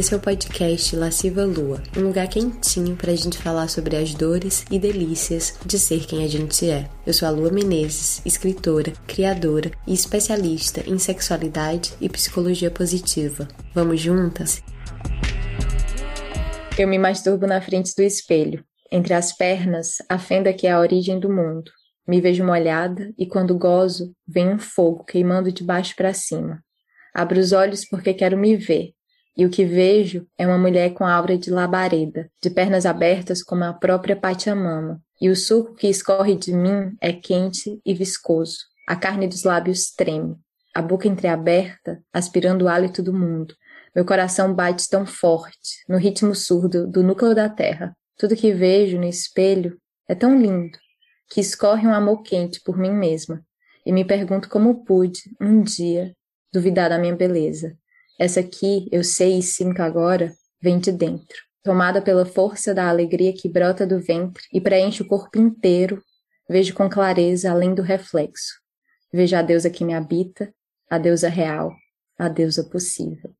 Esse 0.00 0.14
é 0.14 0.16
o 0.16 0.20
podcast 0.20 0.96
Lasciva 0.96 1.44
Lua, 1.44 1.82
um 1.94 2.04
lugar 2.04 2.26
quentinho 2.26 2.96
para 2.96 3.12
a 3.12 3.14
gente 3.14 3.36
falar 3.36 3.68
sobre 3.68 3.96
as 3.96 4.14
dores 4.14 4.64
e 4.70 4.78
delícias 4.78 5.58
de 5.66 5.78
ser 5.78 6.06
quem 6.06 6.24
a 6.24 6.26
gente 6.26 6.70
é. 6.70 6.88
Eu 7.06 7.12
sou 7.12 7.28
a 7.28 7.30
Lua 7.30 7.50
Menezes, 7.52 8.24
escritora, 8.24 8.94
criadora 9.06 9.70
e 9.86 9.92
especialista 9.92 10.80
em 10.88 10.98
sexualidade 10.98 11.92
e 12.00 12.08
psicologia 12.08 12.70
positiva. 12.70 13.46
Vamos 13.74 14.00
juntas? 14.00 14.62
Eu 16.78 16.88
me 16.88 16.96
masturbo 16.96 17.46
na 17.46 17.60
frente 17.60 17.92
do 17.94 18.02
espelho. 18.02 18.64
Entre 18.90 19.12
as 19.12 19.36
pernas, 19.36 19.96
a 20.08 20.18
fenda 20.18 20.50
que 20.54 20.66
é 20.66 20.70
a 20.70 20.80
origem 20.80 21.20
do 21.20 21.28
mundo. 21.28 21.70
Me 22.08 22.22
vejo 22.22 22.42
molhada 22.42 23.12
e 23.18 23.26
quando 23.26 23.58
gozo, 23.58 24.14
vem 24.26 24.48
um 24.48 24.58
fogo 24.58 25.04
queimando 25.04 25.52
de 25.52 25.62
baixo 25.62 25.94
para 25.94 26.14
cima. 26.14 26.58
Abro 27.14 27.38
os 27.38 27.52
olhos 27.52 27.84
porque 27.84 28.14
quero 28.14 28.38
me 28.38 28.56
ver, 28.56 28.94
e 29.40 29.46
o 29.46 29.48
que 29.48 29.64
vejo 29.64 30.26
é 30.36 30.46
uma 30.46 30.58
mulher 30.58 30.92
com 30.92 31.02
aura 31.02 31.38
de 31.38 31.50
labareda, 31.50 32.30
de 32.42 32.50
pernas 32.50 32.84
abertas 32.84 33.42
como 33.42 33.64
a 33.64 33.72
própria 33.72 34.14
Pachamama, 34.14 35.02
e 35.18 35.30
o 35.30 35.34
suco 35.34 35.74
que 35.76 35.88
escorre 35.88 36.36
de 36.36 36.52
mim 36.52 36.94
é 37.00 37.10
quente 37.10 37.80
e 37.82 37.94
viscoso. 37.94 38.58
A 38.86 38.94
carne 38.94 39.26
dos 39.26 39.42
lábios 39.42 39.92
treme, 39.92 40.36
a 40.74 40.82
boca 40.82 41.08
entreaberta, 41.08 42.02
aspirando 42.12 42.66
o 42.66 42.68
hálito 42.68 43.02
do 43.02 43.14
mundo. 43.14 43.54
Meu 43.96 44.04
coração 44.04 44.54
bate 44.54 44.86
tão 44.90 45.06
forte, 45.06 45.86
no 45.88 45.96
ritmo 45.96 46.34
surdo 46.34 46.86
do 46.86 47.02
núcleo 47.02 47.34
da 47.34 47.48
terra. 47.48 47.96
Tudo 48.18 48.36
que 48.36 48.52
vejo 48.52 48.98
no 48.98 49.06
espelho 49.06 49.78
é 50.06 50.14
tão 50.14 50.38
lindo, 50.38 50.76
que 51.30 51.40
escorre 51.40 51.88
um 51.88 51.94
amor 51.94 52.22
quente 52.24 52.60
por 52.62 52.76
mim 52.76 52.92
mesma, 52.92 53.42
e 53.86 53.90
me 53.90 54.04
pergunto 54.04 54.50
como 54.50 54.84
pude, 54.84 55.22
um 55.40 55.62
dia, 55.62 56.14
duvidar 56.52 56.90
da 56.90 56.98
minha 56.98 57.16
beleza. 57.16 57.79
Essa 58.22 58.40
aqui, 58.40 58.86
eu 58.92 59.02
sei 59.02 59.38
e 59.38 59.42
sinto 59.42 59.80
agora, 59.80 60.30
vem 60.60 60.78
de 60.78 60.92
dentro, 60.92 61.38
tomada 61.64 62.02
pela 62.02 62.26
força 62.26 62.74
da 62.74 62.86
alegria 62.86 63.32
que 63.32 63.48
brota 63.48 63.86
do 63.86 63.98
ventre 63.98 64.42
e 64.52 64.60
preenche 64.60 65.00
o 65.00 65.06
corpo 65.06 65.38
inteiro, 65.38 66.02
vejo 66.46 66.74
com 66.74 66.86
clareza 66.86 67.50
além 67.50 67.74
do 67.74 67.80
reflexo. 67.80 68.60
Vejo 69.10 69.34
a 69.36 69.40
deusa 69.40 69.70
que 69.70 69.86
me 69.86 69.94
habita, 69.94 70.52
a 70.90 70.98
deusa 70.98 71.30
real, 71.30 71.72
a 72.18 72.28
deusa 72.28 72.62
possível. 72.62 73.30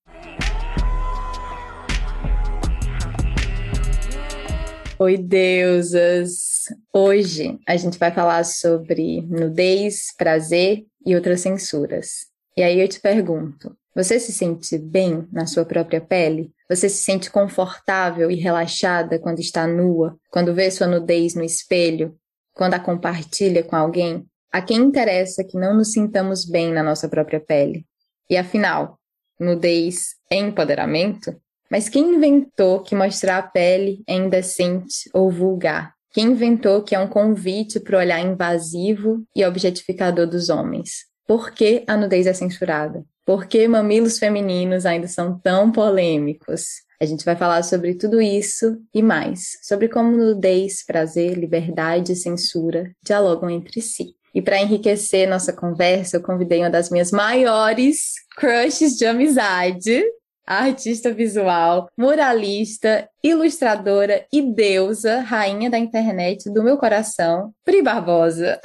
Oi, 4.98 5.19
deusas! 5.19 6.69
Hoje 6.91 7.58
a 7.69 7.77
gente 7.77 7.98
vai 7.98 8.14
falar 8.14 8.45
sobre 8.45 9.20
nudez, 9.28 10.06
prazer 10.17 10.86
e 11.05 11.14
outras 11.14 11.42
censuras. 11.42 12.31
E 12.56 12.62
aí 12.62 12.81
eu 12.81 12.89
te 12.89 12.98
pergunto: 12.98 13.77
você 13.94 14.20
se 14.20 14.33
sente 14.33 14.78
bem 14.78 15.27
na 15.33 15.46
sua 15.46 15.64
própria 15.64 16.00
pele? 16.00 16.52
Você 16.69 16.88
se 16.88 17.02
sente 17.02 17.30
confortável 17.30 18.30
e 18.30 18.36
relaxada 18.36 19.19
quando 19.19 19.41
está 19.41 19.66
nua, 19.66 20.16
quando 20.30 20.55
vê 20.55 20.70
sua 20.70 20.86
nudez 20.86 21.34
no 21.34 21.42
espelho, 21.42 22.16
quando 22.55 22.74
a 22.74 22.80
compartilha 22.80 23.64
com 23.64 23.74
alguém? 23.74 24.24
A 24.52 24.62
quem 24.62 24.78
interessa 24.78 25.44
que 25.44 25.58
não 25.58 25.74
nos 25.74 25.92
sintamos 25.92 26.44
bem 26.44 26.72
na 26.72 26.83
nossa 26.83 27.08
própria 27.08 27.41
pele? 27.41 27.84
E 28.28 28.36
afinal, 28.36 28.98
nudez 29.38 30.14
é 30.30 30.36
empoderamento? 30.36 31.34
Mas 31.70 31.88
quem 31.88 32.14
inventou 32.14 32.80
que 32.80 32.94
mostrar 32.94 33.38
a 33.38 33.42
pele 33.42 34.02
é 34.06 34.14
indecente 34.14 35.11
ou 35.12 35.30
vulgar? 35.30 35.94
Quem 36.12 36.27
inventou 36.27 36.83
que 36.83 36.94
é 36.94 36.98
um 36.98 37.08
convite 37.08 37.78
para 37.78 37.96
o 37.96 38.00
olhar 38.00 38.20
invasivo 38.20 39.24
e 39.34 39.44
objetificador 39.44 40.27
dos 40.27 40.48
homens? 40.48 41.06
Por 41.27 41.52
que 41.52 41.84
a 41.86 41.96
nudez 41.96 42.27
é 42.27 42.33
censurada? 42.33 43.05
Por 43.31 43.47
que 43.47 43.69
mamilos 43.69 44.19
femininos 44.19 44.84
ainda 44.84 45.06
são 45.06 45.39
tão 45.39 45.70
polêmicos? 45.70 46.83
A 47.00 47.05
gente 47.05 47.25
vai 47.25 47.36
falar 47.36 47.62
sobre 47.62 47.95
tudo 47.95 48.20
isso 48.20 48.77
e 48.92 49.00
mais, 49.00 49.56
sobre 49.62 49.89
como 49.89 50.17
nudez, 50.17 50.84
prazer, 50.84 51.39
liberdade 51.39 52.11
e 52.11 52.17
censura 52.17 52.91
dialogam 53.01 53.48
entre 53.48 53.80
si. 53.80 54.17
E 54.35 54.42
para 54.42 54.61
enriquecer 54.61 55.29
nossa 55.29 55.52
conversa, 55.52 56.17
eu 56.17 56.23
convidei 56.24 56.58
uma 56.58 56.70
das 56.70 56.91
minhas 56.91 57.13
maiores 57.13 58.14
crushes 58.35 58.96
de 58.96 59.07
amizade, 59.07 60.02
artista 60.45 61.14
visual, 61.14 61.89
muralista, 61.97 63.08
ilustradora 63.23 64.27
e 64.33 64.42
deusa, 64.42 65.20
rainha 65.20 65.70
da 65.70 65.79
internet 65.79 66.52
do 66.52 66.64
meu 66.64 66.77
coração, 66.77 67.52
Pri 67.64 67.80
Barbosa. 67.80 68.58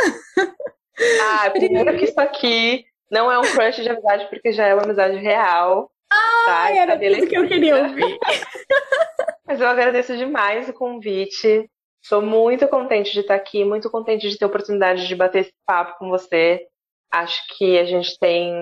Ah, 1.21 1.51
primeiro 1.51 1.95
que 1.97 2.05
isso 2.05 2.19
aqui 2.19 2.85
não 3.11 3.31
é 3.31 3.39
um 3.39 3.43
crush 3.43 3.81
de 3.81 3.89
amizade, 3.89 4.27
porque 4.29 4.51
já 4.51 4.65
é 4.65 4.73
uma 4.73 4.83
amizade 4.83 5.17
real. 5.17 5.91
Ah, 6.11 6.43
tá? 6.45 6.75
era 6.75 6.97
tudo 6.97 7.27
que 7.27 7.37
eu 7.37 7.47
queria 7.47 7.83
ouvir. 7.83 8.19
Mas 9.47 9.61
eu 9.61 9.67
agradeço 9.67 10.15
demais 10.17 10.67
o 10.67 10.73
convite. 10.73 11.69
Estou 12.01 12.21
muito 12.21 12.67
contente 12.67 13.11
de 13.13 13.21
estar 13.21 13.35
aqui, 13.35 13.63
muito 13.63 13.89
contente 13.89 14.29
de 14.29 14.37
ter 14.37 14.45
a 14.45 14.47
oportunidade 14.47 15.07
de 15.07 15.15
bater 15.15 15.39
esse 15.39 15.53
papo 15.65 15.97
com 15.97 16.09
você. 16.09 16.65
Acho 17.11 17.41
que 17.57 17.77
a 17.77 17.85
gente 17.85 18.17
tem 18.19 18.53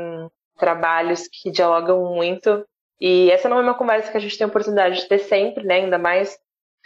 trabalhos 0.57 1.27
que 1.27 1.51
dialogam 1.51 2.13
muito. 2.13 2.65
E 2.99 3.31
essa 3.31 3.49
não 3.49 3.57
é 3.57 3.61
uma 3.61 3.73
conversa 3.73 4.11
que 4.11 4.17
a 4.17 4.19
gente 4.19 4.37
tem 4.37 4.45
a 4.45 4.47
oportunidade 4.47 5.01
de 5.01 5.07
ter 5.07 5.19
sempre, 5.19 5.65
né? 5.65 5.75
Ainda 5.75 5.97
mais 5.97 6.37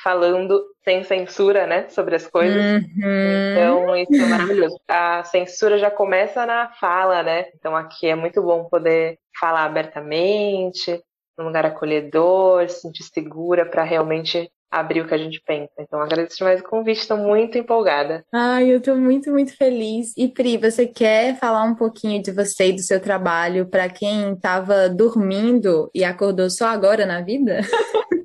falando 0.03 0.63
sem 0.83 1.03
censura, 1.03 1.65
né, 1.67 1.89
sobre 1.89 2.15
as 2.15 2.27
coisas. 2.27 2.63
Uhum. 2.63 3.51
Então, 3.51 3.95
isso 3.95 4.15
é 4.15 4.25
maravilhoso. 4.27 4.79
A 4.87 5.23
censura 5.23 5.77
já 5.77 5.91
começa 5.91 6.45
na 6.45 6.69
fala, 6.79 7.23
né? 7.23 7.47
Então, 7.55 7.75
aqui 7.75 8.07
é 8.07 8.15
muito 8.15 8.41
bom 8.41 8.65
poder 8.65 9.17
falar 9.39 9.65
abertamente, 9.65 11.01
num 11.37 11.45
lugar 11.45 11.65
acolhedor, 11.65 12.67
se 12.69 12.81
sentir 12.81 13.03
segura 13.03 13.65
para 13.65 13.83
realmente 13.83 14.49
abrir 14.69 15.01
o 15.01 15.07
que 15.07 15.13
a 15.13 15.17
gente 15.17 15.41
pensa. 15.45 15.73
Então, 15.79 16.01
agradeço 16.01 16.37
demais 16.37 16.59
o 16.59 16.63
convite, 16.63 16.99
estou 16.99 17.17
muito 17.17 17.57
empolgada. 17.57 18.23
Ai, 18.33 18.69
eu 18.71 18.79
estou 18.79 18.95
muito, 18.95 19.31
muito 19.31 19.55
feliz. 19.55 20.13
E 20.17 20.27
Pri, 20.27 20.57
você 20.57 20.85
quer 20.85 21.37
falar 21.39 21.63
um 21.63 21.75
pouquinho 21.75 22.21
de 22.21 22.31
você 22.31 22.69
e 22.69 22.73
do 22.73 22.81
seu 22.81 22.99
trabalho 22.99 23.67
para 23.67 23.89
quem 23.89 24.33
estava 24.33 24.89
dormindo 24.89 25.89
e 25.93 26.03
acordou 26.03 26.49
só 26.49 26.67
agora 26.67 27.05
na 27.05 27.21
vida? 27.21 27.61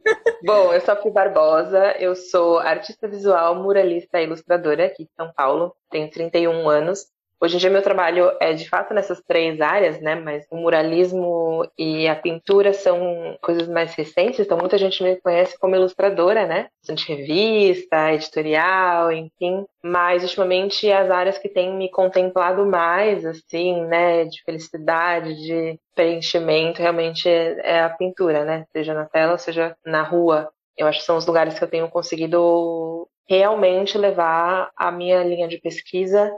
Bom, 0.45 0.75
eu 0.75 0.81
sou 0.81 0.95
a 0.95 0.97
Pri 0.97 1.11
Barbosa, 1.11 1.95
eu 2.01 2.17
sou 2.17 2.59
artista 2.59 3.07
visual, 3.07 3.55
muralista 3.63 4.21
e 4.21 4.25
ilustradora 4.25 4.87
aqui 4.87 5.05
de 5.05 5.11
São 5.15 5.33
Paulo, 5.33 5.73
tenho 5.89 6.11
31 6.11 6.69
anos. 6.69 7.07
Hoje 7.43 7.57
em 7.57 7.59
dia 7.59 7.71
meu 7.71 7.83
trabalho 7.83 8.31
é 8.39 8.53
de 8.53 8.69
fato 8.69 8.95
nessas 8.95 9.21
três 9.21 9.61
áreas, 9.61 10.01
né? 10.01 10.15
Mas 10.15 10.47
o 10.49 10.57
muralismo 10.57 11.69
e 11.77 12.07
a 12.07 12.15
pintura 12.15 12.73
são 12.73 13.37
coisas 13.43 13.67
mais 13.67 13.93
recentes, 13.97 14.39
então 14.39 14.57
muita 14.57 14.79
gente 14.79 15.03
me 15.03 15.17
conhece 15.17 15.59
como 15.59 15.75
ilustradora, 15.75 16.47
né? 16.47 16.69
De 16.85 17.05
revista, 17.05 18.13
editorial, 18.13 19.11
enfim. 19.11 19.65
Mas 19.83 20.23
ultimamente 20.23 20.89
as 20.93 21.11
áreas 21.11 21.37
que 21.37 21.49
têm 21.49 21.75
me 21.75 21.91
contemplado 21.91 22.65
mais, 22.65 23.27
assim, 23.27 23.85
né? 23.87 24.25
De 24.25 24.41
felicidade, 24.45 25.35
de 25.35 25.81
preenchimento, 25.97 26.81
realmente 26.81 27.29
é, 27.29 27.61
é 27.65 27.81
a 27.83 27.91
pintura, 27.91 28.45
né? 28.45 28.67
Seja 28.71 28.95
na 28.95 29.07
tela, 29.07 29.37
seja 29.37 29.77
na 29.85 30.05
rua. 30.05 30.49
Eu 30.77 30.87
acho 30.87 31.01
que 31.01 31.05
são 31.05 31.17
os 31.17 31.27
lugares 31.27 31.59
que 31.59 31.65
eu 31.65 31.69
tenho 31.69 31.89
conseguido 31.91 33.09
realmente 33.29 33.99
levar 33.99 34.71
a 34.77 34.93
minha 34.93 35.25
linha 35.25 35.49
de 35.49 35.59
pesquisa 35.59 36.33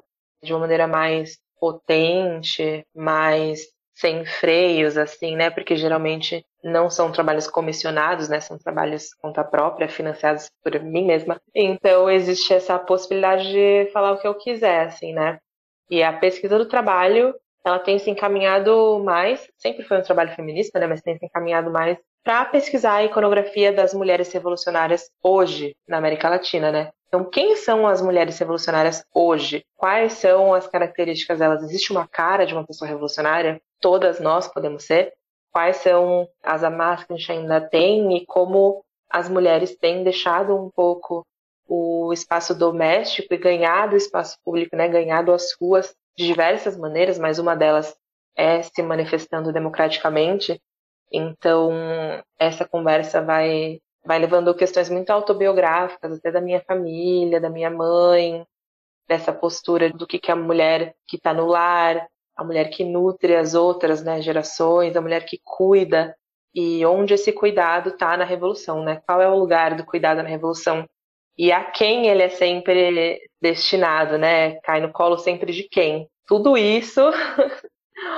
de 0.44 0.53
uma 0.53 0.60
maneira 0.60 0.87
mais 0.87 1.38
potente, 1.59 2.87
mais 2.94 3.62
sem 3.94 4.27
freios, 4.27 4.97
assim, 4.97 5.37
né? 5.37 5.50
Porque 5.50 5.77
geralmente 5.77 6.44
não 6.62 6.91
são 6.91 7.12
trabalhos 7.12 7.47
comissionados, 7.47 8.28
né? 8.28 8.41
São 8.41 8.59
trabalhos 8.59 9.15
conta 9.15 9.44
própria, 9.44 9.88
financiados 9.88 10.50
por 10.62 10.78
mim 10.81 11.06
mesma. 11.06 11.41
Então 11.54 12.10
existe 12.10 12.53
essa 12.53 12.78
possibilidade 12.78 13.50
de 13.50 13.91
falar 13.93 14.12
o 14.12 14.19
que 14.19 14.27
eu 14.27 14.34
quiser, 14.34 14.87
assim, 14.87 15.12
né? 15.12 15.38
E 15.91 16.03
a 16.03 16.12
pesquisa 16.12 16.59
do 16.59 16.66
trabalho, 16.66 17.34
ela 17.65 17.78
tem 17.78 17.99
se 17.99 18.10
encaminhado 18.10 19.03
mais, 19.04 19.49
sempre 19.56 19.84
foi 19.84 19.99
um 19.99 20.03
trabalho 20.03 20.34
feminista, 20.34 20.78
né? 20.78 20.87
Mas 20.87 21.00
tem 21.00 21.16
se 21.16 21.24
encaminhado 21.24 21.71
mais 21.71 21.97
para 22.24 22.47
pesquisar 22.47 22.94
a 22.94 23.04
iconografia 23.04 23.71
das 23.71 23.92
mulheres 23.92 24.32
revolucionárias 24.32 25.10
hoje 25.22 25.76
na 25.86 25.98
América 25.98 26.30
Latina, 26.30 26.72
né? 26.72 26.91
Então, 27.06 27.22
quem 27.24 27.54
são 27.54 27.86
as 27.86 28.03
mulheres 28.03 28.36
revolucionárias 28.38 29.04
hoje? 29.15 29.65
Quais 29.76 30.15
são 30.15 30.53
as 30.53 30.66
características 30.66 31.38
delas? 31.38 31.62
Existe 31.62 31.92
uma 31.92 32.09
cara 32.09 32.44
de 32.44 32.54
uma 32.54 32.66
pessoa 32.66 32.88
revolucionária? 32.88 33.60
Todas 33.80 34.18
nós 34.18 34.48
podemos 34.48 34.84
ser. 34.84 35.12
Quais 35.53 35.76
são 35.76 36.26
as 36.42 36.65
amarras 36.65 37.04
que 37.04 37.12
a 37.12 37.16
gente 37.16 37.30
ainda 37.30 37.60
tem 37.60 38.16
e 38.16 38.27
como 38.27 38.82
as 39.09 39.28
mulheres 39.28 39.77
têm 39.77 40.03
deixado 40.03 40.56
um 40.56 40.70
pouco 40.70 41.24
o 41.68 42.12
espaço 42.12 42.53
doméstico 42.53 43.32
e 43.32 43.38
ganhado 43.38 43.94
o 43.94 43.97
espaço 43.97 44.36
público, 44.44 44.74
né? 44.74 44.88
Ganhado 44.88 45.32
as 45.32 45.54
ruas 45.60 45.94
de 46.18 46.27
diversas 46.27 46.77
maneiras, 46.77 47.18
mas 47.18 47.38
uma 47.38 47.54
delas 47.54 47.94
é 48.36 48.62
se 48.62 48.82
manifestando 48.82 49.53
democraticamente. 49.53 50.60
Então, 51.16 51.71
essa 52.39 52.66
conversa 52.66 53.22
vai 53.22 53.81
vai 54.07 54.19
levando 54.19 54.55
questões 54.55 54.91
muito 54.91 55.09
autobiográficas, 55.09 56.19
até 56.19 56.31
da 56.31 56.41
minha 56.41 56.61
família, 56.61 57.41
da 57.41 57.49
minha 57.49 57.71
mãe, 57.71 58.45
dessa 59.09 59.33
postura 59.33 59.91
do 59.91 60.07
que, 60.07 60.19
que 60.19 60.31
a 60.31 60.37
mulher 60.37 60.95
que 61.07 61.16
está 61.16 61.33
no 61.33 61.47
lar, 61.47 62.07
a 62.37 62.45
mulher 62.45 62.69
que 62.69 62.84
nutre 62.84 63.34
as 63.34 63.55
outras 63.55 64.05
né, 64.05 64.21
gerações, 64.21 64.95
a 64.95 65.01
mulher 65.01 65.25
que 65.25 65.41
cuida 65.43 66.15
e 66.55 66.84
onde 66.84 67.15
esse 67.15 67.33
cuidado 67.33 67.91
está 67.91 68.16
na 68.16 68.25
revolução, 68.25 68.84
né? 68.84 69.01
Qual 69.07 69.21
é 69.21 69.28
o 69.28 69.39
lugar 69.39 69.75
do 69.75 69.84
cuidado 69.84 70.22
na 70.22 70.28
revolução 70.28 70.87
e 71.37 71.51
a 71.51 71.65
quem 71.65 72.07
ele 72.07 72.22
é 72.22 72.28
sempre 72.28 73.21
destinado, 73.41 74.19
né? 74.19 74.61
Cai 74.61 74.81
no 74.81 74.93
colo 74.93 75.19
sempre 75.19 75.53
de 75.53 75.65
quem? 75.65 76.09
Tudo 76.27 76.57
isso 76.57 77.01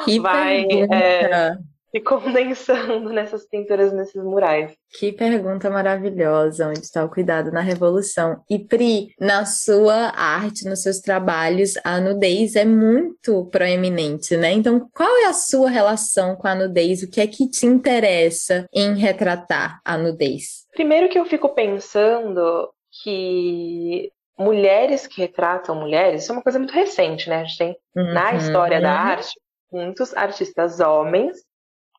que 0.05 0.19
vai 0.21 0.67
é, 0.93 1.57
se 1.91 2.01
condensando 2.01 3.11
nessas 3.13 3.47
pinturas, 3.47 3.93
nesses 3.93 4.23
murais. 4.23 4.75
Que 4.99 5.13
pergunta 5.13 5.71
maravilhosa, 5.71 6.69
onde 6.69 6.81
está 6.81 7.05
o 7.05 7.11
cuidado 7.11 7.51
na 7.51 7.61
revolução? 7.61 8.43
E 8.49 8.59
Pri, 8.59 9.09
na 9.19 9.45
sua 9.45 10.13
arte, 10.17 10.69
nos 10.69 10.83
seus 10.83 11.01
trabalhos, 11.01 11.75
a 11.85 12.01
nudez 12.01 12.57
é 12.57 12.65
muito 12.65 13.47
proeminente, 13.47 14.37
né? 14.37 14.53
Então, 14.53 14.89
qual 14.93 15.17
é 15.19 15.27
a 15.27 15.33
sua 15.33 15.69
relação 15.69 16.37
com 16.37 16.47
a 16.47 16.55
nudez? 16.55 17.03
O 17.03 17.11
que 17.11 17.21
é 17.21 17.27
que 17.27 17.49
te 17.49 17.67
interessa 17.67 18.67
em 18.73 18.95
retratar 18.95 19.81
a 19.85 19.97
nudez? 19.97 20.67
Primeiro 20.73 21.09
que 21.09 21.19
eu 21.19 21.25
fico 21.25 21.49
pensando 21.51 22.71
que 23.03 24.11
mulheres 24.39 25.07
que 25.07 25.21
retratam 25.21 25.75
mulheres, 25.75 26.23
isso 26.23 26.33
é 26.33 26.35
uma 26.35 26.43
coisa 26.43 26.59
muito 26.59 26.73
recente, 26.73 27.29
né? 27.29 27.41
A 27.41 27.45
gente 27.45 27.59
tem 27.59 27.77
uhum. 27.97 28.13
na 28.13 28.35
história 28.35 28.81
da 28.81 28.93
arte 28.93 29.33
muitos 29.73 30.15
artistas 30.17 30.81
homens 30.81 31.39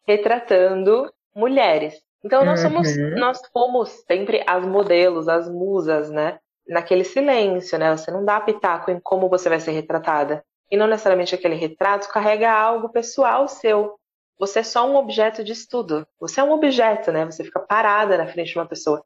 retratando 0.07 1.11
mulheres. 1.35 2.01
Então 2.23 2.43
nós 2.43 2.59
somos, 2.59 2.87
uhum. 2.87 3.15
nós 3.17 3.39
fomos 3.53 3.89
sempre 4.07 4.43
as 4.47 4.65
modelos, 4.65 5.27
as 5.27 5.49
musas, 5.49 6.09
né? 6.09 6.39
Naquele 6.67 7.03
silêncio, 7.03 7.77
né? 7.77 7.95
Você 7.95 8.11
não 8.11 8.25
dá 8.25 8.39
pitaco 8.41 8.89
em 8.91 8.99
como 8.99 9.29
você 9.29 9.49
vai 9.49 9.59
ser 9.59 9.71
retratada. 9.71 10.43
E 10.69 10.75
não 10.75 10.87
necessariamente 10.87 11.35
aquele 11.35 11.55
retrato 11.55 12.09
carrega 12.09 12.51
algo 12.51 12.89
pessoal 12.89 13.47
seu. 13.47 13.95
Você 14.39 14.59
é 14.59 14.63
só 14.63 14.87
um 14.87 14.95
objeto 14.95 15.43
de 15.43 15.53
estudo. 15.53 16.05
Você 16.19 16.39
é 16.39 16.43
um 16.43 16.51
objeto, 16.51 17.11
né? 17.11 17.25
Você 17.25 17.43
fica 17.43 17.59
parada 17.59 18.17
na 18.17 18.27
frente 18.27 18.51
de 18.51 18.59
uma 18.59 18.67
pessoa. 18.67 19.03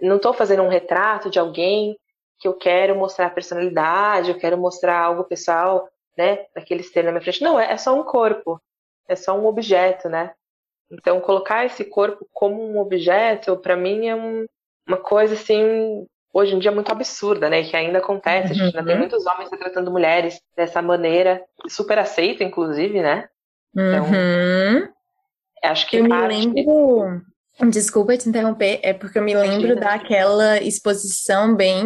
Não 0.00 0.16
estou 0.16 0.34
fazendo 0.34 0.62
um 0.62 0.68
retrato 0.68 1.30
de 1.30 1.38
alguém 1.38 1.96
que 2.38 2.48
eu 2.48 2.54
quero 2.54 2.96
mostrar 2.96 3.30
personalidade, 3.30 4.30
eu 4.30 4.38
quero 4.38 4.58
mostrar 4.58 4.98
algo 4.98 5.24
pessoal, 5.24 5.88
né? 6.18 6.46
Daquele 6.54 6.82
ser 6.82 7.04
na 7.04 7.12
minha 7.12 7.22
frente. 7.22 7.42
Não, 7.42 7.58
é, 7.58 7.72
é 7.72 7.76
só 7.76 7.94
um 7.94 8.02
corpo. 8.02 8.60
É 9.08 9.14
só 9.14 9.38
um 9.38 9.46
objeto, 9.46 10.08
né? 10.08 10.34
Então, 10.98 11.20
colocar 11.20 11.64
esse 11.64 11.84
corpo 11.84 12.26
como 12.32 12.62
um 12.62 12.78
objeto, 12.78 13.56
para 13.56 13.76
mim, 13.76 14.06
é 14.06 14.14
um, 14.14 14.46
uma 14.86 14.96
coisa 14.96 15.34
assim, 15.34 16.06
hoje 16.32 16.54
em 16.54 16.58
dia, 16.58 16.72
muito 16.72 16.90
absurda, 16.90 17.48
né? 17.48 17.62
Que 17.62 17.76
ainda 17.76 17.98
acontece. 17.98 18.52
A 18.52 18.54
gente 18.54 18.76
ainda 18.76 18.84
tem 18.84 18.94
uhum. 18.94 19.00
muitos 19.00 19.26
homens 19.26 19.50
retratando 19.50 19.90
mulheres 19.90 20.40
dessa 20.56 20.80
maneira, 20.80 21.42
super 21.68 21.98
aceita, 21.98 22.42
inclusive, 22.44 23.00
né? 23.00 23.28
Então, 23.72 24.04
uhum. 24.04 24.88
acho 25.62 25.88
que 25.88 25.96
eu 25.96 26.08
parte... 26.08 26.48
me 26.48 26.54
lembro. 26.54 27.22
Desculpa 27.70 28.16
te 28.16 28.28
interromper, 28.28 28.80
é 28.82 28.92
porque 28.92 29.18
eu 29.18 29.22
me 29.22 29.34
lembro 29.34 29.66
Imagina. 29.66 29.80
daquela 29.80 30.60
exposição 30.60 31.54
bem 31.54 31.84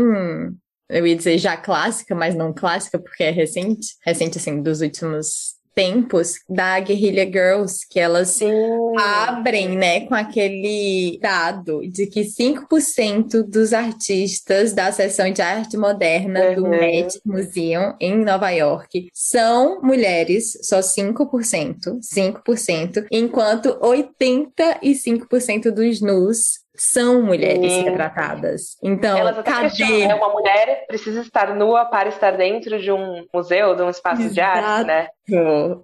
eu 0.88 1.06
ia 1.06 1.14
dizer 1.14 1.36
já 1.38 1.56
clássica, 1.56 2.14
mas 2.14 2.34
não 2.34 2.52
clássica, 2.52 2.98
porque 2.98 3.22
é 3.22 3.30
recente, 3.30 3.96
recente 4.04 4.38
assim, 4.38 4.62
dos 4.62 4.80
últimos 4.80 5.57
tempos 5.78 6.40
da 6.48 6.80
Guerrilla 6.80 7.24
Girls, 7.24 7.86
que 7.88 8.00
elas 8.00 8.30
Sim. 8.30 8.50
abrem, 8.98 9.76
né, 9.76 10.00
com 10.06 10.14
aquele 10.16 11.20
dado 11.22 11.88
de 11.88 12.08
que 12.08 12.22
5% 12.22 13.44
dos 13.44 13.72
artistas 13.72 14.72
da 14.72 14.90
seção 14.90 15.32
de 15.32 15.40
arte 15.40 15.76
moderna 15.76 16.48
uhum. 16.48 16.54
do 16.56 16.68
Met 16.68 17.20
Museum 17.24 17.94
em 18.00 18.24
Nova 18.24 18.50
York 18.50 19.08
são 19.14 19.80
mulheres, 19.80 20.58
só 20.62 20.80
5%, 20.80 22.00
5%, 22.02 23.06
enquanto 23.12 23.78
85% 23.78 25.70
dos 25.70 26.00
nus 26.00 26.66
são 26.82 27.22
mulheres 27.22 27.72
Sim. 27.72 27.84
retratadas. 27.84 28.76
Então, 28.82 29.18
Elas 29.18 29.42
cadê? 29.42 30.02
É 30.02 30.14
uma 30.14 30.30
mulher 30.30 30.84
precisa 30.86 31.20
estar 31.20 31.54
nua 31.54 31.84
para 31.84 32.08
estar 32.08 32.36
dentro 32.36 32.78
de 32.78 32.92
um 32.92 33.26
museu, 33.32 33.74
de 33.74 33.82
um 33.82 33.90
espaço 33.90 34.22
Exato. 34.22 34.34
de 34.34 34.40
arte, 34.40 34.86
né? 34.86 35.08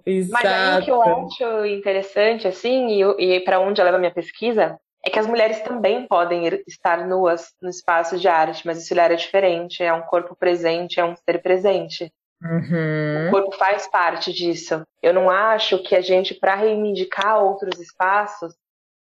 Exato. 0.05 0.31
Mas 0.31 0.45
aí 0.45 0.79
o 0.79 0.85
que 0.85 0.91
eu 0.91 1.01
acho 1.01 1.65
interessante, 1.65 2.47
assim, 2.47 2.87
e, 3.19 3.35
e 3.35 3.39
para 3.41 3.59
onde 3.59 3.81
leva 3.81 3.97
a 3.97 3.99
minha 3.99 4.13
pesquisa, 4.13 4.79
é 5.05 5.09
que 5.09 5.19
as 5.19 5.27
mulheres 5.27 5.61
também 5.61 6.07
podem 6.07 6.47
estar 6.67 7.05
nuas 7.07 7.53
no 7.61 7.69
espaço 7.69 8.17
de 8.17 8.27
arte, 8.27 8.65
mas 8.65 8.79
esse 8.79 8.91
olhar 8.91 9.11
é 9.11 9.15
diferente, 9.15 9.83
é 9.83 9.93
um 9.93 10.01
corpo 10.01 10.35
presente, 10.35 10.99
é 10.99 11.05
um 11.05 11.15
ser 11.15 11.41
presente. 11.43 12.11
Uhum. 12.41 13.27
O 13.27 13.31
corpo 13.31 13.51
faz 13.55 13.87
parte 13.87 14.33
disso. 14.33 14.83
Eu 15.01 15.13
não 15.13 15.29
acho 15.29 15.81
que 15.83 15.95
a 15.95 16.01
gente, 16.01 16.33
para 16.33 16.55
reivindicar 16.55 17.43
outros 17.43 17.79
espaços, 17.79 18.53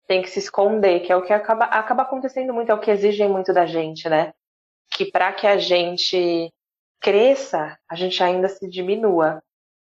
tem 0.08 0.22
que 0.22 0.30
se 0.30 0.40
esconder, 0.40 1.02
que 1.02 1.12
é 1.12 1.16
o 1.16 1.22
que 1.22 1.34
acaba, 1.34 1.66
acaba 1.66 2.04
acontecendo 2.04 2.54
muito, 2.54 2.72
é 2.72 2.76
o 2.76 2.80
que 2.80 2.92
exigem 2.92 3.30
muito 3.30 3.54
da 3.54 3.66
gente, 3.66 4.08
né? 4.10 4.34
Que 4.96 5.06
para 5.06 5.32
que 5.32 5.48
a 5.48 5.58
gente 5.58 6.52
cresça, 7.00 7.78
a 7.90 7.96
gente 7.96 8.22
ainda 8.24 8.48
se 8.48 8.68
diminua. 8.70 9.42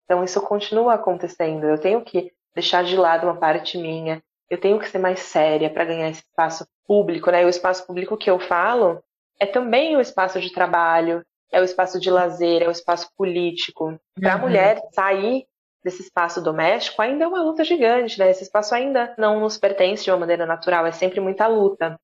Então 0.06 0.24
isso 0.24 0.42
continua 0.42 0.94
acontecendo. 0.94 1.66
Eu 1.66 1.80
tenho 1.80 2.02
que 2.02 2.32
deixar 2.54 2.84
de 2.84 2.96
lado 2.96 3.26
uma 3.26 3.38
parte 3.38 3.78
minha, 3.78 4.22
eu 4.50 4.60
tenho 4.60 4.80
que 4.80 4.90
ser 4.90 4.98
mais 4.98 5.20
séria 5.20 5.70
para 5.70 5.86
ganhar 5.86 6.10
esse 6.10 6.22
espaço 6.22 6.66
público, 6.86 7.30
né? 7.30 7.44
E 7.44 7.46
o 7.46 7.50
espaço 7.50 7.86
público 7.86 8.18
que 8.18 8.30
eu 8.30 8.40
falo 8.40 9.04
é 9.40 9.46
também 9.46 9.96
o 9.96 10.02
espaço 10.02 10.40
de 10.40 10.52
trabalho, 10.52 11.24
é 11.52 11.62
o 11.62 11.64
espaço 11.64 12.00
de 12.00 12.10
lazer, 12.10 12.64
é 12.64 12.68
o 12.68 12.72
espaço 12.72 13.10
político. 13.16 14.00
Para 14.20 14.34
a 14.34 14.36
uhum. 14.36 14.42
mulher 14.42 14.82
sair 14.94 15.46
desse 15.88 16.02
espaço 16.02 16.42
doméstico 16.42 17.02
ainda 17.02 17.24
é 17.24 17.28
uma 17.28 17.42
luta 17.42 17.64
gigante, 17.64 18.20
né? 18.20 18.30
Esse 18.30 18.44
espaço 18.44 18.76
ainda 18.76 19.16
não 19.18 19.40
nos 19.40 19.58
pertence 19.58 20.04
de 20.04 20.12
uma 20.12 20.18
maneira 20.18 20.46
natural, 20.46 20.86
é 20.86 20.92
sempre 20.92 21.22
muita 21.22 21.48
luta. 21.48 21.98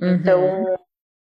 Uhum. 0.00 0.14
Então, 0.14 0.78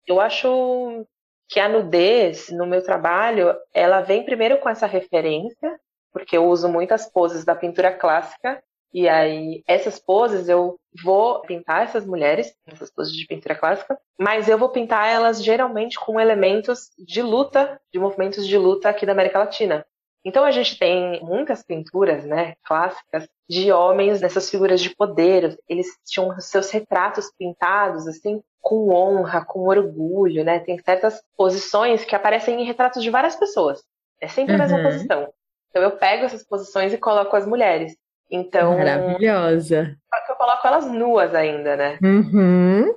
eu 0.07 0.21
acho 0.21 1.05
que 1.49 1.59
a 1.59 1.69
nudez 1.69 2.49
no 2.51 2.65
meu 2.65 2.83
trabalho, 2.83 3.57
ela 3.75 4.03
vem 4.03 4.25
primeiro 4.25 4.59
com 4.59 4.69
essa 4.69 4.87
referência, 4.87 5.81
porque 6.13 6.37
eu 6.37 6.47
uso 6.47 6.69
muitas 6.69 7.11
poses 7.11 7.45
da 7.45 7.57
pintura 7.57 7.93
clássica, 7.93 8.63
e 8.95 9.09
aí 9.09 9.65
essas 9.67 9.99
poses 9.99 10.49
eu 10.49 10.79
vou 11.03 11.41
pintar 11.43 11.83
essas 11.83 12.07
mulheres, 12.07 12.55
essas 12.67 12.89
poses 12.91 13.13
de 13.13 13.27
pintura 13.27 13.57
clássica, 13.57 13.99
mas 14.19 14.49
eu 14.49 14.57
vou 14.57 14.69
pintar 14.69 15.09
elas 15.09 15.43
geralmente 15.43 15.99
com 15.99 16.21
elementos 16.21 16.91
de 16.97 17.21
luta, 17.21 17.81
de 17.93 17.99
movimentos 17.99 18.47
de 18.47 18.57
luta 18.57 18.89
aqui 18.89 19.05
da 19.05 19.13
América 19.13 19.41
Latina. 19.41 19.85
Então 20.27 20.45
a 20.45 20.51
gente 20.51 20.77
tem 20.77 21.25
muitas 21.25 21.63
pinturas, 21.63 22.25
né, 22.25 22.57
clássicas 22.65 23.29
de 23.49 23.71
homens 23.71 24.21
nessas 24.21 24.51
figuras 24.51 24.81
de 24.81 24.91
poder. 24.91 25.57
Eles 25.69 25.87
tinham 26.05 26.37
seus 26.41 26.69
retratos 26.69 27.31
pintados 27.39 28.09
assim 28.09 28.43
com 28.61 28.93
honra, 28.93 29.45
com 29.45 29.61
orgulho, 29.61 30.43
né? 30.43 30.59
Tem 30.59 30.77
certas 30.81 31.23
posições 31.37 32.05
que 32.05 32.17
aparecem 32.17 32.61
em 32.61 32.65
retratos 32.65 33.05
de 33.05 33.09
várias 33.09 33.37
pessoas. 33.37 33.85
É 34.21 34.27
sempre 34.27 34.57
a 34.57 34.59
mesma 34.59 34.79
uhum. 34.79 34.83
posição. 34.83 35.33
Então 35.71 35.81
eu 35.81 35.93
pego 35.93 36.25
essas 36.25 36.43
posições 36.45 36.93
e 36.93 36.99
coloco 36.99 37.37
as 37.37 37.47
mulheres. 37.47 37.97
Então. 38.29 38.77
Maravilhosa. 38.77 39.97
Só 40.13 40.27
que 40.27 40.33
eu 40.33 40.37
coloco 40.37 40.67
elas 40.67 40.91
nuas 40.91 41.37
ainda, 41.37 41.77
né? 41.77 41.99
Uhum. 42.03 42.93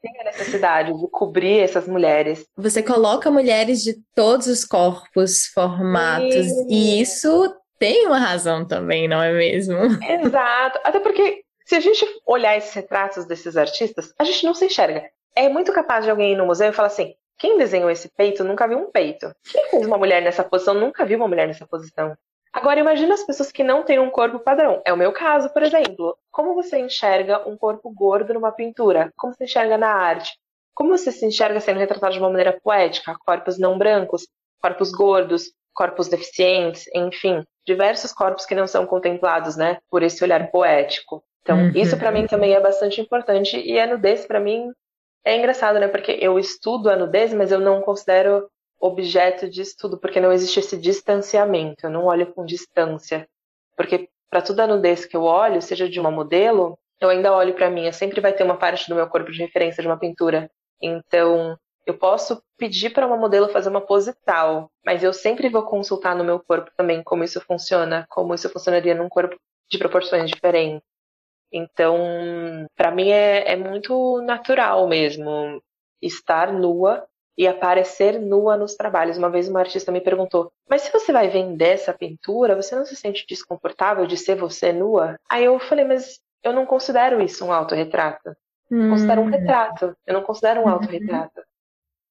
Tem 0.00 0.20
a 0.20 0.24
necessidade 0.24 0.92
de 0.92 1.08
cobrir 1.08 1.60
essas 1.60 1.86
mulheres. 1.86 2.44
Você 2.56 2.82
coloca 2.82 3.30
mulheres 3.30 3.82
de 3.82 3.94
todos 4.14 4.46
os 4.46 4.64
corpos, 4.64 5.46
formatos, 5.46 6.46
Sim. 6.46 6.66
e 6.68 7.00
isso 7.00 7.54
tem 7.78 8.06
uma 8.06 8.18
razão 8.18 8.66
também, 8.66 9.08
não 9.08 9.22
é 9.22 9.32
mesmo? 9.32 9.76
Exato. 10.04 10.80
Até 10.84 11.00
porque 11.00 11.42
se 11.64 11.74
a 11.74 11.80
gente 11.80 12.04
olhar 12.26 12.56
esses 12.56 12.72
retratos 12.72 13.26
desses 13.26 13.56
artistas, 13.56 14.12
a 14.18 14.24
gente 14.24 14.44
não 14.44 14.54
se 14.54 14.66
enxerga. 14.66 15.04
É 15.36 15.48
muito 15.48 15.72
capaz 15.72 16.04
de 16.04 16.10
alguém 16.10 16.32
ir 16.32 16.36
no 16.36 16.46
museu 16.46 16.70
e 16.70 16.72
falar 16.72 16.88
assim: 16.88 17.14
quem 17.38 17.56
desenhou 17.56 17.90
esse 17.90 18.10
peito 18.16 18.44
nunca 18.44 18.68
viu 18.68 18.78
um 18.78 18.90
peito. 18.90 19.32
Quem 19.50 19.70
fez 19.70 19.86
uma 19.86 19.96
mulher 19.96 20.20
nessa 20.20 20.44
posição 20.44 20.74
nunca 20.74 21.06
viu 21.06 21.16
uma 21.16 21.28
mulher 21.28 21.46
nessa 21.46 21.66
posição. 21.66 22.14
Agora 22.52 22.80
imagina 22.80 23.14
as 23.14 23.24
pessoas 23.24 23.52
que 23.52 23.62
não 23.62 23.84
têm 23.84 23.98
um 23.98 24.10
corpo 24.10 24.40
padrão. 24.40 24.82
É 24.84 24.92
o 24.92 24.96
meu 24.96 25.12
caso, 25.12 25.50
por 25.50 25.62
exemplo. 25.62 26.16
Como 26.30 26.54
você 26.54 26.78
enxerga 26.78 27.48
um 27.48 27.56
corpo 27.56 27.90
gordo 27.90 28.34
numa 28.34 28.52
pintura? 28.52 29.12
Como 29.16 29.32
você 29.32 29.44
enxerga 29.44 29.78
na 29.78 29.88
arte? 29.88 30.36
Como 30.74 30.96
você 30.96 31.12
se 31.12 31.24
enxerga 31.24 31.60
sendo 31.60 31.78
retratado 31.78 32.12
de 32.12 32.18
uma 32.18 32.28
maneira 32.28 32.58
poética? 32.62 33.14
Corpos 33.24 33.58
não 33.58 33.78
brancos, 33.78 34.26
corpos 34.60 34.90
gordos, 34.90 35.52
corpos 35.74 36.08
deficientes, 36.08 36.84
enfim, 36.94 37.44
diversos 37.66 38.12
corpos 38.12 38.44
que 38.44 38.54
não 38.54 38.66
são 38.66 38.86
contemplados, 38.86 39.56
né, 39.56 39.78
por 39.90 40.02
esse 40.02 40.22
olhar 40.22 40.50
poético. 40.50 41.22
Então, 41.42 41.56
uhum. 41.56 41.72
isso 41.74 41.96
para 41.96 42.10
mim 42.10 42.26
também 42.26 42.54
é 42.54 42.60
bastante 42.60 43.00
importante 43.00 43.58
e 43.58 43.78
a 43.78 43.86
nudez 43.86 44.26
para 44.26 44.40
mim 44.40 44.70
é 45.24 45.36
engraçado, 45.36 45.78
né, 45.78 45.88
porque 45.88 46.18
eu 46.20 46.38
estudo 46.38 46.90
a 46.90 46.96
nudez, 46.96 47.32
mas 47.32 47.50
eu 47.50 47.60
não 47.60 47.80
considero 47.80 48.48
objeto 48.80 49.48
de 49.48 49.60
estudo, 49.60 49.98
porque 49.98 50.20
não 50.20 50.32
existe 50.32 50.58
esse 50.58 50.76
distanciamento, 50.76 51.86
eu 51.86 51.90
não 51.90 52.06
olho 52.06 52.32
com 52.32 52.44
distância. 52.46 53.28
Porque 53.76 54.08
para 54.30 54.40
toda 54.40 54.66
nudez 54.66 55.04
que 55.04 55.16
eu 55.16 55.22
olho, 55.24 55.60
seja 55.60 55.88
de 55.88 56.00
uma 56.00 56.10
modelo, 56.10 56.78
eu 57.00 57.08
ainda 57.08 57.34
olho 57.34 57.54
para 57.54 57.70
mim, 57.70 57.90
sempre 57.92 58.20
vai 58.20 58.32
ter 58.32 58.44
uma 58.44 58.56
parte 58.56 58.88
do 58.88 58.94
meu 58.94 59.06
corpo 59.08 59.30
de 59.30 59.38
referência 59.38 59.82
de 59.82 59.88
uma 59.88 59.98
pintura. 59.98 60.50
Então, 60.80 61.58
eu 61.86 61.98
posso 61.98 62.42
pedir 62.56 62.90
para 62.90 63.06
uma 63.06 63.16
modelo 63.16 63.48
fazer 63.48 63.68
uma 63.68 63.80
pose 63.80 64.14
tal, 64.24 64.70
mas 64.84 65.02
eu 65.02 65.12
sempre 65.12 65.48
vou 65.48 65.64
consultar 65.64 66.14
no 66.14 66.24
meu 66.24 66.38
corpo 66.38 66.70
também 66.76 67.02
como 67.02 67.24
isso 67.24 67.40
funciona, 67.40 68.06
como 68.08 68.34
isso 68.34 68.48
funcionaria 68.48 68.94
num 68.94 69.08
corpo 69.08 69.36
de 69.70 69.78
proporções 69.78 70.30
diferentes. 70.30 70.82
Então, 71.52 71.98
para 72.76 72.90
mim 72.90 73.10
é, 73.10 73.52
é 73.52 73.56
muito 73.56 74.20
natural 74.22 74.86
mesmo 74.88 75.60
estar 76.00 76.52
nua 76.52 77.06
e 77.40 77.48
aparecer 77.48 78.20
nua 78.20 78.54
nos 78.54 78.74
trabalhos. 78.74 79.16
Uma 79.16 79.30
vez 79.30 79.48
uma 79.48 79.60
artista 79.60 79.90
me 79.90 80.02
perguntou: 80.02 80.52
Mas 80.68 80.82
se 80.82 80.92
você 80.92 81.10
vai 81.10 81.30
vender 81.30 81.70
essa 81.70 81.90
pintura, 81.90 82.54
você 82.54 82.76
não 82.76 82.84
se 82.84 82.94
sente 82.94 83.24
desconfortável 83.26 84.06
de 84.06 84.14
ser 84.18 84.36
você 84.36 84.74
nua? 84.74 85.18
Aí 85.26 85.46
eu 85.46 85.58
falei: 85.58 85.86
Mas 85.86 86.20
eu 86.42 86.52
não 86.52 86.66
considero 86.66 87.18
isso 87.18 87.42
um 87.46 87.50
autorretrato. 87.50 88.36
Hum. 88.70 88.90
Considero 88.90 89.22
um 89.22 89.30
retrato. 89.30 89.96
Eu 90.06 90.12
não 90.12 90.22
considero 90.22 90.60
um 90.60 90.64
uhum. 90.64 90.72
autorretrato. 90.72 91.40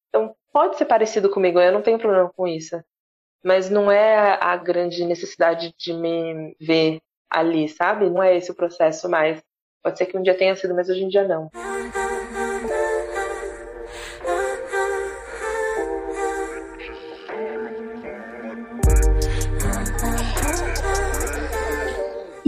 Então, 0.08 0.36
pode 0.52 0.80
ser 0.80 0.86
parecido 0.86 1.30
comigo, 1.30 1.60
eu 1.60 1.72
não 1.72 1.84
tenho 1.84 2.00
problema 2.00 2.32
com 2.36 2.48
isso. 2.48 2.84
Mas 3.46 3.70
não 3.70 3.92
é 3.92 4.36
a 4.42 4.58
grande 4.58 5.06
necessidade 5.06 5.76
de 5.78 5.94
me 5.94 6.56
ver 6.60 7.00
ali, 7.30 7.70
sabe? 7.70 8.10
Não 8.10 8.24
é 8.24 8.36
esse 8.36 8.50
o 8.50 8.56
processo 8.56 9.08
mais. 9.08 9.40
Pode 9.84 9.96
ser 10.00 10.08
que 10.08 10.18
um 10.18 10.24
dia 10.24 10.36
tenha 10.36 10.56
sido, 10.56 10.74
mas 10.74 10.90
hoje 10.90 11.04
em 11.04 11.08
dia 11.08 11.28
não. 11.28 11.52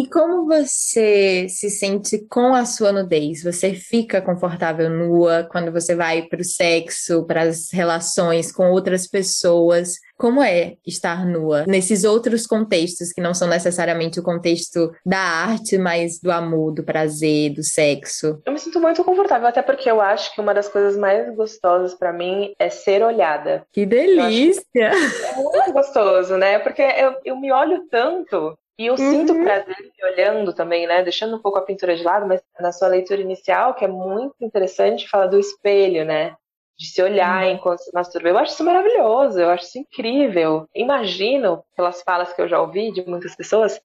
Como 0.08 0.46
você 0.46 1.48
se 1.50 1.70
sente 1.70 2.26
com 2.30 2.54
a 2.54 2.66
sua 2.66 2.92
nudez? 2.92 3.44
Você 3.44 3.74
fica 3.74 4.22
confortável 4.22 4.90
nua 4.90 5.48
quando 5.52 5.72
você 5.72 5.96
vai 5.96 6.24
para 6.24 6.42
o 6.42 6.46
sexo, 6.46 7.26
para 7.26 7.44
as 7.44 7.72
relações 7.72 8.52
com 8.52 8.72
outras 8.72 9.08
pessoas? 9.08 9.96
Como 10.18 10.42
é 10.44 10.76
estar 10.86 11.26
nua 11.26 11.66
nesses 11.66 12.04
outros 12.04 12.46
contextos 12.46 13.12
que 13.12 13.20
não 13.20 13.34
são 13.34 13.48
necessariamente 13.48 14.20
o 14.20 14.24
contexto 14.24 14.92
da 15.04 15.18
arte, 15.18 15.78
mas 15.80 16.20
do 16.20 16.32
amor, 16.32 16.72
do 16.72 16.84
prazer, 16.84 17.54
do 17.54 17.64
sexo? 17.64 18.40
Eu 18.46 18.54
me 18.54 18.60
sinto 18.60 18.80
muito 18.80 19.04
confortável, 19.04 19.48
até 19.48 19.64
porque 19.64 19.90
eu 19.90 20.00
acho 20.00 20.34
que 20.34 20.40
uma 20.40 20.54
das 20.54 20.68
coisas 20.68 20.96
mais 20.96 21.36
gostosas 21.36 21.96
para 21.96 22.14
mim 22.14 22.54
é 22.60 22.70
ser 22.70 23.04
olhada. 23.04 23.64
Que 23.74 23.86
delícia! 23.86 24.62
É 24.76 25.36
muito 25.36 25.74
gostoso, 25.74 26.38
né? 26.38 26.60
Porque 26.60 26.82
eu, 26.82 27.16
eu 27.26 27.36
me 27.36 27.52
olho 27.52 27.88
tanto 27.90 28.56
e 28.78 28.88
eu 28.88 28.94
uhum. 28.94 28.98
sinto 28.98 29.36
prazer 29.44 29.92
olhando 30.04 30.54
também, 30.54 30.88
né? 30.88 31.04
Deixando 31.04 31.36
um 31.36 31.40
pouco 31.40 31.58
a 31.58 31.64
pintura 31.64 31.96
de 31.96 32.04
lado, 32.04 32.28
mas 32.28 32.42
na 32.60 32.72
sua 32.72 32.88
leitura 32.88 33.22
inicial, 33.22 33.74
que 33.74 33.86
é 33.86 33.88
muito 33.88 34.36
interessante, 34.42 35.10
fala 35.10 35.28
do 35.28 35.40
espelho, 35.40 36.06
né? 36.06 36.36
De 36.78 36.88
se 36.88 37.02
olhar 37.02 37.46
uhum. 37.46 37.52
enquanto 37.52 37.80
se 37.80 37.92
masturba. 37.94 38.30
Eu 38.30 38.38
acho 38.38 38.54
isso 38.54 38.64
maravilhoso, 38.64 39.40
eu 39.40 39.50
acho 39.50 39.66
isso 39.66 39.78
incrível. 39.78 40.68
Imagino, 40.74 41.64
pelas 41.76 42.02
falas 42.02 42.34
que 42.34 42.42
eu 42.42 42.48
já 42.48 42.60
ouvi 42.60 42.92
de 42.92 43.06
muitas 43.08 43.36
pessoas, 43.36 43.80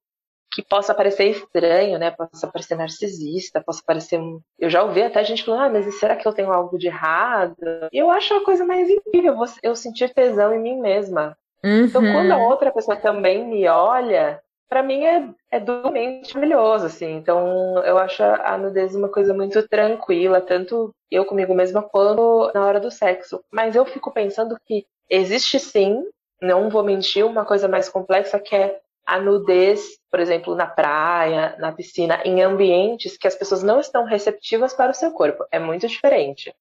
que 0.53 0.63
possa 0.63 0.95
parecer 0.95 1.25
estranho, 1.25 1.99
né? 1.99 2.11
Possa 2.11 2.47
parecer 2.47 2.77
narcisista, 2.77 3.61
possa 3.61 3.83
parecer. 3.87 4.19
Eu 4.59 4.71
já 4.71 4.83
ouvi 4.83 5.03
até 5.03 5.23
gente 5.23 5.45
falando, 5.45 5.65
ah, 5.65 5.69
mas 5.69 5.95
será 5.99 6.17
que 6.17 6.27
eu 6.27 6.33
tenho 6.33 6.51
algo 6.51 6.79
de 6.79 6.87
errado? 6.87 7.57
E 7.93 7.99
eu 7.99 8.11
acho 8.11 8.33
a 8.33 8.45
coisa 8.45 8.65
mais 8.65 8.89
incrível 8.89 9.37
eu 9.63 9.77
sentir 9.77 10.15
tesão 10.15 10.55
em 10.55 10.59
mim 10.59 10.81
mesma. 10.81 11.37
Uhum. 11.63 11.85
Então, 11.85 12.01
quando 12.01 12.31
a 12.31 12.39
outra 12.39 12.71
pessoa 12.71 12.97
também 12.97 13.47
me 13.47 13.69
olha, 13.69 14.41
para 14.69 14.83
mim 14.83 15.05
é, 15.05 15.29
é 15.51 15.61
duplamente 15.61 16.35
maravilhoso, 16.35 16.87
assim. 16.87 17.17
Então, 17.17 17.83
eu 17.85 17.99
acho 17.99 18.23
a 18.23 18.59
nudez 18.59 18.95
uma 18.95 19.09
coisa 19.09 19.33
muito 19.33 19.67
tranquila, 19.69 20.41
tanto 20.41 20.95
eu 21.11 21.25
comigo 21.25 21.55
mesma 21.55 21.83
quanto 21.83 22.51
na 22.55 22.65
hora 22.65 22.81
do 22.81 22.91
sexo. 22.91 23.43
Mas 23.51 23.77
eu 23.77 23.85
fico 23.85 24.13
pensando 24.13 24.57
que 24.67 24.87
existe 25.09 25.59
sim, 25.61 26.03
não 26.41 26.69
vou 26.69 26.83
mentir, 26.83 27.25
uma 27.25 27.45
coisa 27.45 27.69
mais 27.69 27.89
complexa 27.89 28.39
que 28.39 28.55
é 28.55 28.81
a 29.07 29.21
nudez, 29.21 29.85
por 30.11 30.19
exemplo, 30.19 30.55
na 30.57 30.67
praia, 30.67 31.55
na 31.59 31.71
piscina, 31.71 32.21
em 32.25 32.43
ambientes 32.43 33.17
que 33.17 33.29
as 33.29 33.37
pessoas 33.37 33.63
não 33.63 33.79
estão 33.79 34.05
receptivas 34.05 34.75
para 34.75 34.91
o 34.91 34.95
seu 34.95 35.13
corpo. 35.13 35.47
É 35.53 35.61
muito 35.61 35.87
diferente. 35.87 36.53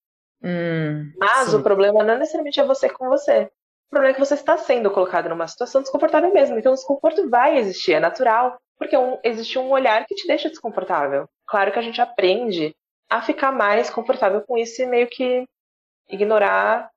Hum, 0.43 1.11
Mas 1.17 1.49
sim. 1.49 1.55
o 1.55 1.63
problema 1.63 2.03
não 2.03 2.19
necessariamente 2.19 2.59
é 2.59 2.65
você 2.65 2.87
com 2.87 3.09
você. 3.09 3.49
O 3.87 3.89
problema 3.91 4.11
é 4.11 4.13
que 4.13 4.25
você 4.25 4.33
está 4.33 4.57
sendo 4.57 4.91
colocado 4.91 5.29
numa 5.29 5.47
situação 5.47 5.81
desconfortável 5.81 6.33
mesmo. 6.33 6.57
Então, 6.57 6.73
o 6.73 6.75
desconforto 6.75 7.29
vai 7.29 7.57
existir, 7.57 7.93
é 7.93 7.99
natural, 7.99 8.57
porque 8.77 8.97
um, 8.97 9.17
existe 9.23 9.57
um 9.57 9.69
olhar 9.69 10.05
que 10.05 10.15
te 10.15 10.27
deixa 10.27 10.49
desconfortável. 10.49 11.27
Claro 11.47 11.71
que 11.71 11.79
a 11.79 11.81
gente 11.81 12.01
aprende 12.01 12.75
a 13.09 13.21
ficar 13.21 13.51
mais 13.51 13.89
confortável 13.89 14.41
com 14.41 14.57
isso 14.57 14.81
e 14.81 14.85
meio 14.85 15.07
que 15.07 15.45
ignorar 16.09 16.89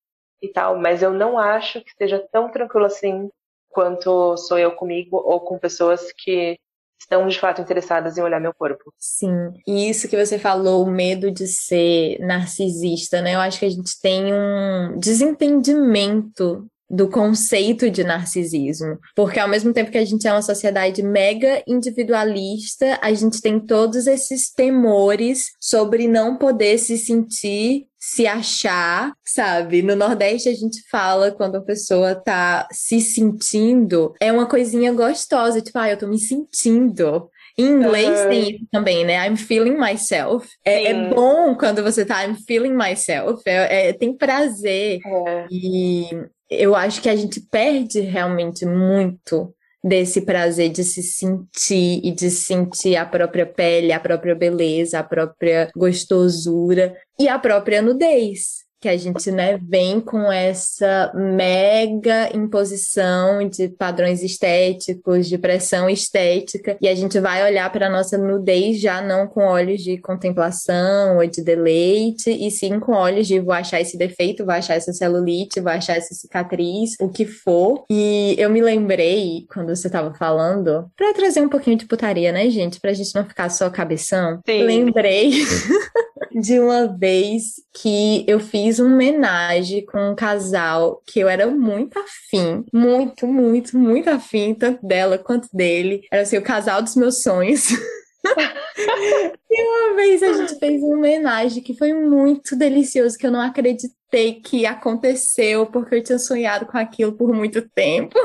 e 0.43 0.49
tal, 0.49 0.79
mas 0.79 1.03
eu 1.03 1.13
não 1.13 1.39
acho 1.39 1.81
que 1.83 1.93
seja 1.97 2.19
tão 2.33 2.51
tranquilo 2.51 2.87
assim 2.87 3.29
quanto 3.69 4.37
sou 4.37 4.59
eu 4.59 4.73
comigo 4.73 5.17
ou 5.17 5.41
com 5.41 5.59
pessoas 5.59 6.13
que 6.13 6.59
estão 7.01 7.29
de 7.29 7.39
fato 7.39 7.61
interessadas 7.61 8.19
em 8.19 8.23
olhar 8.23 8.41
meu 8.41 8.53
corpo. 8.53 8.93
Sim, 8.99 9.53
e 9.67 9.89
isso 9.89 10.09
que 10.09 10.17
você 10.17 10.39
falou, 10.39 10.85
o 10.85 10.91
medo 10.91 11.31
de 11.31 11.47
ser 11.47 12.19
narcisista, 12.19 13.23
né? 13.23 13.35
Eu 13.35 13.41
acho 13.41 13.61
que 13.61 13.67
a 13.67 13.71
gente 13.71 14.01
tem 14.01 14.33
um 14.33 14.99
desentendimento 14.99 16.67
do 16.89 17.09
conceito 17.09 17.91
de 17.91 18.03
narcisismo. 18.03 18.99
Porque 19.15 19.39
ao 19.39 19.49
mesmo 19.49 19.73
tempo 19.73 19.91
que 19.91 19.99
a 19.99 20.05
gente 20.05 20.27
é 20.27 20.33
uma 20.33 20.43
sociedade 20.43 21.03
mega 21.03 21.63
individualista, 21.67 22.99
a 23.03 23.13
gente 23.13 23.41
tem 23.41 23.61
todos 23.61 24.07
esses 24.07 24.51
temores 24.51 25.53
sobre 25.61 26.09
não 26.09 26.37
poder 26.37 26.79
se 26.79 26.97
sentir 26.97 27.87
se 28.01 28.27
achar, 28.29 29.13
sabe? 29.25 29.83
No 29.83 29.97
Nordeste 29.97 30.49
a 30.49 30.55
gente 30.55 30.81
fala 30.89 31.33
quando 31.33 31.57
a 31.57 31.61
pessoa 31.61 32.15
tá 32.15 32.69
se 32.71 33.01
sentindo, 33.01 34.15
é 34.21 34.33
uma 34.33 34.47
coisinha 34.47 34.93
gostosa, 34.93 35.61
tipo, 35.61 35.79
ah, 35.79 35.91
eu 35.91 35.99
tô 35.99 36.07
me 36.07 36.19
sentindo. 36.19 37.29
Em 37.59 37.67
inglês 37.67 38.21
uhum. 38.21 38.29
tem 38.29 38.51
isso 38.55 38.67
também, 38.71 39.05
né? 39.05 39.27
I'm 39.27 39.37
feeling 39.37 39.77
myself. 39.77 40.49
É, 40.65 40.93
é, 40.93 41.09
bom 41.13 41.57
quando 41.57 41.83
você 41.83 42.05
tá 42.05 42.25
I'm 42.25 42.37
feeling 42.37 42.73
myself. 42.73 43.43
É, 43.45 43.89
é 43.89 43.93
tem 43.93 44.17
prazer. 44.17 45.01
É. 45.05 45.47
E 45.51 46.09
eu 46.51 46.75
acho 46.75 47.01
que 47.03 47.09
a 47.09 47.17
gente 47.17 47.41
perde 47.41 48.01
realmente 48.01 48.65
muito 48.65 49.55
desse 49.83 50.23
prazer 50.23 50.71
de 50.71 50.83
se 50.83 51.03
sentir 51.03 52.01
e 52.05 52.11
de 52.11 52.31
sentir 52.31 52.97
a 52.97 53.07
própria 53.07 53.47
pele, 53.47 53.93
a 53.93 54.01
própria 54.01 54.35
beleza, 54.35 54.99
a 54.99 55.05
própria 55.05 55.71
gostosura 55.77 56.97
e 57.19 57.29
a 57.29 57.39
própria 57.39 57.81
nudez 57.81 58.68
que 58.81 58.89
a 58.89 58.97
gente 58.97 59.31
né, 59.31 59.59
vem 59.61 60.01
com 60.01 60.31
essa 60.31 61.13
mega 61.15 62.35
imposição 62.35 63.49
de 63.49 63.69
padrões 63.69 64.23
estéticos, 64.23 65.29
de 65.29 65.37
pressão 65.37 65.91
estética, 65.91 66.77
e 66.81 66.89
a 66.89 66.95
gente 66.95 67.19
vai 67.19 67.45
olhar 67.45 67.71
para 67.73 67.89
a 67.89 67.91
nossa 67.91 68.17
nudez 68.17 68.81
já 68.81 69.01
não 69.01 69.27
com 69.27 69.45
olhos 69.45 69.83
de 69.83 69.99
contemplação 69.99 71.17
ou 71.17 71.27
de 71.27 71.43
deleite, 71.43 72.31
e 72.31 72.51
sim 72.51 72.79
com 72.79 72.93
olhos 72.93 73.27
de 73.27 73.41
vou 73.41 73.53
achar 73.53 73.81
esse 73.81 73.97
defeito, 73.97 74.45
vou 74.45 74.55
achar 74.55 74.75
essa 74.75 74.93
celulite, 74.93 75.61
vou 75.61 75.73
achar 75.73 75.97
essa 75.97 76.15
cicatriz, 76.15 76.95
o 77.01 77.09
que 77.09 77.25
for. 77.25 77.85
E 77.91 78.37
eu 78.39 78.51
me 78.51 78.61
lembrei, 78.61 79.47
quando 79.53 79.75
você 79.75 79.89
estava 79.89 80.15
falando, 80.15 80.89
para 80.97 81.13
trazer 81.15 81.41
um 81.41 81.49
pouquinho 81.49 81.77
de 81.77 81.87
putaria, 81.87 82.31
né, 82.31 82.49
gente? 82.51 82.81
Pra 82.81 82.93
gente 82.93 83.15
não 83.15 83.25
ficar 83.25 83.49
só 83.51 83.69
cabeção. 83.71 84.41
Sim. 84.47 84.63
Lembrei 84.63 85.33
de 86.41 86.59
uma 86.61 86.87
vez 86.87 87.55
que 87.73 88.25
eu 88.27 88.39
fiz 88.39 88.68
uma 88.77 88.93
homenagem 88.93 89.85
com 89.87 90.11
um 90.11 90.15
casal 90.15 91.03
que 91.07 91.21
eu 91.21 91.29
era 91.29 91.47
muito 91.47 91.99
afim, 91.99 92.65
muito, 92.73 93.27
muito, 93.27 93.79
muito 93.79 94.11
afim, 94.11 94.55
tanto 94.55 94.87
dela 94.87 95.17
quanto 95.17 95.49
dele. 95.53 96.03
Era 96.13 96.23
assim, 96.23 96.37
o 96.37 96.43
casal 96.43 96.83
dos 96.83 96.95
meus 96.95 97.23
sonhos. 97.23 97.71
e 99.51 99.63
uma 99.63 99.95
vez 99.95 100.23
a 100.23 100.33
gente 100.33 100.59
fez 100.59 100.83
uma 100.83 100.97
homenagem 100.97 101.63
que 101.63 101.77
foi 101.77 101.93
muito 101.95 102.55
delicioso, 102.55 103.17
que 103.17 103.27
eu 103.27 103.31
não 103.31 103.41
acreditei 103.41 104.35
que 104.43 104.67
aconteceu, 104.67 105.67
porque 105.67 105.95
eu 105.95 106.03
tinha 106.03 106.19
sonhado 106.19 106.67
com 106.67 106.77
aquilo 106.77 107.13
por 107.13 107.33
muito 107.33 107.63
tempo. 107.71 108.19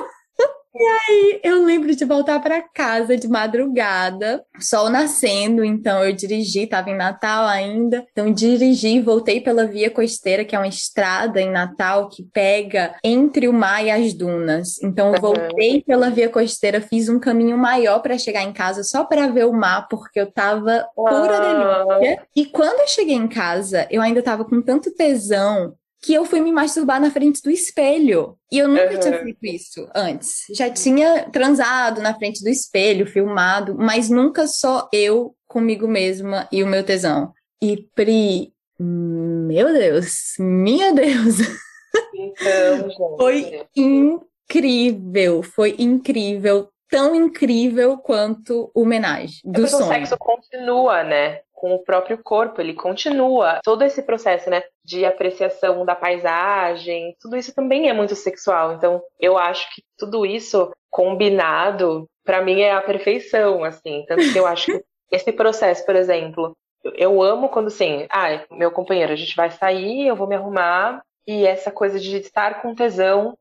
E 0.76 0.84
aí 0.84 1.40
eu 1.44 1.64
lembro 1.64 1.96
de 1.96 2.04
voltar 2.04 2.42
para 2.42 2.62
casa 2.62 3.16
de 3.16 3.28
madrugada, 3.28 4.44
sol 4.60 4.90
nascendo, 4.90 5.64
então 5.64 6.04
eu 6.04 6.12
dirigi, 6.12 6.64
estava 6.64 6.90
em 6.90 6.98
Natal 6.98 7.46
ainda, 7.46 8.04
então 8.12 8.34
dirigi, 8.34 9.00
voltei 9.00 9.40
pela 9.40 9.68
via 9.68 9.92
costeira, 9.92 10.44
que 10.44 10.56
é 10.56 10.60
uma 10.60 10.68
estrada 10.68 11.40
em 11.40 11.52
Natal 11.52 12.10
que 12.10 12.24
pega 12.24 12.96
entre 13.04 13.48
o 13.48 13.54
mar 13.54 13.86
e 13.86 13.92
as 13.92 14.14
dunas. 14.14 14.82
Então 14.82 15.14
eu 15.14 15.22
voltei 15.22 15.84
pela 15.84 16.10
via 16.10 16.28
costeira, 16.28 16.82
fiz 16.82 17.08
um 17.08 17.20
caminho 17.20 17.58
maior 17.58 18.00
para 18.00 18.18
chegar 18.18 18.42
em 18.42 18.52
casa 18.52 18.84
só 18.84 19.04
para 19.04 19.28
ver 19.28 19.46
o 19.46 19.54
mar, 19.54 19.88
porque 19.88 20.20
eu 20.20 20.32
tava 20.32 20.88
pura 20.96 21.40
delícia. 21.40 22.26
E 22.36 22.46
quando 22.46 22.80
eu 22.80 22.88
cheguei 22.88 23.16
em 23.16 23.28
casa, 23.28 23.88
eu 23.92 24.02
ainda 24.02 24.24
tava 24.24 24.44
com 24.44 24.60
tanto 24.60 24.92
tesão 24.92 25.76
que 26.04 26.14
eu 26.14 26.26
fui 26.26 26.42
me 26.42 26.52
masturbar 26.52 27.00
na 27.00 27.10
frente 27.10 27.42
do 27.42 27.50
espelho. 27.50 28.38
E 28.52 28.60
eu 28.60 28.68
nunca 28.68 28.94
uhum. 28.94 29.00
tinha 29.00 29.24
feito 29.24 29.46
isso 29.46 29.90
antes. 29.96 30.44
Já 30.54 30.70
tinha 30.70 31.30
transado 31.30 32.02
na 32.02 32.14
frente 32.14 32.44
do 32.44 32.50
espelho, 32.50 33.08
filmado, 33.08 33.74
mas 33.80 34.10
nunca 34.10 34.46
só 34.46 34.90
eu 34.92 35.34
comigo 35.48 35.88
mesma 35.88 36.46
e 36.52 36.62
o 36.62 36.68
meu 36.68 36.84
tesão. 36.84 37.32
E 37.62 37.88
Pri, 37.96 38.52
meu 38.78 39.72
Deus, 39.72 40.34
minha 40.38 40.94
Deus. 40.94 41.38
Então, 42.14 42.90
foi 43.18 43.66
incrível, 43.74 45.42
foi 45.42 45.74
incrível 45.80 46.68
tão 46.90 47.16
incrível 47.16 47.98
quanto 47.98 48.70
o 48.76 48.82
homenagem 48.82 49.40
é 49.46 49.52
do 49.52 49.68
sonho. 49.68 49.86
O 49.86 49.88
sexo 49.88 50.18
continua, 50.18 51.02
né? 51.04 51.40
Com 51.64 51.76
o 51.76 51.80
próprio 51.80 52.18
corpo, 52.22 52.60
ele 52.60 52.74
continua. 52.74 53.62
Todo 53.64 53.84
esse 53.84 54.04
processo, 54.04 54.50
né? 54.50 54.62
De 54.84 55.06
apreciação 55.06 55.86
da 55.86 55.96
paisagem, 55.96 57.16
tudo 57.22 57.38
isso 57.38 57.56
também 57.56 57.88
é 57.88 57.94
muito 57.94 58.16
sexual. 58.16 58.74
Então, 58.74 59.02
eu 59.18 59.38
acho 59.38 59.74
que 59.74 59.82
tudo 59.98 60.26
isso 60.26 60.70
combinado, 60.92 62.06
para 62.26 62.42
mim, 62.42 62.60
é 62.60 62.74
a 62.74 62.82
perfeição, 62.82 63.64
assim. 63.64 64.04
Tanto 64.10 64.34
que 64.34 64.38
eu 64.38 64.46
acho 64.46 64.66
que 64.66 64.84
esse 65.10 65.32
processo, 65.32 65.86
por 65.86 65.96
exemplo, 65.96 66.54
eu 66.96 67.24
amo 67.24 67.48
quando 67.48 67.68
assim, 67.68 68.08
ah, 68.10 68.44
meu 68.52 68.70
companheiro, 68.70 69.14
a 69.14 69.16
gente 69.16 69.34
vai 69.34 69.50
sair, 69.50 70.06
eu 70.06 70.18
vou 70.18 70.28
me 70.28 70.36
arrumar, 70.36 71.02
e 71.26 71.48
essa 71.48 71.72
coisa 71.72 71.98
de 71.98 72.18
estar 72.18 72.62
com 72.62 72.76
tesão 72.76 73.38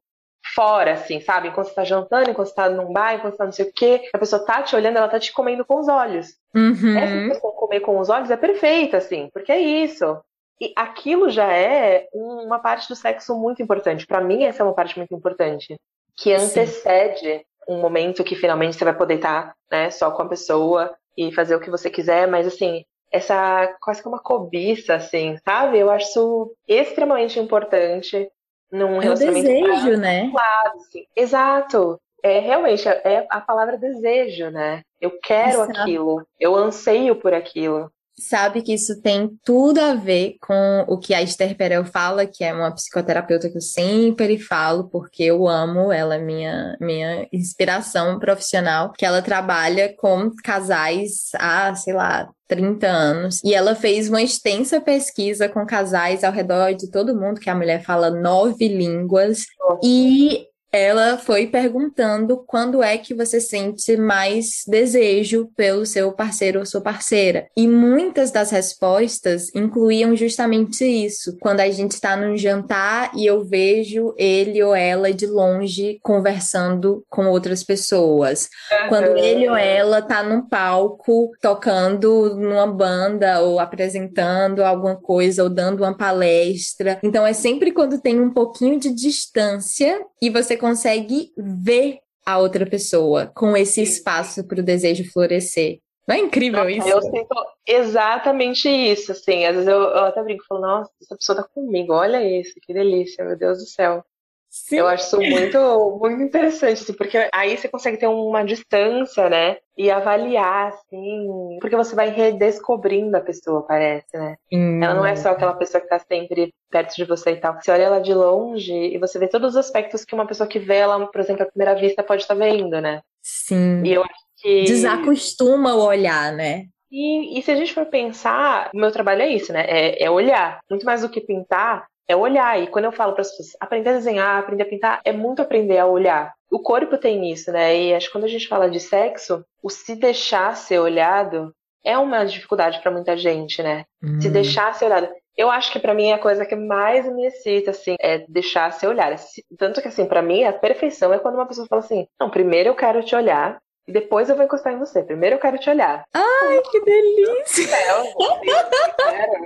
fora, 0.54 0.92
assim, 0.92 1.20
sabe? 1.20 1.48
Enquanto 1.48 1.68
você 1.68 1.74
tá 1.74 1.84
jantando, 1.84 2.30
enquanto 2.30 2.48
você 2.48 2.54
tá 2.54 2.68
num 2.68 2.92
bar, 2.92 3.14
enquanto 3.14 3.32
você 3.32 3.38
tá 3.38 3.44
não 3.44 3.52
sei 3.52 3.66
o 3.66 3.72
quê, 3.72 4.08
a 4.12 4.18
pessoa 4.18 4.44
tá 4.44 4.62
te 4.62 4.74
olhando, 4.74 4.96
ela 4.96 5.08
tá 5.08 5.18
te 5.18 5.32
comendo 5.32 5.64
com 5.64 5.78
os 5.78 5.88
olhos. 5.88 6.36
Uhum. 6.54 6.98
Essa 6.98 7.34
pessoa 7.34 7.52
comer 7.54 7.80
com 7.80 7.98
os 7.98 8.08
olhos 8.08 8.30
é 8.30 8.36
perfeita, 8.36 8.98
assim, 8.98 9.30
porque 9.32 9.52
é 9.52 9.60
isso. 9.60 10.18
E 10.60 10.72
aquilo 10.76 11.30
já 11.30 11.52
é 11.52 12.08
uma 12.12 12.58
parte 12.58 12.88
do 12.88 12.94
sexo 12.94 13.34
muito 13.34 13.62
importante. 13.62 14.06
Para 14.06 14.20
mim, 14.20 14.44
essa 14.44 14.62
é 14.62 14.64
uma 14.64 14.74
parte 14.74 14.96
muito 14.96 15.14
importante. 15.14 15.76
Que 16.16 16.32
antecede 16.32 17.38
Sim. 17.38 17.44
um 17.68 17.80
momento 17.80 18.22
que 18.22 18.36
finalmente 18.36 18.76
você 18.76 18.84
vai 18.84 18.96
poder 18.96 19.14
estar 19.14 19.48
tá, 19.48 19.54
né, 19.70 19.90
só 19.90 20.10
com 20.10 20.22
a 20.22 20.28
pessoa 20.28 20.94
e 21.16 21.32
fazer 21.32 21.56
o 21.56 21.60
que 21.60 21.70
você 21.70 21.90
quiser, 21.90 22.28
mas 22.28 22.46
assim, 22.46 22.84
essa 23.10 23.74
quase 23.80 24.00
que 24.02 24.08
uma 24.08 24.22
cobiça, 24.22 24.94
assim, 24.94 25.36
sabe? 25.44 25.78
Eu 25.78 25.90
acho 25.90 26.08
isso 26.08 26.54
extremamente 26.66 27.38
importante 27.38 28.30
num 28.72 28.96
é 28.96 29.04
relacionamento. 29.04 29.48
O 29.48 29.52
desejo, 29.52 29.96
né? 29.98 30.30
Lado, 30.32 30.76
assim. 30.78 31.06
Exato. 31.14 32.00
É 32.22 32.38
realmente 32.38 32.88
é 32.88 33.26
a 33.28 33.40
palavra 33.40 33.76
desejo, 33.76 34.48
né? 34.50 34.82
Eu 35.00 35.18
quero 35.22 35.62
Exato. 35.62 35.80
aquilo, 35.80 36.26
eu 36.38 36.54
anseio 36.54 37.16
por 37.16 37.34
aquilo 37.34 37.90
sabe 38.28 38.62
que 38.62 38.74
isso 38.74 39.00
tem 39.00 39.30
tudo 39.44 39.80
a 39.80 39.94
ver 39.94 40.36
com 40.40 40.84
o 40.88 40.98
que 40.98 41.14
a 41.14 41.22
Esther 41.22 41.56
Perel 41.56 41.84
fala, 41.84 42.26
que 42.26 42.44
é 42.44 42.52
uma 42.52 42.72
psicoterapeuta 42.72 43.50
que 43.50 43.56
eu 43.56 43.62
sempre 43.62 44.38
falo, 44.38 44.88
porque 44.88 45.24
eu 45.24 45.48
amo, 45.48 45.92
ela 45.92 46.14
é 46.14 46.18
minha, 46.18 46.76
minha 46.80 47.26
inspiração 47.32 48.18
profissional, 48.18 48.92
que 48.92 49.04
ela 49.04 49.22
trabalha 49.22 49.94
com 49.96 50.30
casais 50.42 51.30
há, 51.34 51.74
sei 51.74 51.94
lá, 51.94 52.28
30 52.48 52.86
anos. 52.86 53.40
E 53.44 53.54
ela 53.54 53.74
fez 53.74 54.08
uma 54.08 54.22
extensa 54.22 54.80
pesquisa 54.80 55.48
com 55.48 55.64
casais 55.64 56.22
ao 56.22 56.32
redor 56.32 56.74
de 56.74 56.90
todo 56.90 57.18
mundo, 57.18 57.40
que 57.40 57.48
a 57.48 57.54
mulher 57.54 57.82
fala 57.82 58.10
nove 58.10 58.68
línguas. 58.68 59.44
E 59.82 60.46
ela 60.72 61.18
foi 61.18 61.46
perguntando 61.46 62.42
quando 62.46 62.82
é 62.82 62.96
que 62.96 63.12
você 63.12 63.38
sente 63.40 63.94
mais 63.96 64.62
desejo 64.66 65.50
pelo 65.54 65.84
seu 65.84 66.12
parceiro 66.12 66.60
ou 66.60 66.66
sua 66.66 66.80
parceira. 66.80 67.46
E 67.54 67.68
muitas 67.68 68.30
das 68.30 68.50
respostas 68.50 69.54
incluíam 69.54 70.16
justamente 70.16 70.84
isso. 70.84 71.36
Quando 71.40 71.60
a 71.60 71.70
gente 71.70 71.92
está 71.92 72.16
num 72.16 72.38
jantar 72.38 73.12
e 73.14 73.26
eu 73.26 73.44
vejo 73.44 74.14
ele 74.16 74.62
ou 74.62 74.74
ela 74.74 75.12
de 75.12 75.26
longe 75.26 75.98
conversando 76.02 77.04
com 77.10 77.26
outras 77.26 77.62
pessoas. 77.62 78.48
Uhum. 78.70 78.88
Quando 78.88 79.18
ele 79.18 79.48
ou 79.48 79.56
ela 79.56 80.00
tá 80.00 80.22
num 80.22 80.48
palco 80.48 81.30
tocando 81.40 82.34
numa 82.34 82.66
banda 82.66 83.40
ou 83.40 83.60
apresentando 83.60 84.64
alguma 84.64 84.96
coisa 84.96 85.42
ou 85.42 85.50
dando 85.50 85.80
uma 85.80 85.96
palestra. 85.96 86.98
Então 87.02 87.26
é 87.26 87.34
sempre 87.34 87.72
quando 87.72 88.00
tem 88.00 88.18
um 88.18 88.30
pouquinho 88.30 88.80
de 88.80 88.90
distância 88.94 90.00
e 90.20 90.30
você 90.30 90.56
consegue 90.62 91.32
ver 91.36 91.98
a 92.24 92.38
outra 92.38 92.64
pessoa 92.64 93.26
com 93.34 93.56
esse 93.56 93.82
espaço 93.82 94.46
para 94.46 94.60
o 94.60 94.64
desejo 94.64 95.04
florescer. 95.12 95.80
Não 96.06 96.14
é 96.16 96.18
incrível 96.20 96.68
isso? 96.70 96.88
Eu 96.88 97.02
sinto 97.02 97.34
exatamente 97.66 98.68
isso, 98.68 99.12
assim. 99.12 99.44
Às 99.44 99.54
vezes 99.54 99.68
eu, 99.68 99.80
eu 99.80 100.04
até 100.04 100.22
brinco, 100.22 100.44
falo, 100.48 100.60
nossa, 100.60 100.90
essa 101.00 101.16
pessoa 101.16 101.42
tá 101.42 101.48
comigo, 101.52 101.92
olha 101.92 102.22
isso, 102.22 102.54
que 102.62 102.72
delícia, 102.72 103.24
meu 103.24 103.36
Deus 103.36 103.58
do 103.58 103.66
céu. 103.66 104.04
Sim. 104.52 104.76
Eu 104.76 104.86
acho 104.86 105.06
isso 105.06 105.18
muito, 105.18 105.98
muito 105.98 106.22
interessante, 106.22 106.82
assim, 106.82 106.92
porque 106.92 107.26
aí 107.32 107.56
você 107.56 107.68
consegue 107.68 107.96
ter 107.96 108.06
uma 108.06 108.44
distância, 108.44 109.30
né? 109.30 109.56
E 109.78 109.90
avaliar, 109.90 110.68
assim, 110.68 111.56
porque 111.58 111.74
você 111.74 111.94
vai 111.94 112.10
redescobrindo 112.10 113.16
a 113.16 113.22
pessoa, 113.22 113.66
parece, 113.66 114.14
né? 114.14 114.36
Hum. 114.52 114.84
Ela 114.84 114.94
não 114.94 115.06
é 115.06 115.16
só 115.16 115.30
aquela 115.30 115.54
pessoa 115.54 115.80
que 115.80 115.88
tá 115.88 115.98
sempre 115.98 116.52
perto 116.70 116.94
de 116.94 117.06
você 117.06 117.30
e 117.30 117.36
tal. 117.36 117.58
Você 117.58 117.70
olha 117.70 117.84
ela 117.84 117.98
de 117.98 118.12
longe 118.12 118.74
e 118.74 118.98
você 118.98 119.18
vê 119.18 119.26
todos 119.26 119.52
os 119.52 119.56
aspectos 119.56 120.04
que 120.04 120.14
uma 120.14 120.26
pessoa 120.26 120.46
que 120.46 120.58
vê 120.58 120.76
ela, 120.76 121.06
por 121.06 121.20
exemplo, 121.22 121.44
à 121.44 121.46
primeira 121.46 121.74
vista 121.74 122.02
pode 122.02 122.20
estar 122.20 122.34
tá 122.36 122.44
vendo, 122.44 122.78
né? 122.78 123.00
Sim. 123.22 123.82
E 123.84 123.94
eu 123.94 124.02
acho 124.02 124.24
que. 124.36 124.64
Desacostuma 124.64 125.74
o 125.74 125.86
olhar, 125.86 126.30
né? 126.30 126.66
E, 126.90 127.38
e, 127.38 127.42
se 127.42 127.50
a 127.50 127.56
gente 127.56 127.72
for 127.72 127.86
pensar, 127.86 128.70
o 128.74 128.76
meu 128.76 128.92
trabalho 128.92 129.22
é 129.22 129.28
isso, 129.28 129.50
né? 129.50 129.64
É, 129.66 130.04
é, 130.04 130.10
olhar. 130.10 130.60
Muito 130.68 130.84
mais 130.84 131.00
do 131.00 131.08
que 131.08 131.22
pintar, 131.22 131.86
é 132.08 132.16
olhar. 132.16 132.60
E 132.60 132.66
quando 132.66 132.86
eu 132.86 132.92
falo 132.92 133.12
para 133.12 133.22
as 133.22 133.30
pessoas 133.30 133.56
aprender 133.60 133.90
a 133.90 133.94
desenhar, 133.94 134.38
aprender 134.38 134.64
a 134.64 134.68
pintar, 134.68 135.00
é 135.04 135.12
muito 135.12 135.42
aprender 135.42 135.78
a 135.78 135.86
olhar. 135.86 136.32
O 136.50 136.58
corpo 136.58 136.98
tem 136.98 137.30
isso, 137.30 137.50
né? 137.50 137.76
E 137.76 137.94
acho 137.94 138.06
que 138.06 138.12
quando 138.12 138.24
a 138.24 138.28
gente 138.28 138.48
fala 138.48 138.70
de 138.70 138.80
sexo, 138.80 139.44
o 139.62 139.70
se 139.70 139.94
deixar 139.96 140.56
ser 140.56 140.78
olhado 140.78 141.54
é 141.84 141.96
uma 141.98 142.24
dificuldade 142.24 142.80
para 142.80 142.90
muita 142.90 143.16
gente, 143.16 143.62
né? 143.62 143.84
Hum. 144.02 144.20
Se 144.20 144.28
deixar 144.28 144.74
ser 144.74 144.86
olhado. 144.86 145.08
Eu 145.36 145.50
acho 145.50 145.72
que 145.72 145.78
para 145.78 145.94
mim 145.94 146.08
é 146.08 146.14
a 146.14 146.18
coisa 146.18 146.44
que 146.44 146.54
mais 146.54 147.10
me 147.10 147.26
excita, 147.26 147.70
assim, 147.70 147.94
é 147.98 148.18
deixar 148.28 148.70
ser 148.72 148.86
olhar. 148.86 149.16
Tanto 149.58 149.80
que, 149.80 149.88
assim, 149.88 150.04
para 150.04 150.20
mim 150.20 150.44
a 150.44 150.52
perfeição 150.52 151.12
é 151.12 151.18
quando 151.18 151.36
uma 151.36 151.46
pessoa 151.46 151.66
fala 151.66 151.80
assim: 151.80 152.06
não, 152.20 152.28
primeiro 152.28 152.68
eu 152.68 152.74
quero 152.74 153.02
te 153.02 153.16
olhar, 153.16 153.58
e 153.86 153.92
depois 153.92 154.28
eu 154.28 154.36
vou 154.36 154.44
encostar 154.44 154.72
em 154.72 154.78
você. 154.78 155.02
Primeiro 155.02 155.36
eu 155.36 155.40
quero 155.40 155.58
te 155.58 155.68
olhar. 155.68 156.04
Ai, 156.14 156.62
que 156.70 156.80
delícia! 156.80 157.66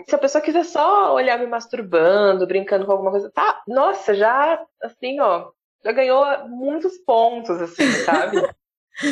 Se 0.06 0.14
a 0.14 0.18
pessoa 0.18 0.42
quiser 0.42 0.64
só 0.64 1.14
olhar 1.14 1.38
me 1.38 1.46
masturbando, 1.46 2.46
brincando 2.46 2.84
com 2.84 2.92
alguma 2.92 3.10
coisa, 3.10 3.30
tá, 3.32 3.62
nossa, 3.66 4.14
já, 4.14 4.62
assim, 4.82 5.20
ó, 5.20 5.48
já 5.84 5.92
ganhou 5.92 6.24
muitos 6.48 6.98
pontos, 6.98 7.60
assim, 7.62 7.90
sabe? 8.04 8.40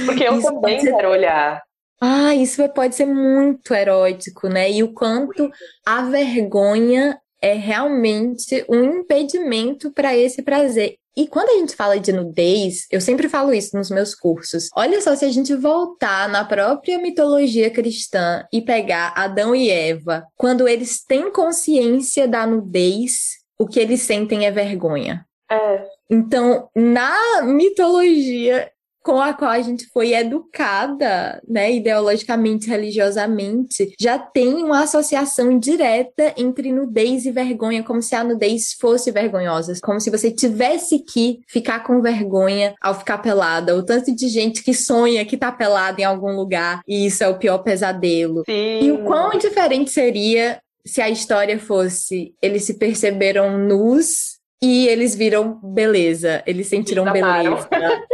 Porque 0.06 0.24
eu 0.24 0.38
Isso 0.38 0.52
também 0.52 0.80
ser... 0.80 0.92
quero 0.92 1.10
olhar. 1.10 1.62
Ah, 2.00 2.34
isso 2.34 2.66
pode 2.70 2.94
ser 2.94 3.06
muito 3.06 3.72
erótico, 3.72 4.48
né? 4.48 4.70
E 4.70 4.82
o 4.82 4.92
quanto 4.92 5.50
a 5.86 6.02
vergonha 6.02 7.18
é 7.40 7.54
realmente 7.54 8.64
um 8.68 9.00
impedimento 9.00 9.92
para 9.92 10.16
esse 10.16 10.42
prazer. 10.42 10.96
E 11.16 11.28
quando 11.28 11.50
a 11.50 11.58
gente 11.58 11.76
fala 11.76 11.98
de 11.98 12.12
nudez, 12.12 12.86
eu 12.90 13.00
sempre 13.00 13.28
falo 13.28 13.52
isso 13.52 13.76
nos 13.76 13.90
meus 13.90 14.14
cursos. 14.14 14.68
Olha 14.76 15.00
só, 15.00 15.14
se 15.14 15.24
a 15.24 15.30
gente 15.30 15.54
voltar 15.54 16.28
na 16.28 16.44
própria 16.44 16.98
mitologia 16.98 17.70
cristã 17.70 18.44
e 18.52 18.60
pegar 18.60 19.12
Adão 19.16 19.54
e 19.54 19.70
Eva, 19.70 20.26
quando 20.36 20.66
eles 20.66 21.04
têm 21.04 21.30
consciência 21.30 22.26
da 22.26 22.46
nudez, 22.46 23.38
o 23.58 23.66
que 23.66 23.78
eles 23.78 24.02
sentem 24.02 24.46
é 24.46 24.50
vergonha. 24.50 25.24
É. 25.50 25.86
Então, 26.10 26.68
na 26.74 27.42
mitologia, 27.42 28.70
com 29.04 29.20
a 29.20 29.34
qual 29.34 29.50
a 29.50 29.60
gente 29.60 29.86
foi 29.92 30.14
educada, 30.14 31.40
né, 31.46 31.70
ideologicamente, 31.74 32.70
religiosamente, 32.70 33.92
já 34.00 34.18
tem 34.18 34.64
uma 34.64 34.82
associação 34.82 35.58
direta 35.58 36.32
entre 36.38 36.72
nudez 36.72 37.26
e 37.26 37.30
vergonha, 37.30 37.82
como 37.82 38.00
se 38.00 38.14
a 38.14 38.24
nudez 38.24 38.72
fosse 38.72 39.10
vergonhosa, 39.10 39.74
como 39.82 40.00
se 40.00 40.10
você 40.10 40.30
tivesse 40.30 41.00
que 41.00 41.40
ficar 41.46 41.80
com 41.80 42.00
vergonha 42.00 42.74
ao 42.80 42.94
ficar 42.94 43.18
pelada. 43.18 43.76
O 43.76 43.84
tanto 43.84 44.14
de 44.14 44.26
gente 44.28 44.64
que 44.64 44.72
sonha 44.72 45.24
que 45.26 45.36
tá 45.36 45.52
pelada 45.52 46.00
em 46.00 46.04
algum 46.04 46.34
lugar 46.34 46.80
e 46.88 47.06
isso 47.06 47.22
é 47.22 47.28
o 47.28 47.38
pior 47.38 47.58
pesadelo. 47.58 48.42
Sim. 48.46 48.80
E 48.84 48.90
o 48.90 49.04
quão 49.04 49.36
diferente 49.38 49.90
seria 49.90 50.58
se 50.86 51.00
a 51.00 51.10
história 51.10 51.58
fosse 51.58 52.34
eles 52.40 52.64
se 52.64 52.74
perceberam 52.74 53.58
nus 53.58 54.33
e 54.62 54.88
eles 54.88 55.14
viram 55.14 55.60
beleza, 55.62 56.42
eles 56.46 56.66
sentiram 56.66 57.06
eles 57.08 57.22
beleza, 57.22 57.68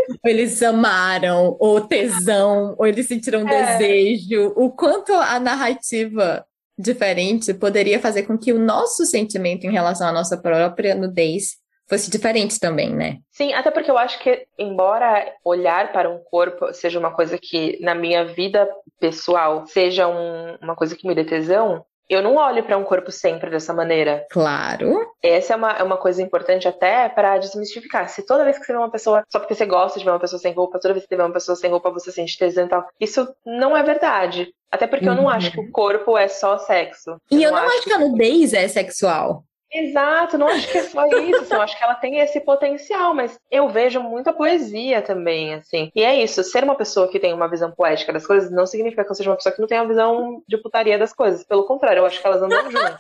ou 0.09 0.31
eles 0.31 0.63
amaram, 0.63 1.57
ou 1.61 1.81
tesão, 1.81 2.75
ou 2.79 2.87
eles 2.87 3.07
sentiram 3.07 3.47
é. 3.47 3.79
desejo. 3.79 4.53
O 4.57 4.71
quanto 4.71 5.13
a 5.13 5.39
narrativa 5.39 6.45
diferente 6.79 7.55
poderia 7.55 8.01
fazer 8.01 8.25
com 8.25 8.39
que 8.39 8.53
o 8.53 8.59
nosso 8.59 9.05
sentimento 9.05 9.65
em 9.65 9.73
relação 9.73 10.09
à 10.09 10.13
nossa 10.13 10.37
própria 10.37 10.95
nudez 10.95 11.61
fosse 11.89 12.09
diferente 12.09 12.59
também, 12.61 12.95
né? 12.95 13.19
Sim, 13.33 13.53
até 13.53 13.71
porque 13.71 13.91
eu 13.91 13.99
acho 13.99 14.21
que, 14.21 14.47
embora 14.57 15.35
olhar 15.45 15.93
para 15.93 16.09
um 16.09 16.19
corpo 16.19 16.73
seja 16.73 17.01
uma 17.01 17.11
coisa 17.11 17.37
que, 17.37 17.79
na 17.81 17.97
minha 17.97 18.25
vida 18.25 18.69
pessoal, 19.01 19.67
seja 19.67 20.07
um, 20.07 20.57
uma 20.63 20.77
coisa 20.77 20.97
que 20.97 21.07
me 21.07 21.17
dê 21.17 21.25
tesão, 21.25 21.85
eu 22.11 22.23
não 22.23 22.35
olho 22.35 22.65
para 22.65 22.77
um 22.77 22.85
corpo 22.85 23.13
sempre 23.13 23.49
dessa 23.49 23.73
maneira. 23.73 24.27
Claro. 24.31 25.13
Essa 25.23 25.55
é 25.55 25.57
uma, 25.57 25.71
é 25.73 25.83
uma 25.83 25.97
coisa 25.97 26.21
importante 26.21 26.67
até 26.67 27.09
para 27.09 27.39
desmistificar. 27.39 28.09
Se 28.09 28.27
toda 28.27 28.45
vez 28.45 28.59
que 28.59 28.65
você 28.65 28.73
vê 28.73 28.79
uma 28.79 28.91
pessoa, 28.91 29.23
só 29.31 29.39
porque 29.39 29.55
você 29.55 29.65
gosta 29.65 29.99
de 29.99 30.05
ver 30.05 30.11
uma 30.11 30.19
pessoa 30.19 30.41
sem 30.41 30.53
roupa, 30.53 30.81
toda 30.81 30.95
vez 30.95 31.05
que 31.05 31.09
você 31.09 31.17
vê 31.17 31.23
uma 31.23 31.33
pessoa 31.33 31.55
sem 31.55 31.71
roupa, 31.71 31.91
você 31.91 32.11
sente 32.11 32.37
tesão 32.37 32.67
e 32.67 32.69
tal. 32.69 32.85
Isso 33.01 33.27
não 33.47 33.77
é 33.77 33.83
verdade. 33.83 34.53
Até 34.71 34.87
porque 34.87 35.09
eu 35.09 35.15
não 35.15 35.25
uhum. 35.25 35.31
acho 35.31 35.51
que 35.51 35.61
o 35.61 35.71
corpo 35.71 36.17
é 36.17 36.29
só 36.29 36.59
sexo. 36.59 37.17
Eu 37.31 37.39
e 37.39 37.43
eu 37.43 37.51
não 37.51 37.59
acho 37.59 37.83
que 37.83 37.93
a 37.93 37.99
nudez 37.99 38.53
é 38.53 38.69
sexual. 38.69 39.45
Exato, 39.73 40.37
não 40.37 40.49
acho 40.49 40.71
que 40.71 40.79
é 40.79 40.83
só 40.83 41.07
isso, 41.07 41.43
assim, 41.43 41.55
eu 41.55 41.63
acho 41.63 41.79
que 41.79 41.85
ela 41.85 41.95
tem 41.95 42.19
esse 42.19 42.41
potencial, 42.41 43.15
mas 43.15 43.39
eu 43.51 43.69
vejo 43.69 44.01
muita 44.01 44.33
poesia 44.33 45.01
também, 45.01 45.55
assim. 45.55 45.93
E 45.95 46.03
é 46.03 46.21
isso, 46.21 46.43
ser 46.43 46.65
uma 46.65 46.75
pessoa 46.75 47.09
que 47.09 47.21
tem 47.21 47.33
uma 47.33 47.49
visão 47.49 47.71
poética 47.71 48.13
das 48.13 48.27
coisas 48.27 48.51
não 48.51 48.67
significa 48.67 49.05
que 49.05 49.11
eu 49.11 49.15
seja 49.15 49.31
uma 49.31 49.37
pessoa 49.37 49.55
que 49.55 49.61
não 49.61 49.69
tem 49.69 49.79
uma 49.79 49.87
visão 49.87 50.43
de 50.49 50.59
putaria 50.59 50.99
das 50.99 51.13
coisas. 51.13 51.45
Pelo 51.45 51.67
contrário, 51.67 52.01
eu 52.01 52.07
acho 52.07 52.21
que 52.21 52.27
elas 52.27 52.43
andam 52.43 52.71
juntas. 52.71 52.99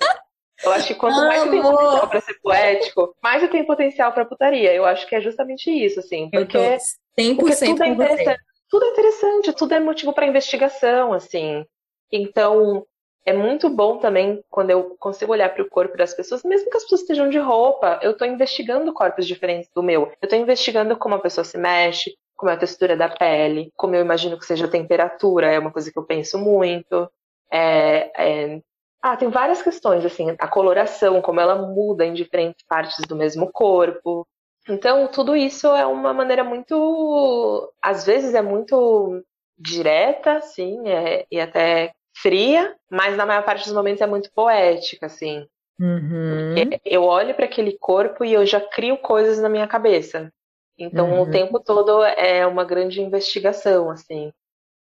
Eu 0.62 0.72
acho 0.72 0.86
que 0.88 0.94
quanto 0.94 1.16
mais 1.16 1.42
eu 1.42 1.50
tenho 1.50 1.62
potencial 1.62 2.08
pra 2.08 2.20
ser 2.20 2.34
poético, 2.40 3.16
mais 3.22 3.42
eu 3.42 3.48
tenho 3.50 3.66
potencial 3.66 4.12
pra 4.12 4.24
putaria. 4.24 4.72
Eu 4.72 4.84
acho 4.84 5.06
que 5.08 5.14
é 5.14 5.20
justamente 5.20 5.70
isso, 5.70 6.00
assim. 6.00 6.30
Porque, 6.30 6.56
eu 6.56 6.78
tô 6.78 7.22
100% 7.22 7.36
porque 7.36 7.56
tudo 7.56 7.82
é 7.82 7.88
interessante. 7.88 8.40
Tudo 8.68 8.84
é 8.84 8.88
interessante, 8.90 9.52
tudo 9.52 9.74
é 9.74 9.80
motivo 9.80 10.12
para 10.12 10.26
investigação, 10.26 11.12
assim. 11.12 11.64
Então, 12.12 12.86
é 13.24 13.32
muito 13.32 13.68
bom 13.68 13.98
também 13.98 14.42
quando 14.48 14.70
eu 14.70 14.96
consigo 14.98 15.32
olhar 15.32 15.52
para 15.52 15.62
o 15.62 15.68
corpo 15.68 15.96
das 15.96 16.14
pessoas, 16.14 16.42
mesmo 16.42 16.70
que 16.70 16.76
as 16.76 16.84
pessoas 16.84 17.02
estejam 17.02 17.28
de 17.28 17.38
roupa, 17.38 17.98
eu 18.02 18.12
estou 18.12 18.26
investigando 18.26 18.92
corpos 18.92 19.26
diferentes 19.26 19.70
do 19.74 19.82
meu. 19.82 20.12
Eu 20.20 20.26
estou 20.26 20.38
investigando 20.38 20.96
como 20.96 21.14
a 21.14 21.20
pessoa 21.20 21.44
se 21.44 21.58
mexe, 21.58 22.14
como 22.36 22.50
é 22.50 22.54
a 22.54 22.58
textura 22.58 22.96
da 22.96 23.08
pele, 23.08 23.70
como 23.76 23.94
eu 23.94 24.00
imagino 24.00 24.38
que 24.38 24.46
seja 24.46 24.64
a 24.64 24.70
temperatura, 24.70 25.52
é 25.52 25.58
uma 25.58 25.70
coisa 25.70 25.92
que 25.92 25.98
eu 25.98 26.04
penso 26.04 26.38
muito. 26.38 27.10
É, 27.52 28.10
é... 28.56 28.62
Ah, 29.02 29.16
tem 29.16 29.28
várias 29.28 29.62
questões, 29.62 30.04
assim, 30.04 30.34
a 30.38 30.48
coloração, 30.48 31.22
como 31.22 31.40
ela 31.40 31.54
muda 31.56 32.04
em 32.04 32.14
diferentes 32.14 32.64
partes 32.66 32.98
do 33.06 33.16
mesmo 33.16 33.50
corpo. 33.52 34.26
Então, 34.68 35.08
tudo 35.08 35.36
isso 35.36 35.66
é 35.68 35.86
uma 35.86 36.12
maneira 36.12 36.44
muito. 36.44 37.72
Às 37.82 38.04
vezes 38.04 38.34
é 38.34 38.42
muito 38.42 39.22
direta, 39.58 40.40
sim, 40.40 40.88
é, 40.88 41.26
e 41.30 41.40
até 41.40 41.92
fria, 42.22 42.74
mas 42.90 43.16
na 43.16 43.26
maior 43.26 43.44
parte 43.44 43.64
dos 43.64 43.72
momentos 43.72 44.00
é 44.00 44.06
muito 44.06 44.30
poética, 44.32 45.06
assim. 45.06 45.46
Uhum. 45.78 46.54
Eu 46.84 47.04
olho 47.04 47.34
para 47.34 47.46
aquele 47.46 47.76
corpo 47.78 48.24
e 48.24 48.32
eu 48.32 48.44
já 48.44 48.60
crio 48.60 48.98
coisas 48.98 49.38
na 49.38 49.48
minha 49.48 49.66
cabeça. 49.66 50.30
Então 50.78 51.10
uhum. 51.10 51.22
o 51.22 51.30
tempo 51.30 51.58
todo 51.60 52.02
é 52.02 52.46
uma 52.46 52.64
grande 52.64 53.00
investigação, 53.00 53.90
assim. 53.90 54.32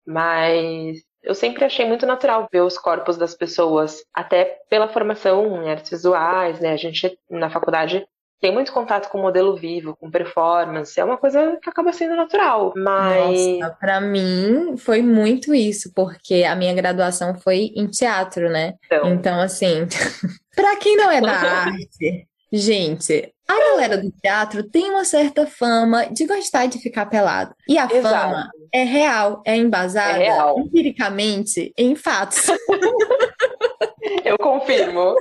Mas 0.06 1.04
eu 1.24 1.36
sempre 1.36 1.66
achei 1.66 1.86
muito 1.86 2.06
natural 2.06 2.48
ver 2.52 2.62
os 2.62 2.78
corpos 2.78 3.18
das 3.18 3.36
pessoas, 3.36 4.04
até 4.14 4.60
pela 4.70 4.88
formação 4.88 5.64
em 5.64 5.70
artes 5.70 5.92
visuais, 5.92 6.60
né? 6.60 6.72
A 6.72 6.78
gente 6.78 7.18
na 7.30 7.50
faculdade 7.50 8.08
tem 8.40 8.54
muito 8.54 8.72
contato 8.72 9.10
com 9.10 9.20
modelo 9.20 9.56
vivo, 9.56 9.96
com 9.96 10.12
performance, 10.12 11.00
é 11.00 11.04
uma 11.04 11.18
coisa 11.18 11.58
que 11.62 11.70
acaba 11.70 11.92
sendo 11.92 12.16
natural, 12.16 12.74
mas 12.76 13.58
Nossa, 13.60 13.76
para 13.80 14.00
mim 14.00 14.76
foi 14.78 15.02
muito 15.02 15.54
isso, 15.54 15.92
porque 15.94 16.44
a 16.44 16.56
minha 16.56 16.74
graduação 16.74 17.36
foi 17.36 17.72
em 17.76 17.88
teatro, 17.88 18.50
né? 18.50 18.76
Então, 18.86 19.14
então 19.14 19.40
assim, 19.40 19.88
para 20.56 20.76
quem 20.78 20.96
não 20.96 21.10
é 21.10 21.20
da 21.20 21.32
arte, 21.66 22.28
gente, 22.52 23.34
a 23.48 23.58
galera 23.58 23.98
do 23.98 24.12
teatro 24.12 24.62
tem 24.64 24.90
uma 24.90 25.06
certa 25.06 25.48
fama 25.48 26.06
de 26.08 26.26
gostar 26.26 26.68
de 26.68 26.80
ficar 26.80 27.06
pelado. 27.06 27.56
E 27.68 27.78
a 27.78 27.86
Exato. 27.86 28.02
fama 28.02 28.50
é 28.74 28.84
real, 28.84 29.42
é 29.46 29.56
embasada 29.56 30.20
é 30.22 30.26
real. 30.26 30.60
empiricamente 30.60 31.74
em 31.78 31.96
fatos. 31.96 32.48
Eu 34.24 34.38
confirmo. 34.38 35.16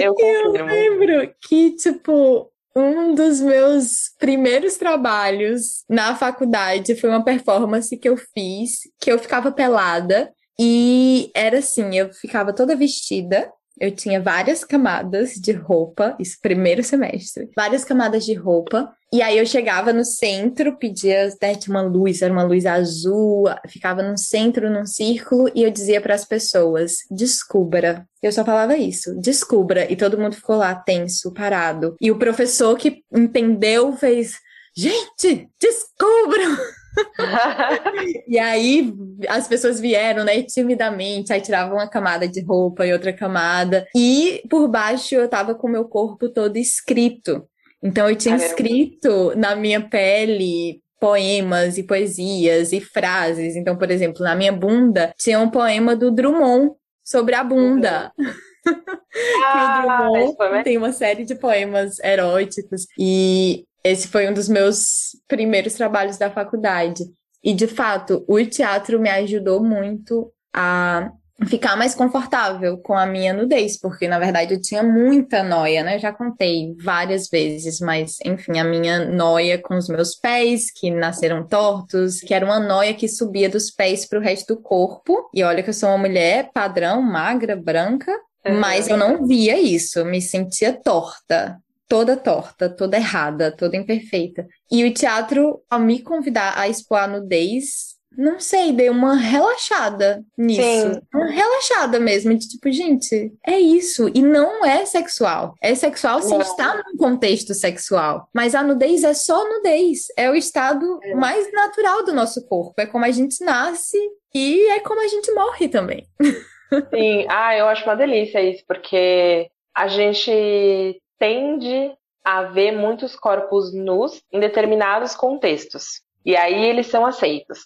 Eu 0.00 0.14
confirmo. 0.14 0.56
Eu 0.56 0.66
lembro 0.66 1.34
que, 1.40 1.76
tipo, 1.76 2.50
um 2.74 3.14
dos 3.14 3.40
meus 3.40 4.10
primeiros 4.18 4.76
trabalhos 4.76 5.84
na 5.88 6.14
faculdade 6.14 6.94
foi 6.96 7.08
uma 7.08 7.24
performance 7.24 7.96
que 7.96 8.08
eu 8.08 8.16
fiz, 8.16 8.80
que 9.00 9.10
eu 9.10 9.18
ficava 9.18 9.50
pelada. 9.50 10.30
E 10.58 11.30
era 11.34 11.58
assim, 11.58 11.96
eu 11.96 12.12
ficava 12.12 12.52
toda 12.52 12.76
vestida, 12.76 13.50
eu 13.78 13.90
tinha 13.90 14.20
várias 14.20 14.64
camadas 14.64 15.34
de 15.34 15.52
roupa, 15.52 16.16
isso 16.18 16.38
primeiro 16.40 16.82
semestre, 16.82 17.50
várias 17.54 17.84
camadas 17.84 18.24
de 18.24 18.34
roupa. 18.34 18.92
E 19.12 19.22
aí 19.22 19.38
eu 19.38 19.46
chegava 19.46 19.92
no 19.92 20.04
centro, 20.04 20.76
pedia, 20.78 21.28
né, 21.40 21.54
tinha 21.54 21.74
uma 21.74 21.82
luz, 21.82 22.22
era 22.22 22.32
uma 22.32 22.42
luz 22.42 22.66
azul, 22.66 23.44
ficava 23.68 24.02
no 24.02 24.18
centro, 24.18 24.68
num 24.70 24.84
círculo, 24.84 25.50
e 25.54 25.62
eu 25.62 25.70
dizia 25.70 26.00
para 26.00 26.14
as 26.14 26.24
pessoas: 26.24 26.96
descubra. 27.10 28.06
Eu 28.22 28.32
só 28.32 28.44
falava 28.44 28.76
isso, 28.76 29.14
descubra. 29.20 29.90
E 29.90 29.96
todo 29.96 30.18
mundo 30.18 30.34
ficou 30.34 30.56
lá 30.56 30.74
tenso, 30.74 31.32
parado. 31.32 31.94
E 32.00 32.10
o 32.10 32.18
professor 32.18 32.76
que 32.76 33.04
entendeu 33.12 33.92
fez: 33.96 34.36
gente, 34.76 35.48
descubram! 35.60 36.56
e 38.26 38.38
aí 38.38 38.92
as 39.28 39.46
pessoas 39.48 39.80
vieram, 39.80 40.24
né, 40.24 40.42
timidamente, 40.42 41.32
aí 41.32 41.40
tiravam 41.40 41.76
uma 41.76 41.88
camada 41.88 42.26
de 42.28 42.42
roupa 42.42 42.86
e 42.86 42.92
outra 42.92 43.12
camada. 43.12 43.86
E 43.94 44.42
por 44.48 44.68
baixo 44.68 45.14
eu 45.14 45.28
tava 45.28 45.54
com 45.54 45.66
o 45.66 45.70
meu 45.70 45.84
corpo 45.84 46.28
todo 46.28 46.56
escrito. 46.56 47.46
Então 47.82 48.08
eu 48.08 48.16
tinha 48.16 48.36
escrito 48.36 49.32
na 49.36 49.54
minha 49.54 49.80
pele 49.80 50.80
poemas 51.00 51.78
e 51.78 51.82
poesias 51.82 52.72
e 52.72 52.80
frases. 52.80 53.54
Então, 53.56 53.76
por 53.76 53.90
exemplo, 53.90 54.22
na 54.22 54.34
minha 54.34 54.52
bunda 54.52 55.14
tinha 55.18 55.38
um 55.38 55.50
poema 55.50 55.94
do 55.94 56.10
Drummond 56.10 56.72
sobre 57.04 57.34
a 57.34 57.44
bunda. 57.44 58.12
Uhum. 58.18 58.26
Ah, 59.44 60.10
o 60.10 60.36
Drummond 60.36 60.64
tem 60.64 60.76
uma 60.76 60.92
série 60.92 61.24
de 61.24 61.36
poemas 61.36 62.00
eróticos 62.00 62.86
e 62.98 63.64
esse 63.86 64.08
foi 64.08 64.28
um 64.28 64.34
dos 64.34 64.48
meus 64.48 65.16
primeiros 65.28 65.74
trabalhos 65.74 66.18
da 66.18 66.30
faculdade. 66.30 67.04
E, 67.42 67.54
de 67.54 67.66
fato, 67.66 68.24
o 68.26 68.44
teatro 68.44 69.00
me 69.00 69.08
ajudou 69.08 69.62
muito 69.62 70.32
a 70.52 71.10
ficar 71.44 71.76
mais 71.76 71.94
confortável 71.94 72.78
com 72.78 72.94
a 72.94 73.04
minha 73.04 73.32
nudez, 73.32 73.78
porque 73.78 74.08
na 74.08 74.18
verdade 74.18 74.54
eu 74.54 74.60
tinha 74.60 74.82
muita 74.82 75.42
noia, 75.42 75.84
né? 75.84 75.96
Eu 75.96 76.00
já 76.00 76.10
contei 76.10 76.74
várias 76.82 77.28
vezes, 77.28 77.78
mas 77.78 78.16
enfim, 78.24 78.58
a 78.58 78.64
minha 78.64 79.04
noia 79.04 79.58
com 79.58 79.76
os 79.76 79.86
meus 79.86 80.14
pés 80.14 80.70
que 80.72 80.90
nasceram 80.90 81.46
tortos, 81.46 82.20
que 82.20 82.32
era 82.32 82.44
uma 82.44 82.58
noia 82.58 82.94
que 82.94 83.06
subia 83.06 83.50
dos 83.50 83.70
pés 83.70 84.06
para 84.06 84.18
o 84.18 84.22
resto 84.22 84.54
do 84.54 84.62
corpo. 84.62 85.28
E 85.34 85.42
olha 85.42 85.62
que 85.62 85.68
eu 85.68 85.74
sou 85.74 85.90
uma 85.90 85.98
mulher 85.98 86.50
padrão, 86.54 87.02
magra, 87.02 87.54
branca, 87.54 88.12
mas 88.58 88.88
eu 88.88 88.96
não 88.96 89.26
via 89.26 89.60
isso, 89.60 90.04
me 90.04 90.22
sentia 90.22 90.72
torta 90.72 91.58
toda 91.88 92.16
torta, 92.16 92.68
toda 92.68 92.96
errada, 92.96 93.50
toda 93.50 93.76
imperfeita. 93.76 94.46
E 94.70 94.84
o 94.84 94.92
teatro, 94.92 95.62
ao 95.70 95.80
me 95.80 96.00
convidar 96.02 96.58
a 96.58 96.68
expor 96.68 96.98
a 96.98 97.06
nudez, 97.06 97.96
não 98.16 98.40
sei, 98.40 98.72
deu 98.72 98.92
uma 98.92 99.14
relaxada 99.14 100.24
nisso. 100.38 100.62
Sim. 100.62 101.00
Uma 101.14 101.30
relaxada 101.30 102.00
mesmo, 102.00 102.34
de 102.34 102.48
tipo, 102.48 102.72
gente, 102.72 103.32
é 103.46 103.60
isso. 103.60 104.10
E 104.14 104.22
não 104.22 104.64
é 104.64 104.86
sexual. 104.86 105.54
É 105.60 105.74
sexual 105.74 106.22
se 106.22 106.34
está 106.36 106.76
num 106.76 106.96
contexto 106.96 107.52
sexual. 107.52 108.26
Mas 108.32 108.54
a 108.54 108.62
nudez 108.62 109.04
é 109.04 109.12
só 109.12 109.46
nudez. 109.46 110.06
É 110.16 110.30
o 110.30 110.34
estado 110.34 110.98
é. 111.02 111.14
mais 111.14 111.52
natural 111.52 112.04
do 112.04 112.14
nosso 112.14 112.46
corpo. 112.46 112.80
É 112.80 112.86
como 112.86 113.04
a 113.04 113.10
gente 113.10 113.44
nasce 113.44 113.98
e 114.34 114.66
é 114.70 114.80
como 114.80 115.00
a 115.00 115.08
gente 115.08 115.30
morre 115.32 115.68
também. 115.68 116.06
Sim, 116.92 117.26
ah, 117.28 117.56
eu 117.56 117.68
acho 117.68 117.84
uma 117.84 117.94
delícia 117.94 118.42
isso, 118.42 118.64
porque 118.66 119.48
a 119.74 119.86
gente 119.88 121.00
tende 121.18 121.92
a 122.24 122.42
ver 122.42 122.72
muitos 122.72 123.14
corpos 123.14 123.72
nus 123.72 124.22
em 124.32 124.40
determinados 124.40 125.14
contextos. 125.14 126.02
E 126.24 126.36
aí 126.36 126.64
eles 126.64 126.88
são 126.88 127.06
aceitos. 127.06 127.60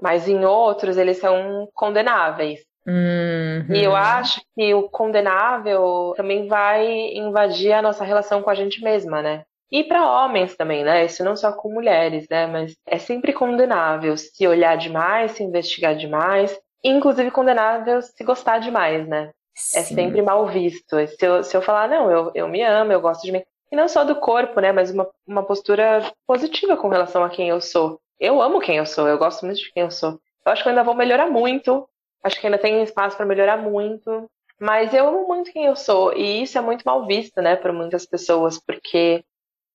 Mas 0.00 0.28
em 0.28 0.44
outros 0.44 0.96
eles 0.96 1.18
são 1.18 1.68
condenáveis. 1.74 2.60
Uhum. 2.86 3.74
E 3.74 3.82
eu 3.82 3.96
acho 3.96 4.40
que 4.54 4.74
o 4.74 4.88
condenável 4.88 6.12
também 6.16 6.46
vai 6.46 6.86
invadir 7.14 7.72
a 7.72 7.82
nossa 7.82 8.04
relação 8.04 8.42
com 8.42 8.50
a 8.50 8.54
gente 8.54 8.82
mesma, 8.82 9.22
né? 9.22 9.42
E 9.72 9.82
para 9.82 10.08
homens 10.08 10.56
também, 10.56 10.84
né? 10.84 11.04
Isso 11.04 11.24
não 11.24 11.34
só 11.34 11.52
com 11.52 11.72
mulheres, 11.72 12.26
né? 12.30 12.46
Mas 12.46 12.76
é 12.86 12.98
sempre 12.98 13.32
condenável 13.32 14.16
se 14.16 14.46
olhar 14.46 14.76
demais, 14.76 15.32
se 15.32 15.42
investigar 15.42 15.96
demais. 15.96 16.56
Inclusive 16.84 17.30
condenável 17.30 18.00
se 18.02 18.22
gostar 18.22 18.58
demais, 18.58 19.08
né? 19.08 19.32
É 19.54 19.60
Sim. 19.60 19.78
É 19.78 19.82
sempre 19.82 20.22
mal 20.22 20.46
visto. 20.48 20.96
Se 21.06 21.26
eu, 21.26 21.44
se 21.44 21.56
eu 21.56 21.62
falar, 21.62 21.88
não, 21.88 22.10
eu, 22.10 22.30
eu 22.34 22.48
me 22.48 22.62
amo, 22.62 22.92
eu 22.92 23.00
gosto 23.00 23.22
de 23.22 23.32
mim. 23.32 23.42
E 23.70 23.76
não 23.76 23.88
só 23.88 24.04
do 24.04 24.16
corpo, 24.16 24.60
né? 24.60 24.72
Mas 24.72 24.90
uma, 24.90 25.08
uma 25.26 25.42
postura 25.42 26.12
positiva 26.26 26.76
com 26.76 26.88
relação 26.88 27.24
a 27.24 27.30
quem 27.30 27.48
eu 27.48 27.60
sou. 27.60 28.00
Eu 28.18 28.40
amo 28.40 28.60
quem 28.60 28.76
eu 28.76 28.86
sou, 28.86 29.08
eu 29.08 29.18
gosto 29.18 29.44
muito 29.44 29.58
de 29.58 29.72
quem 29.72 29.82
eu 29.82 29.90
sou. 29.90 30.20
Eu 30.46 30.52
acho 30.52 30.62
que 30.62 30.68
eu 30.68 30.70
ainda 30.70 30.84
vou 30.84 30.94
melhorar 30.94 31.28
muito. 31.28 31.88
Acho 32.22 32.40
que 32.40 32.46
ainda 32.46 32.58
tem 32.58 32.82
espaço 32.82 33.16
para 33.16 33.26
melhorar 33.26 33.56
muito. 33.56 34.28
Mas 34.60 34.94
eu 34.94 35.08
amo 35.08 35.26
muito 35.26 35.52
quem 35.52 35.64
eu 35.66 35.76
sou. 35.76 36.12
E 36.16 36.42
isso 36.42 36.56
é 36.56 36.60
muito 36.60 36.82
mal 36.84 37.06
visto, 37.06 37.40
né, 37.42 37.56
por 37.56 37.72
muitas 37.72 38.06
pessoas, 38.06 38.58
porque 38.58 39.24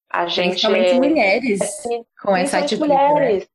a 0.09 0.27
gente. 0.27 0.51
Principalmente 0.51 0.91
é... 0.91 0.93
mulheres 0.95 1.85
é, 1.85 2.01
com 2.21 2.35
essa 2.35 2.59
atitude. 2.59 2.89
Né? 2.89 3.07
Mulheres. 3.07 3.43
Né? 3.43 3.47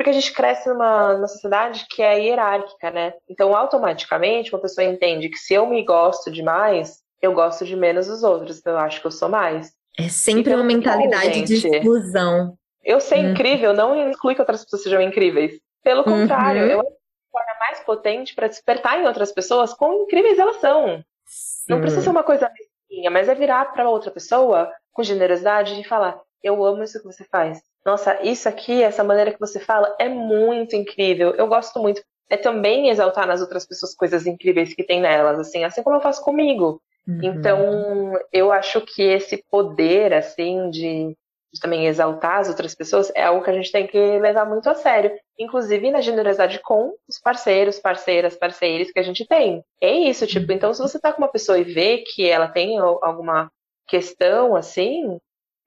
Porque 0.00 0.08
a 0.08 0.14
gente 0.14 0.32
cresce 0.32 0.66
numa, 0.66 1.12
numa 1.12 1.28
sociedade 1.28 1.84
que 1.90 2.00
é 2.00 2.18
hierárquica, 2.18 2.90
né? 2.90 3.12
Então, 3.28 3.54
automaticamente, 3.54 4.50
uma 4.50 4.58
pessoa 4.58 4.82
entende 4.82 5.28
que 5.28 5.36
se 5.36 5.52
eu 5.52 5.66
me 5.66 5.84
gosto 5.84 6.30
demais, 6.30 7.00
eu 7.20 7.34
gosto 7.34 7.66
de 7.66 7.76
menos 7.76 8.08
os 8.08 8.22
outros. 8.22 8.58
Então, 8.58 8.72
eu 8.72 8.78
acho 8.78 8.98
que 8.98 9.06
eu 9.06 9.10
sou 9.10 9.28
mais. 9.28 9.74
É 9.98 10.08
sempre 10.08 10.52
então, 10.52 10.54
uma 10.54 10.64
mentalidade 10.64 11.42
de 11.42 11.54
exclusão. 11.54 12.56
Eu 12.82 12.98
ser 12.98 13.16
hum. 13.16 13.32
incrível 13.32 13.74
não 13.74 14.10
inclui 14.10 14.34
que 14.34 14.40
outras 14.40 14.64
pessoas 14.64 14.84
sejam 14.84 15.02
incríveis. 15.02 15.60
Pelo 15.84 15.98
uhum. 15.98 16.22
contrário, 16.22 16.62
eu 16.62 16.82
torna 17.30 17.58
mais 17.60 17.80
potente 17.80 18.34
para 18.34 18.48
despertar 18.48 18.98
em 18.98 19.06
outras 19.06 19.30
pessoas 19.30 19.74
quão 19.74 20.04
incríveis 20.04 20.38
elas 20.38 20.56
são. 20.60 21.04
Sim. 21.26 21.74
Não 21.74 21.78
precisa 21.82 22.00
ser 22.00 22.08
uma 22.08 22.22
coisa 22.22 22.50
linha, 22.90 23.10
mas 23.10 23.28
é 23.28 23.34
virar 23.34 23.66
para 23.74 23.86
outra 23.86 24.10
pessoa 24.10 24.72
com 24.92 25.02
generosidade 25.02 25.78
e 25.78 25.84
falar: 25.84 26.18
Eu 26.42 26.64
amo 26.64 26.82
isso 26.82 26.98
que 26.98 27.04
você 27.04 27.22
faz. 27.24 27.60
Nossa, 27.84 28.22
isso 28.22 28.48
aqui, 28.48 28.82
essa 28.82 29.02
maneira 29.02 29.32
que 29.32 29.40
você 29.40 29.58
fala 29.58 29.94
é 29.98 30.08
muito 30.08 30.76
incrível. 30.76 31.30
Eu 31.34 31.46
gosto 31.46 31.80
muito. 31.80 32.02
É 32.28 32.36
também 32.36 32.88
exaltar 32.88 33.26
nas 33.26 33.40
outras 33.40 33.66
pessoas 33.66 33.94
coisas 33.94 34.26
incríveis 34.26 34.74
que 34.74 34.84
tem 34.84 35.00
nelas, 35.00 35.38
assim, 35.38 35.64
assim 35.64 35.82
como 35.82 35.96
eu 35.96 36.00
faço 36.00 36.22
comigo. 36.22 36.80
Uhum. 37.08 37.20
Então, 37.22 38.12
eu 38.32 38.52
acho 38.52 38.80
que 38.82 39.02
esse 39.02 39.42
poder, 39.50 40.12
assim, 40.12 40.70
de, 40.70 41.16
de, 41.52 41.60
também 41.60 41.86
exaltar 41.86 42.38
as 42.38 42.48
outras 42.48 42.74
pessoas 42.74 43.10
é 43.16 43.24
algo 43.24 43.42
que 43.42 43.50
a 43.50 43.54
gente 43.54 43.72
tem 43.72 43.86
que 43.86 43.98
levar 44.18 44.44
muito 44.44 44.68
a 44.68 44.74
sério. 44.74 45.10
Inclusive 45.38 45.90
na 45.90 46.02
generosidade 46.02 46.60
com 46.60 46.94
os 47.08 47.18
parceiros, 47.18 47.80
parceiras, 47.80 48.36
parceiros 48.36 48.92
que 48.92 49.00
a 49.00 49.02
gente 49.02 49.26
tem. 49.26 49.64
É 49.80 49.90
isso, 49.90 50.26
tipo, 50.26 50.52
então 50.52 50.72
se 50.72 50.82
você 50.82 51.00
tá 51.00 51.12
com 51.12 51.22
uma 51.22 51.32
pessoa 51.32 51.58
e 51.58 51.64
vê 51.64 51.98
que 51.98 52.28
ela 52.28 52.46
tem 52.46 52.78
alguma 52.78 53.50
questão, 53.88 54.54
assim, 54.54 55.18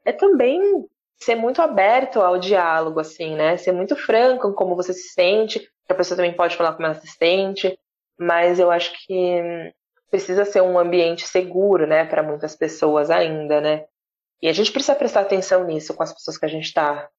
é 0.06 0.13
também 0.13 0.88
ser 1.23 1.36
muito 1.36 1.62
aberto 1.62 2.21
ao 2.21 2.38
diálogo, 2.38 2.99
assim, 2.99 3.36
né? 3.36 3.57
Ser 3.57 3.71
muito 3.71 3.95
franco 3.95 4.47
em 4.47 4.53
como 4.53 4.75
você 4.75 4.93
se 4.93 5.09
sente, 5.09 5.59
que 5.59 5.91
a 5.91 5.95
pessoa 5.95 6.15
também 6.15 6.33
pode 6.33 6.55
falar 6.55 6.73
como 6.73 6.86
ela 6.86 6.95
se 6.95 7.07
sente, 7.07 7.77
mas 8.17 8.59
eu 8.59 8.71
acho 8.71 8.93
que 9.05 9.73
precisa 10.09 10.45
ser 10.45 10.62
um 10.62 10.77
ambiente 10.77 11.27
seguro, 11.27 11.88
né, 11.88 12.05
para 12.05 12.21
muitas 12.21 12.55
pessoas 12.55 13.09
ainda, 13.09 13.59
né? 13.59 13.86
E 14.41 14.47
a 14.47 14.53
gente 14.53 14.71
precisa 14.71 14.93
prestar 14.93 15.21
atenção 15.21 15.63
nisso 15.63 15.93
com 15.93 16.03
as 16.03 16.13
pessoas 16.13 16.38
que 16.38 16.45
a 16.45 16.49
gente 16.49 16.65
está. 16.65 17.09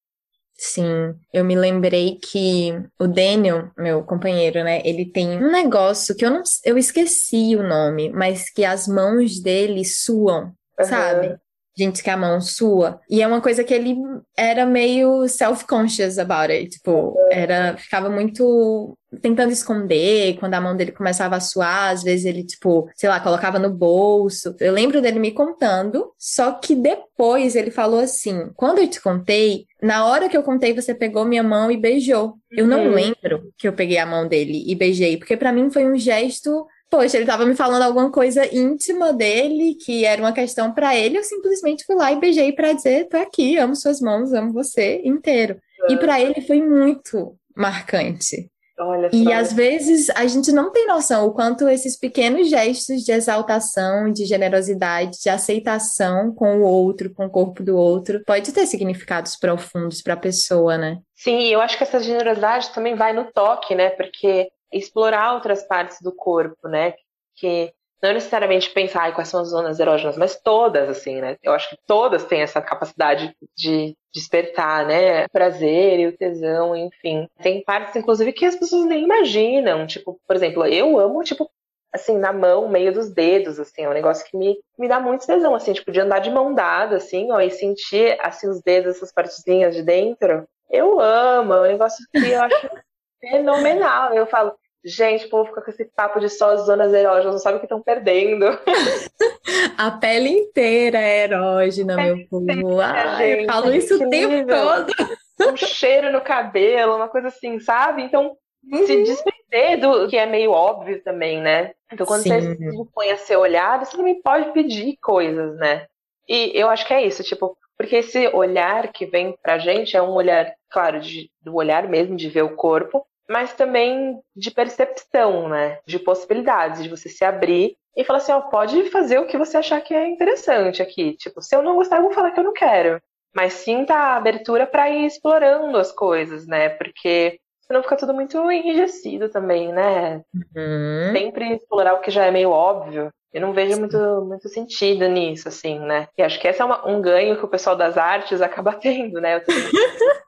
Sim, 0.56 1.14
eu 1.32 1.44
me 1.44 1.56
lembrei 1.56 2.16
que 2.22 2.72
o 3.00 3.08
Daniel, 3.08 3.70
meu 3.76 4.04
companheiro, 4.04 4.62
né, 4.62 4.80
ele 4.84 5.04
tem 5.04 5.42
um 5.42 5.50
negócio 5.50 6.14
que 6.14 6.24
eu 6.24 6.30
não 6.30 6.42
eu 6.64 6.78
esqueci 6.78 7.56
o 7.56 7.62
nome, 7.66 8.10
mas 8.10 8.48
que 8.50 8.64
as 8.64 8.86
mãos 8.86 9.40
dele 9.40 9.84
suam, 9.84 10.52
uhum. 10.78 10.84
sabe? 10.84 11.36
Gente 11.76 12.02
que 12.02 12.10
a 12.10 12.16
mão 12.16 12.40
sua. 12.40 13.00
E 13.10 13.22
é 13.22 13.26
uma 13.26 13.40
coisa 13.40 13.64
que 13.64 13.74
ele 13.74 13.96
era 14.36 14.64
meio 14.64 15.28
self-conscious 15.28 16.18
about 16.18 16.52
it. 16.52 16.70
Tipo, 16.70 17.14
era, 17.30 17.76
ficava 17.76 18.08
muito 18.08 18.96
tentando 19.20 19.52
esconder, 19.52 20.36
quando 20.38 20.54
a 20.54 20.60
mão 20.60 20.76
dele 20.76 20.92
começava 20.92 21.36
a 21.36 21.40
suar, 21.40 21.92
às 21.92 22.02
vezes 22.02 22.24
ele, 22.24 22.44
tipo, 22.44 22.88
sei 22.94 23.08
lá, 23.08 23.20
colocava 23.20 23.58
no 23.58 23.70
bolso. 23.70 24.54
Eu 24.60 24.72
lembro 24.72 25.00
dele 25.00 25.18
me 25.18 25.32
contando, 25.32 26.12
só 26.18 26.52
que 26.52 26.74
depois 26.74 27.54
ele 27.54 27.70
falou 27.70 28.00
assim: 28.00 28.50
quando 28.54 28.78
eu 28.78 28.88
te 28.88 29.00
contei, 29.00 29.66
na 29.82 30.06
hora 30.06 30.28
que 30.28 30.36
eu 30.36 30.42
contei, 30.42 30.74
você 30.74 30.94
pegou 30.94 31.24
minha 31.24 31.42
mão 31.42 31.70
e 31.70 31.76
beijou. 31.76 32.34
Eu 32.50 32.66
não 32.66 32.86
uhum. 32.86 32.94
lembro 32.94 33.52
que 33.58 33.66
eu 33.66 33.72
peguei 33.72 33.98
a 33.98 34.06
mão 34.06 34.26
dele 34.26 34.64
e 34.66 34.74
beijei, 34.74 35.16
porque 35.16 35.36
para 35.36 35.52
mim 35.52 35.70
foi 35.70 35.84
um 35.84 35.96
gesto 35.96 36.66
poxa, 36.94 37.16
ele 37.16 37.26
tava 37.26 37.44
me 37.44 37.56
falando 37.56 37.82
alguma 37.82 38.08
coisa 38.08 38.46
íntima 38.54 39.12
dele, 39.12 39.74
que 39.74 40.04
era 40.04 40.22
uma 40.22 40.32
questão 40.32 40.72
para 40.72 40.96
ele, 40.96 41.18
eu 41.18 41.24
simplesmente 41.24 41.84
fui 41.84 41.96
lá 41.96 42.12
e 42.12 42.20
beijei 42.20 42.52
para 42.52 42.72
dizer, 42.72 43.08
tô 43.08 43.16
aqui, 43.16 43.58
amo 43.58 43.74
suas 43.74 44.00
mãos, 44.00 44.32
amo 44.32 44.52
você 44.52 45.00
inteiro. 45.04 45.56
E 45.88 45.96
para 45.96 46.20
ele 46.20 46.40
foi 46.40 46.62
muito 46.62 47.36
marcante. 47.56 48.48
Olha 48.78 49.08
e 49.12 49.32
às 49.32 49.52
vezes 49.52 50.08
a 50.10 50.26
gente 50.26 50.50
não 50.50 50.70
tem 50.70 50.86
noção 50.86 51.26
o 51.26 51.32
quanto 51.32 51.68
esses 51.68 51.96
pequenos 51.96 52.48
gestos 52.48 53.02
de 53.02 53.12
exaltação, 53.12 54.12
de 54.12 54.24
generosidade, 54.24 55.20
de 55.20 55.28
aceitação 55.28 56.32
com 56.32 56.58
o 56.58 56.62
outro, 56.62 57.12
com 57.12 57.26
o 57.26 57.30
corpo 57.30 57.62
do 57.62 57.76
outro, 57.76 58.22
pode 58.24 58.52
ter 58.52 58.66
significados 58.66 59.36
profundos 59.36 60.00
para 60.00 60.14
a 60.14 60.16
pessoa, 60.16 60.78
né? 60.78 60.98
Sim, 61.14 61.48
eu 61.48 61.60
acho 61.60 61.76
que 61.76 61.84
essa 61.84 62.00
generosidade 62.00 62.72
também 62.72 62.94
vai 62.94 63.12
no 63.12 63.24
toque, 63.32 63.74
né? 63.74 63.90
Porque 63.90 64.48
explorar 64.76 65.34
outras 65.34 65.62
partes 65.62 66.00
do 66.00 66.12
corpo, 66.12 66.68
né? 66.68 66.94
Que 67.36 67.72
não 68.02 68.12
necessariamente 68.12 68.70
pensar 68.70 69.04
ai, 69.04 69.14
quais 69.14 69.28
são 69.28 69.40
as 69.40 69.48
zonas 69.48 69.80
erógenas, 69.80 70.18
mas 70.18 70.38
todas, 70.38 70.90
assim, 70.90 71.22
né? 71.22 71.38
Eu 71.42 71.52
acho 71.54 71.70
que 71.70 71.78
todas 71.86 72.24
têm 72.24 72.42
essa 72.42 72.60
capacidade 72.60 73.34
de 73.56 73.96
despertar, 74.12 74.86
né? 74.86 75.24
O 75.24 75.30
prazer 75.30 76.00
e 76.00 76.06
o 76.08 76.16
tesão, 76.16 76.76
enfim. 76.76 77.26
Tem 77.42 77.64
partes, 77.64 77.96
inclusive, 77.96 78.32
que 78.32 78.44
as 78.44 78.56
pessoas 78.56 78.84
nem 78.84 79.04
imaginam. 79.04 79.86
Tipo, 79.86 80.20
por 80.26 80.36
exemplo, 80.36 80.66
eu 80.66 80.98
amo, 80.98 81.22
tipo, 81.22 81.50
assim, 81.94 82.18
na 82.18 82.32
mão, 82.32 82.68
meio 82.68 82.92
dos 82.92 83.08
dedos, 83.10 83.58
assim, 83.58 83.82
é 83.82 83.88
um 83.88 83.94
negócio 83.94 84.26
que 84.26 84.36
me, 84.36 84.58
me 84.78 84.86
dá 84.86 85.00
muito 85.00 85.26
tesão, 85.26 85.54
assim, 85.54 85.72
tipo, 85.72 85.90
de 85.90 86.00
andar 86.00 86.18
de 86.18 86.30
mão 86.30 86.52
dada, 86.52 86.96
assim, 86.96 87.30
ó, 87.32 87.40
e 87.40 87.50
sentir, 87.50 88.18
assim, 88.20 88.48
os 88.48 88.60
dedos, 88.60 88.96
essas 88.96 89.12
partezinhas 89.12 89.74
de 89.74 89.82
dentro. 89.82 90.46
Eu 90.68 91.00
amo, 91.00 91.54
é 91.54 91.60
um 91.60 91.72
negócio 91.72 92.04
que 92.10 92.18
eu 92.18 92.42
acho 92.42 92.70
fenomenal. 93.20 94.12
Eu 94.12 94.26
falo, 94.26 94.54
Gente, 94.84 95.26
o 95.26 95.30
povo 95.30 95.48
fica 95.48 95.62
com 95.62 95.70
esse 95.70 95.84
papo 95.86 96.20
de 96.20 96.28
só 96.28 96.54
zonas 96.56 96.92
erógenas, 96.92 97.32
não 97.32 97.38
sabe 97.38 97.56
o 97.56 97.60
que 97.60 97.64
estão 97.64 97.82
perdendo. 97.82 98.46
A 99.78 99.92
pele 99.92 100.28
inteira 100.28 100.98
é 100.98 101.24
erógena, 101.24 101.96
meu 101.96 102.28
povo. 102.28 102.80
Ai, 102.80 103.44
eu 103.44 103.46
falo 103.46 103.74
isso 103.74 103.96
o 103.96 104.10
tempo 104.10 104.46
todo. 104.46 104.92
Um 105.40 105.56
cheiro 105.56 106.12
no 106.12 106.20
cabelo, 106.20 106.94
uma 106.94 107.08
coisa 107.08 107.26
assim, 107.26 107.58
sabe? 107.58 108.02
Então, 108.02 108.36
uhum. 108.72 108.86
se 108.86 109.02
desprender 109.02 109.80
do 109.80 110.06
que 110.06 110.16
é 110.16 110.26
meio 110.26 110.52
óbvio 110.52 111.02
também, 111.02 111.40
né? 111.40 111.72
Então, 111.92 112.06
quando 112.06 112.22
Sim. 112.22 112.40
você 112.40 112.54
se 112.54 112.90
põe 112.94 113.10
a 113.10 113.16
ser 113.16 113.36
olhado, 113.36 113.84
você 113.84 113.96
também 113.96 114.22
pode 114.22 114.52
pedir 114.52 114.96
coisas, 115.02 115.56
né? 115.56 115.86
E 116.28 116.52
eu 116.54 116.70
acho 116.70 116.86
que 116.86 116.94
é 116.94 117.04
isso, 117.04 117.24
tipo, 117.24 117.58
porque 117.76 117.96
esse 117.96 118.28
olhar 118.28 118.92
que 118.92 119.06
vem 119.06 119.36
pra 119.42 119.58
gente 119.58 119.96
é 119.96 120.02
um 120.02 120.12
olhar, 120.12 120.54
claro, 120.70 121.00
de, 121.00 121.28
do 121.42 121.56
olhar 121.56 121.88
mesmo, 121.88 122.16
de 122.16 122.28
ver 122.28 122.42
o 122.42 122.54
corpo, 122.54 123.04
mas 123.28 123.54
também 123.54 124.20
de 124.36 124.50
percepção, 124.50 125.48
né? 125.48 125.78
De 125.86 125.98
possibilidades, 125.98 126.82
de 126.82 126.88
você 126.88 127.08
se 127.08 127.24
abrir 127.24 127.76
e 127.96 128.04
falar 128.04 128.18
assim, 128.18 128.32
ó, 128.32 128.40
pode 128.40 128.90
fazer 128.90 129.18
o 129.18 129.26
que 129.26 129.38
você 129.38 129.56
achar 129.56 129.80
que 129.80 129.94
é 129.94 130.06
interessante 130.06 130.82
aqui. 130.82 131.14
Tipo, 131.16 131.40
se 131.40 131.54
eu 131.54 131.62
não 131.62 131.76
gostar, 131.76 131.96
eu 131.96 132.02
vou 132.02 132.12
falar 132.12 132.32
que 132.32 132.40
eu 132.40 132.44
não 132.44 132.52
quero. 132.52 133.00
Mas 133.34 133.54
sinta 133.54 133.94
a 133.94 134.16
abertura 134.16 134.66
para 134.66 134.90
ir 134.90 135.06
explorando 135.06 135.76
as 135.78 135.90
coisas, 135.90 136.46
né? 136.46 136.68
Porque 136.68 137.38
senão 137.66 137.82
fica 137.82 137.96
tudo 137.96 138.14
muito 138.14 138.50
enrijecido 138.50 139.28
também, 139.28 139.72
né? 139.72 140.22
Uhum. 140.34 141.12
Sempre 141.12 141.54
explorar 141.54 141.94
o 141.94 142.00
que 142.00 142.10
já 142.10 142.24
é 142.24 142.30
meio 142.30 142.50
óbvio. 142.50 143.10
Eu 143.34 143.40
não 143.40 143.52
vejo 143.52 143.76
muito, 143.80 143.98
muito 144.28 144.48
sentido 144.48 145.08
nisso, 145.08 145.48
assim, 145.48 145.80
né? 145.80 146.06
E 146.16 146.22
acho 146.22 146.40
que 146.40 146.46
esse 146.46 146.62
é 146.62 146.64
uma, 146.64 146.88
um 146.88 147.02
ganho 147.02 147.36
que 147.36 147.44
o 147.44 147.48
pessoal 147.48 147.74
das 147.74 147.98
artes 147.98 148.40
acaba 148.40 148.72
tendo, 148.80 149.20
né? 149.20 149.34
Eu 149.34 149.44
tenho 149.44 149.58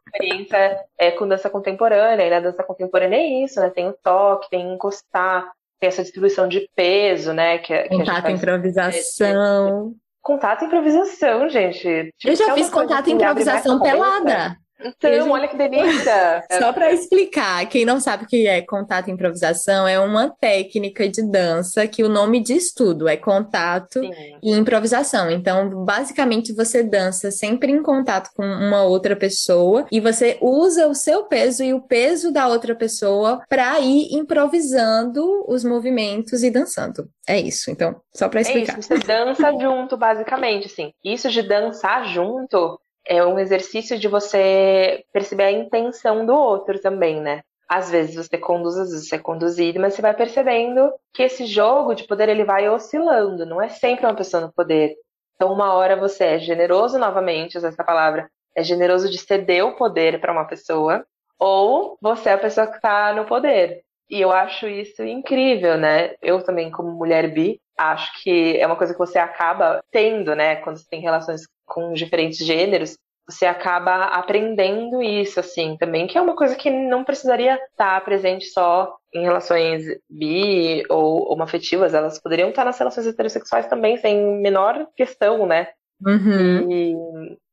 experiência 0.09 0.81
é, 0.99 1.13
com 1.13 1.29
dança 1.29 1.49
contemporânea, 1.49 2.27
e 2.27 2.31
na 2.31 2.41
dança 2.41 2.65
contemporânea 2.65 3.17
é 3.17 3.45
isso, 3.45 3.61
né? 3.61 3.71
Tem 3.71 3.89
o 3.89 3.93
toque, 3.93 4.51
tem 4.51 4.75
encostar, 4.75 5.53
tem 5.79 5.87
essa 5.87 6.03
distribuição 6.03 6.49
de 6.49 6.69
peso, 6.75 7.33
né? 7.33 7.59
Que, 7.59 7.81
que 7.85 7.97
contato, 7.97 8.29
improvisação. 8.29 9.95
Contato 10.21 10.63
e 10.63 10.67
improvisação, 10.67 11.49
gente. 11.49 12.13
Tipo, 12.19 12.33
eu 12.33 12.35
já 12.35 12.55
fiz 12.55 12.69
contato 12.69 13.09
e 13.09 13.13
improvisação 13.13 13.81
pelada. 13.81 14.57
Então, 14.81 15.31
olha 15.31 15.49
que 15.49 15.57
delícia! 15.57 16.45
Só 16.59 16.73
para 16.73 16.93
explicar, 16.93 17.67
quem 17.69 17.85
não 17.85 18.01
sabe 18.01 18.25
o 18.25 18.27
que 18.27 18.47
é 18.47 18.61
contato 18.63 19.09
e 19.09 19.13
improvisação, 19.13 19.89
é 19.89 19.99
uma 19.99 20.29
técnica 20.29 21.09
de 21.09 21.23
dança 21.23 21.87
que 21.87 22.03
o 22.03 22.09
nome 22.09 22.41
diz 22.41 22.73
tudo, 22.73 23.09
é 23.09 23.17
contato 23.17 24.01
Sim. 24.01 24.11
e 24.43 24.53
improvisação. 24.53 25.31
Então, 25.31 25.85
basicamente, 25.85 26.53
você 26.53 26.83
dança 26.83 27.31
sempre 27.31 27.73
em 27.73 27.83
contato 27.83 28.31
com 28.35 28.45
uma 28.45 28.83
outra 28.83 29.17
pessoa 29.17 29.87
e 29.91 30.01
você 30.01 30.37
usa 30.41 30.87
o 30.89 30.95
seu 30.95 31.25
peso 31.25 31.65
e 31.65 31.73
o 31.73 31.81
peso 31.81 32.33
da 32.33 32.47
outra 32.47 32.75
pessoa 32.75 33.43
para 33.49 33.79
ir 33.81 34.15
improvisando 34.15 35.45
os 35.49 35.65
movimentos 35.65 36.43
e 36.43 36.51
dançando. 36.51 37.09
É 37.27 37.41
isso, 37.41 37.71
então, 37.71 37.97
só 38.15 38.29
para 38.29 38.43
explicar. 38.43 38.77
É 38.77 38.79
isso, 38.79 38.89
você 38.89 38.99
dança 38.99 39.53
junto, 39.59 39.97
basicamente, 39.97 40.67
assim. 40.67 40.93
Isso 41.05 41.29
de 41.31 41.43
dançar 41.43 42.07
junto 42.07 42.79
é 43.09 43.25
um 43.25 43.39
exercício 43.39 43.99
de 43.99 44.09
você 44.09 45.05
perceber 45.13 45.45
a 45.45 45.53
intenção 45.53 46.27
do 46.27 46.35
outro 46.35 46.81
também, 46.81 47.21
né? 47.21 47.43
Às 47.69 47.91
vezes 47.91 48.15
você 48.15 48.39
conduz, 48.39 48.77
às 48.77 48.91
vezes 48.91 49.09
você 49.09 49.17
é 49.17 49.19
conduzido, 49.19 49.81
mas 49.81 49.95
você 49.95 50.03
vai 50.03 50.15
percebendo 50.15 50.93
que 51.13 51.23
esse 51.23 51.47
jogo 51.47 51.95
de 51.95 52.05
poder 52.07 52.29
ele 52.29 52.45
vai 52.45 52.69
oscilando, 52.69 53.45
não 53.45 53.61
é 53.61 53.69
sempre 53.69 54.07
uma 54.07 54.15
pessoa 54.15 54.41
no 54.43 54.53
poder. 54.53 54.95
Então, 55.35 55.53
uma 55.53 55.75
hora 55.75 55.97
você 55.97 56.25
é 56.25 56.39
generoso 56.39 56.99
novamente, 56.99 57.59
usa 57.59 57.69
essa 57.69 57.85
palavra, 57.85 58.31
é 58.55 58.63
generoso 58.63 59.11
de 59.11 59.19
ceder 59.19 59.65
o 59.65 59.77
poder 59.77 60.21
para 60.21 60.33
uma 60.33 60.47
pessoa, 60.47 61.05
ou 61.39 61.99
você 62.01 62.31
é 62.31 62.33
a 62.33 62.39
pessoa 62.39 62.67
que 62.67 62.77
está 62.77 63.13
no 63.13 63.27
poder. 63.27 63.83
E 64.09 64.21
eu 64.21 64.31
acho 64.31 64.67
isso 64.69 65.03
incrível, 65.03 65.77
né? 65.77 66.15
Eu 66.23 66.43
também, 66.43 66.71
como 66.71 66.93
mulher 66.93 67.33
bi, 67.33 67.61
acho 67.77 68.23
que 68.23 68.57
é 68.59 68.67
uma 68.67 68.77
coisa 68.77 68.93
que 68.93 68.99
você 68.99 69.19
acaba 69.19 69.83
tendo, 69.91 70.35
né? 70.35 70.57
Quando 70.57 70.79
você 70.79 70.87
tem 70.89 71.01
relações 71.01 71.43
com 71.65 71.93
diferentes 71.93 72.39
gêneros, 72.39 72.97
você 73.29 73.45
acaba 73.45 74.05
aprendendo 74.05 75.03
isso, 75.03 75.41
assim, 75.41 75.77
também, 75.77 76.07
que 76.07 76.17
é 76.17 76.21
uma 76.21 76.37
coisa 76.37 76.55
que 76.55 76.71
não 76.71 77.03
precisaria 77.03 77.57
estar 77.71 78.05
presente 78.05 78.47
só 78.47 78.97
em 79.13 79.25
relações 79.25 79.83
bi 80.09 80.85
ou 80.89 81.33
homoafetivas, 81.33 81.93
elas 81.93 82.21
poderiam 82.21 82.51
estar 82.51 82.65
nas 82.65 82.79
relações 82.79 83.07
heterossexuais 83.07 83.67
também, 83.67 83.97
sem 83.97 84.41
menor 84.41 84.87
questão, 84.97 85.45
né? 85.45 85.69
Uhum. 86.07 86.71
E 86.71 86.95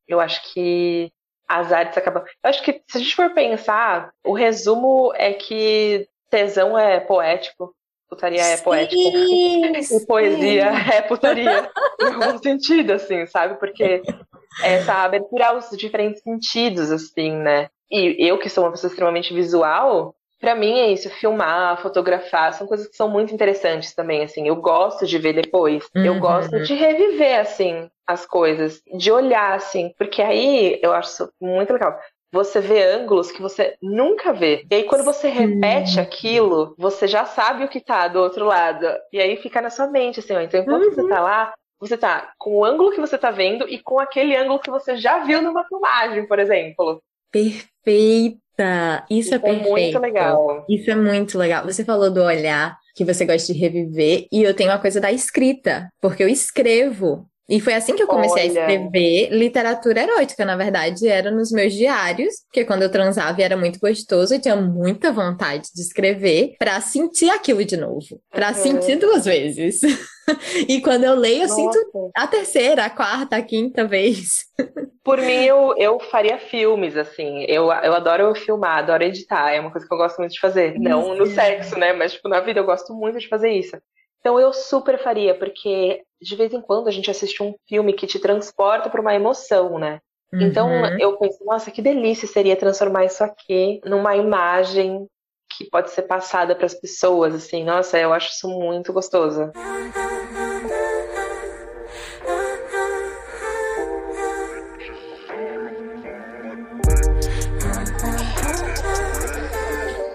eu 0.07 0.19
acho 0.19 0.53
que 0.53 1.11
as 1.47 1.71
artes 1.71 1.97
acabam. 1.97 2.23
Eu 2.43 2.49
acho 2.49 2.61
que 2.63 2.81
se 2.87 2.97
a 2.97 2.99
gente 2.99 3.15
for 3.15 3.33
pensar, 3.33 4.11
o 4.23 4.33
resumo 4.33 5.11
é 5.15 5.33
que 5.33 6.07
tesão 6.29 6.77
é 6.77 6.99
poético, 6.99 7.73
putaria 8.13 8.41
é 8.41 8.57
poética 8.57 8.95
e 9.01 10.05
poesia 10.05 10.71
é 10.93 11.01
putaria, 11.01 11.69
em 11.99 12.05
algum 12.05 12.37
sentido, 12.37 12.93
assim, 12.93 13.25
sabe? 13.25 13.55
Porque 13.59 14.01
essa 14.61 14.93
abertura 15.03 15.47
aos 15.47 15.69
diferentes 15.71 16.21
sentidos, 16.21 16.91
assim, 16.91 17.31
né? 17.31 17.69
E 17.91 18.15
eu, 18.27 18.37
que 18.37 18.49
sou 18.49 18.63
uma 18.63 18.71
pessoa 18.71 18.89
extremamente 18.89 19.33
visual, 19.33 20.15
para 20.39 20.55
mim 20.55 20.79
é 20.79 20.91
isso, 20.91 21.09
filmar, 21.09 21.81
fotografar, 21.81 22.53
são 22.53 22.67
coisas 22.67 22.87
que 22.87 22.95
são 22.95 23.09
muito 23.09 23.33
interessantes 23.33 23.93
também, 23.93 24.23
assim. 24.23 24.47
Eu 24.47 24.55
gosto 24.57 25.05
de 25.05 25.17
ver 25.17 25.33
depois. 25.33 25.87
Uhum. 25.95 26.05
Eu 26.05 26.19
gosto 26.19 26.59
de 26.63 26.73
reviver, 26.73 27.39
assim, 27.39 27.89
as 28.05 28.25
coisas, 28.25 28.81
de 28.97 29.11
olhar, 29.11 29.53
assim, 29.53 29.93
porque 29.97 30.21
aí 30.21 30.79
eu 30.81 30.91
acho 30.91 31.29
muito 31.39 31.71
legal 31.71 31.97
você 32.33 32.59
vê 32.59 32.83
ângulos 32.83 33.31
que 33.31 33.39
você 33.39 33.75
nunca 33.79 34.33
vê. 34.33 34.65
E 34.71 34.75
aí, 34.75 34.83
quando 34.85 35.03
você 35.03 35.29
repete 35.29 35.99
aquilo, 35.99 36.73
você 36.79 37.07
já 37.07 37.25
sabe 37.25 37.63
o 37.63 37.67
que 37.67 37.79
tá 37.79 38.07
do 38.07 38.19
outro 38.19 38.45
lado. 38.45 38.87
E 39.13 39.21
aí 39.21 39.37
fica 39.37 39.61
na 39.61 39.69
sua 39.69 39.85
mente, 39.85 40.19
assim, 40.19 40.33
ó. 40.33 40.41
Então, 40.41 40.59
enquanto 40.59 40.85
uhum. 40.85 40.93
você 40.93 41.07
tá 41.07 41.19
lá, 41.19 41.53
você 41.79 41.95
tá 41.95 42.33
com 42.39 42.57
o 42.57 42.65
ângulo 42.65 42.91
que 42.91 42.99
você 42.99 43.19
tá 43.19 43.29
vendo 43.29 43.69
e 43.69 43.77
com 43.77 43.99
aquele 43.99 44.35
ângulo 44.35 44.59
que 44.59 44.71
você 44.71 44.97
já 44.97 45.23
viu 45.23 45.43
numa 45.43 45.63
filmagem, 45.65 46.27
por 46.27 46.39
exemplo. 46.39 46.99
Perfeita! 47.31 49.05
Isso, 49.11 49.29
Isso 49.29 49.33
é, 49.33 49.37
é 49.37 49.39
perfeito. 49.39 49.69
muito 49.69 49.99
legal. 49.99 50.65
Isso 50.67 50.89
é 50.89 50.95
muito 50.95 51.37
legal. 51.37 51.63
Você 51.65 51.85
falou 51.85 52.11
do 52.11 52.23
olhar 52.23 52.75
que 52.95 53.05
você 53.05 53.25
gosta 53.25 53.53
de 53.53 53.59
reviver, 53.59 54.27
e 54.31 54.43
eu 54.43 54.55
tenho 54.55 54.71
uma 54.71 54.79
coisa 54.79 54.99
da 54.99 55.11
escrita, 55.11 55.89
porque 55.99 56.23
eu 56.23 56.27
escrevo 56.27 57.27
e 57.49 57.59
foi 57.59 57.73
assim 57.73 57.95
que 57.95 58.01
eu 58.01 58.07
comecei 58.07 58.49
Olha. 58.49 58.65
a 58.65 58.71
escrever 58.71 59.29
literatura 59.31 60.01
erótica, 60.01 60.45
na 60.45 60.55
verdade, 60.55 61.07
era 61.07 61.29
nos 61.29 61.51
meus 61.51 61.73
diários, 61.73 62.35
porque 62.45 62.63
quando 62.63 62.83
eu 62.83 62.91
transava 62.91 63.41
era 63.41 63.57
muito 63.57 63.79
gostoso, 63.79 64.33
eu 64.33 64.41
tinha 64.41 64.55
muita 64.55 65.11
vontade 65.11 65.67
de 65.75 65.81
escrever 65.81 66.55
para 66.57 66.79
sentir 66.79 67.29
aquilo 67.29 67.65
de 67.65 67.75
novo, 67.75 68.21
para 68.31 68.49
uhum. 68.49 68.53
sentir 68.53 68.95
duas 68.95 69.25
vezes. 69.25 69.81
e 70.69 70.79
quando 70.81 71.03
eu 71.03 71.15
leio, 71.15 71.43
eu 71.43 71.47
Nossa. 71.49 71.55
sinto 71.55 72.11
a 72.15 72.27
terceira, 72.27 72.85
a 72.85 72.89
quarta, 72.89 73.35
a 73.35 73.41
quinta 73.41 73.85
vez. 73.85 74.45
Por 75.03 75.19
mim, 75.19 75.43
eu, 75.43 75.75
eu 75.77 75.99
faria 75.99 76.37
filmes, 76.37 76.95
assim. 76.95 77.43
Eu, 77.49 77.65
eu 77.65 77.93
adoro 77.93 78.33
filmar, 78.35 78.77
adoro 78.77 79.03
editar. 79.03 79.51
É 79.51 79.59
uma 79.59 79.69
coisa 79.69 79.85
que 79.85 79.93
eu 79.93 79.97
gosto 79.97 80.17
muito 80.19 80.31
de 80.31 80.39
fazer. 80.39 80.79
Não 80.79 81.13
no 81.13 81.25
sexo, 81.25 81.77
né? 81.77 81.91
Mas, 81.91 82.13
tipo, 82.13 82.29
na 82.29 82.39
vida 82.39 82.61
eu 82.61 82.65
gosto 82.65 82.93
muito 82.93 83.19
de 83.19 83.27
fazer 83.27 83.51
isso. 83.51 83.75
Então 84.23 84.39
eu 84.39 84.53
super 84.53 84.97
faria, 85.03 85.37
porque 85.37 86.01
de 86.21 86.35
vez 86.37 86.53
em 86.53 86.61
quando 86.61 86.87
a 86.87 86.91
gente 86.91 87.11
assiste 87.11 87.43
um 87.43 87.53
filme 87.67 87.91
que 87.91 88.07
te 88.07 88.17
transporta 88.17 88.89
para 88.89 89.01
uma 89.01 89.13
emoção, 89.13 89.77
né? 89.77 89.99
Então, 90.33 90.69
uhum. 90.69 90.85
Então 90.85 90.97
eu 90.97 91.17
penso, 91.17 91.43
nossa, 91.43 91.69
que 91.69 91.81
delícia 91.81 92.25
seria 92.25 92.55
transformar 92.55 93.03
isso 93.03 93.21
aqui 93.21 93.81
numa 93.83 94.15
imagem 94.15 95.05
que 95.57 95.69
pode 95.69 95.91
ser 95.91 96.03
passada 96.03 96.55
para 96.55 96.65
as 96.65 96.73
pessoas, 96.73 97.35
assim. 97.35 97.65
Nossa, 97.65 97.99
eu 97.99 98.13
acho 98.13 98.29
isso 98.29 98.47
muito 98.47 98.93
gostoso. 98.93 99.51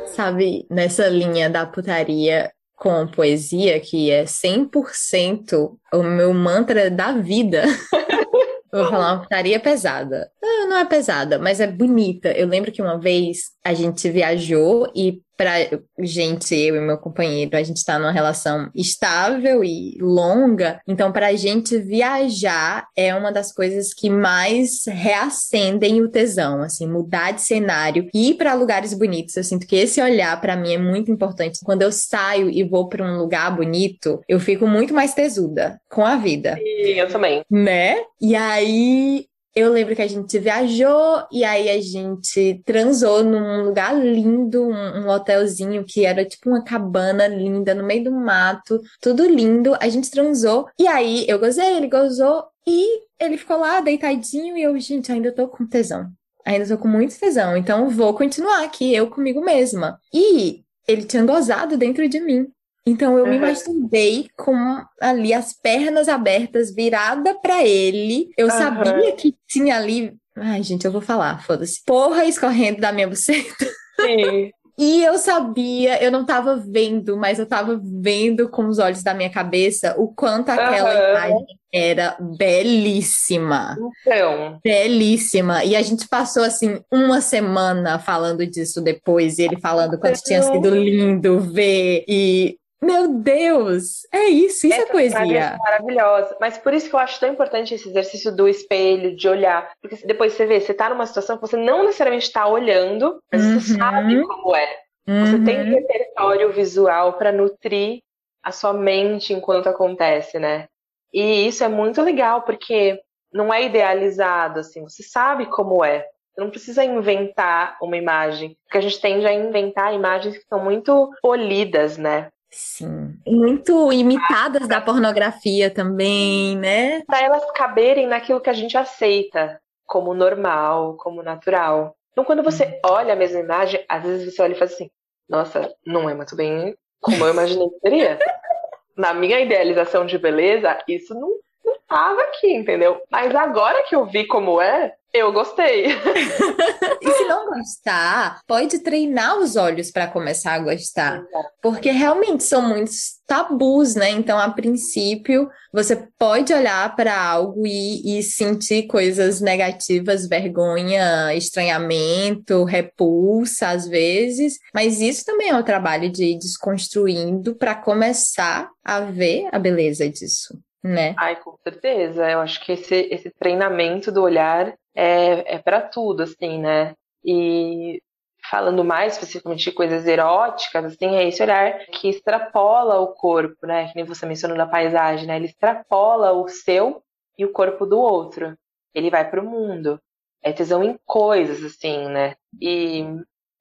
Sabe, 0.06 0.66
nessa 0.70 1.06
linha 1.08 1.50
da 1.50 1.66
putaria, 1.66 2.50
com 2.78 3.06
poesia, 3.06 3.80
que 3.80 4.10
é 4.10 4.24
100% 4.24 5.76
o 5.92 6.02
meu 6.02 6.32
mantra 6.32 6.90
da 6.90 7.12
vida. 7.12 7.64
Vou 8.72 8.86
falar 8.86 9.14
uma 9.14 9.22
putaria 9.22 9.58
pesada. 9.58 10.30
Não, 10.42 10.68
não 10.68 10.76
é 10.76 10.84
pesada, 10.84 11.38
mas 11.38 11.58
é 11.58 11.66
bonita. 11.66 12.30
Eu 12.30 12.46
lembro 12.46 12.70
que 12.70 12.82
uma 12.82 12.98
vez 12.98 13.50
a 13.68 13.74
gente 13.74 14.08
viajou 14.08 14.90
e 14.96 15.20
pra 15.36 15.52
gente, 16.00 16.52
eu 16.52 16.74
e 16.74 16.80
meu 16.80 16.98
companheiro, 16.98 17.56
a 17.56 17.62
gente 17.62 17.84
tá 17.84 17.96
numa 17.96 18.10
relação 18.10 18.68
estável 18.74 19.62
e 19.62 19.96
longa, 20.00 20.80
então 20.88 21.12
pra 21.12 21.32
gente 21.34 21.78
viajar 21.78 22.88
é 22.96 23.14
uma 23.14 23.30
das 23.30 23.52
coisas 23.52 23.94
que 23.94 24.10
mais 24.10 24.84
reacendem 24.86 26.00
o 26.00 26.08
tesão, 26.08 26.60
assim, 26.62 26.88
mudar 26.88 27.32
de 27.32 27.42
cenário 27.42 28.08
e 28.12 28.30
ir 28.30 28.34
para 28.34 28.54
lugares 28.54 28.92
bonitos. 28.94 29.36
Eu 29.36 29.44
sinto 29.44 29.66
que 29.66 29.76
esse 29.76 30.02
olhar 30.02 30.40
para 30.40 30.56
mim 30.56 30.72
é 30.72 30.78
muito 30.78 31.12
importante. 31.12 31.60
Quando 31.62 31.82
eu 31.82 31.92
saio 31.92 32.50
e 32.50 32.64
vou 32.64 32.88
para 32.88 33.04
um 33.04 33.18
lugar 33.18 33.54
bonito, 33.54 34.20
eu 34.26 34.40
fico 34.40 34.66
muito 34.66 34.92
mais 34.92 35.14
tesuda 35.14 35.78
com 35.88 36.04
a 36.04 36.16
vida. 36.16 36.56
Sim, 36.56 36.94
eu 36.94 37.08
também. 37.08 37.42
Né? 37.48 37.98
E 38.20 38.34
aí 38.34 39.27
eu 39.54 39.72
lembro 39.72 39.96
que 39.96 40.02
a 40.02 40.06
gente 40.06 40.38
viajou 40.38 41.26
e 41.32 41.44
aí 41.44 41.68
a 41.68 41.80
gente 41.80 42.62
transou 42.64 43.24
num 43.24 43.64
lugar 43.64 43.94
lindo, 43.94 44.68
um, 44.68 45.08
hotelzinho 45.08 45.84
que 45.84 46.04
era 46.04 46.24
tipo 46.24 46.48
uma 46.50 46.62
cabana 46.62 47.26
linda 47.26 47.74
no 47.74 47.84
meio 47.84 48.04
do 48.04 48.12
mato, 48.12 48.80
tudo 49.00 49.24
lindo. 49.26 49.76
A 49.80 49.88
gente 49.88 50.10
transou 50.10 50.68
e 50.78 50.86
aí 50.86 51.24
eu 51.28 51.38
gozei, 51.38 51.76
ele 51.76 51.88
gozou 51.88 52.44
e 52.66 53.02
ele 53.18 53.36
ficou 53.36 53.58
lá 53.58 53.80
deitadinho 53.80 54.56
e 54.56 54.62
eu, 54.62 54.78
gente, 54.78 55.10
ainda 55.10 55.32
tô 55.32 55.48
com 55.48 55.66
tesão. 55.66 56.08
Ainda 56.44 56.66
tô 56.66 56.78
com 56.78 56.88
muito 56.88 57.18
tesão, 57.18 57.56
então 57.56 57.90
vou 57.90 58.14
continuar 58.14 58.62
aqui, 58.62 58.94
eu 58.94 59.10
comigo 59.10 59.40
mesma. 59.40 59.98
E 60.14 60.62
ele 60.86 61.04
tinha 61.04 61.24
gozado 61.24 61.76
dentro 61.76 62.08
de 62.08 62.20
mim. 62.20 62.46
Então 62.88 63.18
eu 63.18 63.24
uhum. 63.24 63.30
me 63.30 63.36
imaginei 63.36 64.28
com 64.36 64.82
ali 65.00 65.34
as 65.34 65.52
pernas 65.52 66.08
abertas, 66.08 66.74
virada 66.74 67.34
para 67.34 67.62
ele. 67.64 68.30
Eu 68.36 68.46
uhum. 68.46 68.52
sabia 68.52 69.12
que 69.12 69.36
tinha 69.46 69.76
ali. 69.76 70.16
Ai, 70.36 70.62
gente, 70.62 70.84
eu 70.84 70.92
vou 70.92 71.00
falar, 71.00 71.44
foda-se. 71.44 71.82
Porra 71.84 72.24
escorrendo 72.24 72.80
da 72.80 72.92
minha 72.92 73.08
buceta. 73.08 73.66
Sim. 74.00 74.50
E 74.80 75.02
eu 75.02 75.18
sabia, 75.18 76.00
eu 76.00 76.08
não 76.08 76.20
estava 76.20 76.54
vendo, 76.54 77.16
mas 77.16 77.40
eu 77.40 77.42
estava 77.42 77.80
vendo 77.82 78.48
com 78.48 78.68
os 78.68 78.78
olhos 78.78 79.02
da 79.02 79.12
minha 79.12 79.28
cabeça 79.28 79.96
o 79.98 80.06
quanto 80.06 80.50
aquela 80.50 80.94
uhum. 80.94 81.10
imagem 81.10 81.46
era 81.74 82.16
belíssima. 82.38 83.76
Então. 84.06 84.60
Belíssima. 84.62 85.64
E 85.64 85.74
a 85.74 85.82
gente 85.82 86.06
passou, 86.06 86.44
assim, 86.44 86.80
uma 86.92 87.20
semana 87.20 87.98
falando 87.98 88.46
disso 88.46 88.80
depois, 88.80 89.38
e 89.38 89.42
ele 89.42 89.60
falando 89.60 89.98
quanto 89.98 90.22
tinha 90.22 90.42
sido 90.42 90.70
lindo 90.70 91.40
ver. 91.40 92.04
E 92.06 92.56
meu 92.80 93.08
Deus! 93.08 94.06
É 94.12 94.24
isso, 94.24 94.66
isso 94.66 94.74
é 94.74 94.82
Essa 94.82 94.88
é 94.88 94.92
poesia. 94.92 95.56
Maravilhosa. 95.58 96.36
Mas 96.40 96.58
por 96.58 96.72
isso 96.72 96.88
que 96.88 96.94
eu 96.94 97.00
acho 97.00 97.18
tão 97.18 97.30
importante 97.30 97.74
esse 97.74 97.88
exercício 97.88 98.34
do 98.34 98.48
espelho, 98.48 99.16
de 99.16 99.28
olhar. 99.28 99.70
Porque 99.82 100.06
depois 100.06 100.32
você 100.32 100.46
vê, 100.46 100.60
você 100.60 100.72
tá 100.72 100.88
numa 100.88 101.06
situação 101.06 101.36
que 101.36 101.42
você 101.42 101.56
não 101.56 101.84
necessariamente 101.84 102.26
está 102.26 102.46
olhando, 102.46 103.20
mas 103.32 103.44
uhum. 103.44 103.60
você 103.60 103.74
sabe 103.74 104.22
como 104.26 104.54
é. 104.54 104.78
Uhum. 105.08 105.26
Você 105.26 105.44
tem 105.44 105.60
um 105.60 105.74
repertório 105.74 106.52
visual 106.52 107.14
para 107.14 107.32
nutrir 107.32 108.00
a 108.42 108.52
sua 108.52 108.72
mente 108.72 109.32
enquanto 109.32 109.68
acontece, 109.68 110.38
né? 110.38 110.68
E 111.12 111.46
isso 111.48 111.64
é 111.64 111.68
muito 111.68 112.00
legal, 112.02 112.42
porque 112.42 113.00
não 113.32 113.52
é 113.52 113.64
idealizado, 113.64 114.60
assim, 114.60 114.82
você 114.82 115.02
sabe 115.02 115.46
como 115.46 115.84
é. 115.84 116.06
Você 116.34 116.40
não 116.40 116.50
precisa 116.50 116.84
inventar 116.84 117.76
uma 117.82 117.96
imagem, 117.96 118.56
porque 118.64 118.78
a 118.78 118.80
gente 118.80 119.00
tende 119.00 119.26
a 119.26 119.32
inventar 119.32 119.94
imagens 119.94 120.38
que 120.38 120.44
são 120.44 120.62
muito 120.62 121.10
polidas, 121.20 121.98
né? 121.98 122.28
Sim. 122.50 123.14
Muito 123.26 123.92
imitadas 123.92 124.66
da 124.66 124.80
pornografia 124.80 125.70
também, 125.70 126.56
né? 126.56 127.02
Para 127.02 127.22
elas 127.22 127.50
caberem 127.52 128.06
naquilo 128.06 128.40
que 128.40 128.50
a 128.50 128.54
gente 128.54 128.76
aceita 128.76 129.60
como 129.86 130.14
normal, 130.14 130.96
como 130.96 131.22
natural. 131.22 131.94
Então, 132.12 132.24
quando 132.24 132.42
você 132.42 132.64
uhum. 132.64 132.80
olha 132.84 133.12
a 133.12 133.16
mesma 133.16 133.40
imagem, 133.40 133.84
às 133.88 134.02
vezes 134.02 134.34
você 134.34 134.42
olha 134.42 134.52
e 134.52 134.58
faz 134.58 134.72
assim: 134.72 134.90
nossa, 135.28 135.72
não 135.86 136.08
é 136.08 136.14
muito 136.14 136.34
bem 136.34 136.76
como 137.00 137.24
eu 137.24 137.32
imaginei 137.32 137.68
que 137.68 137.78
seria. 137.80 138.18
Na 138.96 139.14
minha 139.14 139.38
idealização 139.38 140.04
de 140.04 140.18
beleza, 140.18 140.76
isso 140.88 141.14
não 141.14 141.30
estava 141.76 142.20
aqui, 142.22 142.52
entendeu? 142.52 143.00
Mas 143.10 143.32
agora 143.34 143.84
que 143.84 143.94
eu 143.94 144.04
vi 144.04 144.26
como 144.26 144.60
é, 144.60 144.94
eu 145.12 145.32
gostei. 145.32 145.86
e 147.00 147.10
se 147.10 147.24
não 147.24 147.46
gostar, 147.46 148.40
pode 148.46 148.80
treinar 148.80 149.38
os 149.38 149.56
olhos 149.56 149.90
para 149.90 150.06
começar 150.06 150.52
a 150.52 150.58
gostar. 150.58 151.24
Porque 151.62 151.90
realmente 151.90 152.44
são 152.44 152.62
muitos 152.62 153.18
tabus, 153.26 153.94
né? 153.94 154.10
Então, 154.10 154.38
a 154.38 154.50
princípio, 154.50 155.48
você 155.72 156.08
pode 156.18 156.52
olhar 156.52 156.94
para 156.96 157.20
algo 157.20 157.66
e, 157.66 158.18
e, 158.18 158.22
sentir 158.22 158.86
coisas 158.86 159.40
negativas, 159.40 160.26
vergonha, 160.26 161.34
estranhamento, 161.34 162.64
repulsa 162.64 163.68
às 163.68 163.86
vezes, 163.86 164.58
mas 164.74 165.00
isso 165.00 165.24
também 165.24 165.50
é 165.50 165.58
o 165.58 165.64
trabalho 165.64 166.10
de 166.10 166.24
ir 166.24 166.38
desconstruindo 166.38 167.54
para 167.54 167.74
começar 167.74 168.70
a 168.84 169.00
ver 169.00 169.48
a 169.52 169.58
beleza 169.58 170.08
disso. 170.08 170.58
Né? 170.82 171.14
Ai, 171.18 171.36
com 171.36 171.56
certeza. 171.62 172.30
Eu 172.30 172.40
acho 172.40 172.64
que 172.64 172.72
esse, 172.72 173.08
esse 173.10 173.30
treinamento 173.30 174.12
do 174.12 174.22
olhar 174.22 174.74
é, 174.98 175.54
é 175.54 175.58
para 175.58 175.80
tudo, 175.80 176.24
assim, 176.24 176.58
né? 176.58 176.94
E 177.24 178.02
falando 178.50 178.84
mais 178.84 179.12
especificamente 179.12 179.64
de 179.64 179.72
coisas 179.72 180.06
eróticas, 180.06 180.84
assim, 180.86 181.14
é 181.14 181.28
esse 181.28 181.40
olhar 181.42 181.86
que 181.86 182.08
extrapola 182.08 182.98
o 183.00 183.08
corpo, 183.14 183.64
né? 183.66 183.88
Que 183.88 183.96
nem 183.96 184.04
você 184.04 184.26
mencionou 184.26 184.56
na 184.56 184.66
paisagem, 184.66 185.26
né? 185.26 185.36
Ele 185.36 185.46
extrapola 185.46 186.32
o 186.32 186.48
seu 186.48 187.02
e 187.38 187.44
o 187.44 187.52
corpo 187.52 187.86
do 187.86 187.98
outro. 187.98 188.56
Ele 188.92 189.10
vai 189.10 189.28
para 189.30 189.40
o 189.40 189.44
mundo. 189.48 190.00
É 190.42 190.52
tesão 190.52 190.82
em 190.82 190.98
coisas, 191.06 191.62
assim, 191.64 192.08
né? 192.08 192.34
E 192.60 193.04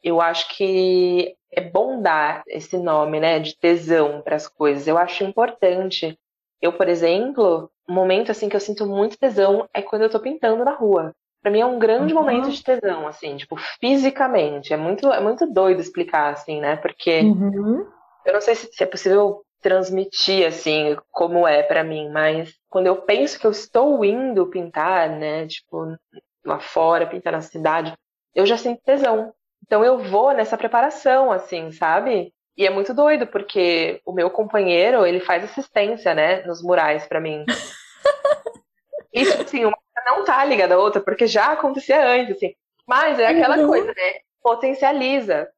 eu 0.04 0.20
acho 0.22 0.50
que 0.56 1.36
é 1.52 1.62
bom 1.62 2.02
dar 2.02 2.44
esse 2.48 2.78
nome, 2.78 3.20
né, 3.20 3.40
de 3.40 3.56
tesão 3.58 4.22
para 4.22 4.36
as 4.36 4.48
coisas. 4.48 4.88
Eu 4.88 4.98
acho 4.98 5.24
importante. 5.24 6.18
Eu, 6.62 6.74
por 6.74 6.88
exemplo, 6.88 7.70
um 7.88 7.94
momento 7.94 8.32
assim 8.32 8.50
que 8.50 8.56
eu 8.56 8.60
sinto 8.60 8.86
muito 8.88 9.18
tesão 9.18 9.68
é 9.74 9.82
quando 9.82 10.04
eu 10.04 10.10
tô 10.10 10.20
pintando 10.20 10.64
na 10.66 10.74
rua. 10.74 11.14
Para 11.42 11.52
mim 11.52 11.60
é 11.60 11.66
um 11.66 11.80
grande 11.80 12.14
uhum. 12.14 12.20
momento 12.20 12.50
de 12.50 12.64
tesão, 12.64 13.08
assim, 13.08 13.38
tipo, 13.38 13.56
fisicamente. 13.80 14.74
É 14.74 14.78
muito, 14.78 15.12
é 15.12 15.20
muito 15.20 15.46
doido 15.46 15.80
explicar, 15.80 16.34
assim, 16.34 16.60
né? 16.60 16.76
Porque 16.76 17.22
uhum. 17.22 17.86
eu 18.26 18.34
não 18.34 18.42
sei 18.42 18.56
se, 18.56 18.70
se 18.72 18.84
é 18.84 18.88
possível 18.88 19.42
transmitir, 19.62 20.46
assim, 20.48 20.96
como 21.12 21.48
é 21.48 21.64
para 21.64 21.84
mim, 21.84 22.10
mas 22.10 22.54
quando 22.70 22.88
eu 22.88 22.98
penso 22.98 23.40
que 23.40 23.48
eu 23.48 23.52
estou 23.52 24.04
indo 24.04 24.48
pintar, 24.48 25.10
né? 25.10 25.48
Tipo, 25.48 25.98
lá 26.46 26.60
fora, 26.60 27.08
pintar 27.08 27.34
na 27.34 27.42
cidade, 27.42 27.94
eu 28.34 28.46
já 28.46 28.58
sinto 28.58 28.82
tesão. 28.84 29.34
Então 29.66 29.84
eu 29.84 30.00
vou 30.00 30.32
nessa 30.34 30.58
preparação, 30.58 31.32
assim, 31.32 31.72
sabe? 31.72 32.34
E 32.56 32.66
é 32.66 32.70
muito 32.70 32.94
doido, 32.94 33.28
porque 33.28 34.02
o 34.06 34.12
meu 34.12 34.30
companheiro, 34.30 35.06
ele 35.06 35.20
faz 35.20 35.44
assistência, 35.44 36.16
né, 36.16 36.42
nos 36.44 36.64
murais 36.64 37.06
para 37.06 37.20
mim. 37.20 37.46
Isso, 39.14 39.42
assim, 39.42 39.66
uma 39.66 39.78
não 40.06 40.24
tá 40.24 40.44
ligada 40.46 40.76
à 40.76 40.78
outra, 40.78 41.02
porque 41.02 41.28
já 41.28 41.52
acontecia 41.52 42.06
antes, 42.06 42.36
assim. 42.36 42.54
Mas 42.88 43.20
é 43.20 43.28
aquela 43.28 43.58
uhum. 43.58 43.68
coisa, 43.68 43.88
né? 43.88 44.20
Potencializa. 44.42 45.50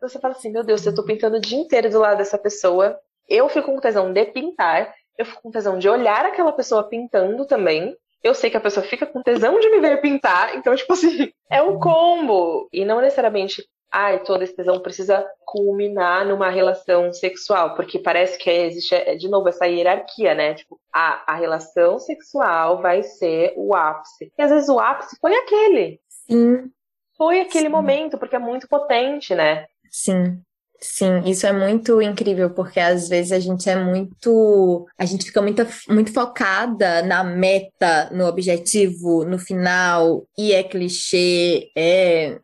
Você 0.00 0.18
fala 0.18 0.34
assim, 0.34 0.50
meu 0.50 0.62
Deus, 0.62 0.84
eu 0.86 0.94
tô 0.94 1.04
pintando 1.04 1.36
o 1.36 1.40
dia 1.40 1.58
inteiro 1.58 1.90
do 1.90 1.98
lado 1.98 2.18
dessa 2.18 2.38
pessoa. 2.38 2.98
Eu 3.28 3.48
fico 3.48 3.72
com 3.72 3.80
tesão 3.80 4.12
de 4.12 4.24
pintar, 4.26 4.94
eu 5.18 5.26
fico 5.26 5.42
com 5.42 5.50
tesão 5.50 5.78
de 5.78 5.88
olhar 5.88 6.24
aquela 6.24 6.52
pessoa 6.52 6.88
pintando 6.88 7.44
também. 7.46 7.96
Eu 8.22 8.34
sei 8.34 8.50
que 8.50 8.56
a 8.56 8.60
pessoa 8.60 8.84
fica 8.84 9.06
com 9.06 9.22
tesão 9.22 9.60
de 9.60 9.70
me 9.70 9.80
ver 9.80 10.00
pintar, 10.00 10.56
então, 10.56 10.74
tipo 10.74 10.92
assim, 10.92 11.30
é 11.50 11.60
um 11.60 11.78
combo. 11.78 12.68
E 12.72 12.84
não 12.84 13.00
necessariamente 13.00 13.68
ai, 13.90 14.22
toda 14.22 14.46
tesão 14.46 14.80
precisa 14.80 15.26
culminar 15.44 16.26
numa 16.26 16.50
relação 16.50 17.12
sexual, 17.12 17.74
porque 17.74 17.98
parece 17.98 18.38
que 18.38 18.50
existe, 18.50 18.94
é, 18.94 19.16
de 19.16 19.28
novo, 19.28 19.48
essa 19.48 19.66
hierarquia, 19.66 20.34
né? 20.34 20.54
Tipo, 20.54 20.78
a, 20.92 21.32
a 21.32 21.36
relação 21.36 21.98
sexual 21.98 22.82
vai 22.82 23.02
ser 23.02 23.54
o 23.56 23.74
ápice. 23.74 24.32
E 24.36 24.42
às 24.42 24.50
vezes 24.50 24.68
o 24.68 24.78
ápice 24.78 25.16
foi 25.20 25.34
aquele. 25.34 26.00
Sim. 26.08 26.70
Foi 27.16 27.40
aquele 27.40 27.66
Sim. 27.66 27.72
momento, 27.72 28.18
porque 28.18 28.36
é 28.36 28.38
muito 28.38 28.68
potente, 28.68 29.34
né? 29.34 29.66
Sim. 29.90 30.40
Sim, 30.80 31.24
isso 31.26 31.44
é 31.44 31.52
muito 31.52 32.00
incrível, 32.00 32.50
porque 32.50 32.78
às 32.78 33.08
vezes 33.08 33.32
a 33.32 33.40
gente 33.40 33.68
é 33.68 33.74
muito. 33.74 34.86
A 34.96 35.04
gente 35.04 35.24
fica 35.24 35.42
muito, 35.42 35.66
muito 35.88 36.12
focada 36.12 37.02
na 37.02 37.24
meta, 37.24 38.08
no 38.12 38.24
objetivo, 38.26 39.24
no 39.24 39.40
final, 39.40 40.24
e 40.38 40.52
é 40.52 40.62
clichê, 40.62 41.68
é 41.76 42.38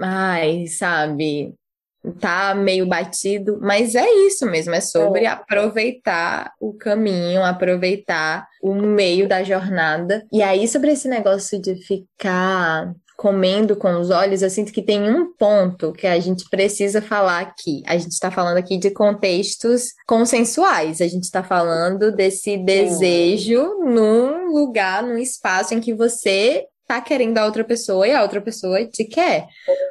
ai, 0.00 0.66
sabe, 0.66 1.54
tá 2.20 2.54
meio 2.54 2.86
batido, 2.86 3.58
mas 3.60 3.94
é 3.94 4.08
isso 4.26 4.46
mesmo, 4.46 4.74
é 4.74 4.80
sobre 4.80 5.24
é. 5.24 5.28
aproveitar 5.28 6.52
o 6.60 6.72
caminho, 6.72 7.42
aproveitar 7.42 8.46
o 8.62 8.74
meio 8.74 9.28
da 9.28 9.42
jornada. 9.42 10.24
E 10.32 10.42
aí, 10.42 10.66
sobre 10.68 10.92
esse 10.92 11.08
negócio 11.08 11.60
de 11.60 11.74
ficar 11.76 12.92
comendo 13.16 13.74
com 13.74 13.98
os 13.98 14.10
olhos, 14.10 14.42
eu 14.42 14.48
sinto 14.48 14.72
que 14.72 14.80
tem 14.80 15.10
um 15.10 15.32
ponto 15.34 15.92
que 15.92 16.06
a 16.06 16.20
gente 16.20 16.48
precisa 16.48 17.02
falar 17.02 17.40
aqui. 17.40 17.82
A 17.84 17.98
gente 17.98 18.12
está 18.12 18.30
falando 18.30 18.58
aqui 18.58 18.78
de 18.78 18.92
contextos 18.92 19.92
consensuais, 20.06 21.00
a 21.00 21.08
gente 21.08 21.24
está 21.24 21.42
falando 21.42 22.12
desse 22.12 22.56
desejo 22.56 23.80
num 23.80 24.52
lugar, 24.52 25.02
num 25.02 25.18
espaço 25.18 25.74
em 25.74 25.80
que 25.80 25.92
você 25.92 26.64
tá 26.88 27.02
querendo 27.02 27.36
a 27.36 27.44
outra 27.44 27.62
pessoa 27.62 28.08
e 28.08 28.12
a 28.12 28.22
outra 28.22 28.40
pessoa 28.40 28.82
te 28.86 29.04
quer. 29.04 29.46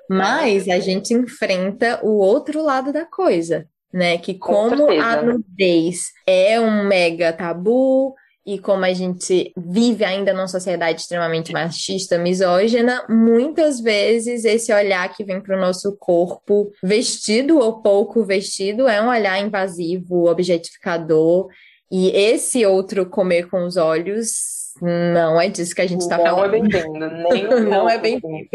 Mas 0.09 0.67
a 0.67 0.79
gente 0.79 1.13
enfrenta 1.13 1.99
o 2.03 2.17
outro 2.17 2.63
lado 2.63 2.91
da 2.91 3.05
coisa, 3.05 3.67
né? 3.93 4.17
Que 4.17 4.33
como 4.33 4.89
a 4.89 5.21
nudez 5.21 6.07
é 6.25 6.59
um 6.59 6.83
mega 6.83 7.31
tabu 7.31 8.15
e 8.43 8.57
como 8.57 8.83
a 8.85 8.93
gente 8.93 9.53
vive 9.55 10.03
ainda 10.03 10.33
numa 10.33 10.47
sociedade 10.47 11.01
extremamente 11.01 11.51
machista, 11.53 12.17
misógina, 12.17 13.05
muitas 13.07 13.79
vezes 13.79 14.43
esse 14.45 14.73
olhar 14.73 15.13
que 15.13 15.23
vem 15.23 15.39
para 15.39 15.57
o 15.57 15.61
nosso 15.61 15.95
corpo, 15.97 16.71
vestido 16.81 17.59
ou 17.59 17.81
pouco 17.81 18.23
vestido, 18.23 18.87
é 18.87 19.01
um 19.01 19.09
olhar 19.09 19.39
invasivo, 19.39 20.29
objetificador. 20.29 21.47
E 21.91 22.09
esse 22.09 22.65
outro 22.65 23.05
comer 23.05 23.49
com 23.49 23.65
os 23.65 23.77
olhos 23.77 24.56
não 24.82 25.39
é 25.39 25.49
disso 25.49 25.75
que 25.75 25.82
a 25.82 25.88
gente 25.88 26.01
está 26.01 26.17
falando. 26.17 26.38
Não 26.38 26.45
é 26.45 26.49
bem-vindo, 26.49 27.09
nem 27.09 27.47
um 27.53 27.69
Não 27.69 27.89
é 27.89 27.97
bem-vindo. 27.97 28.49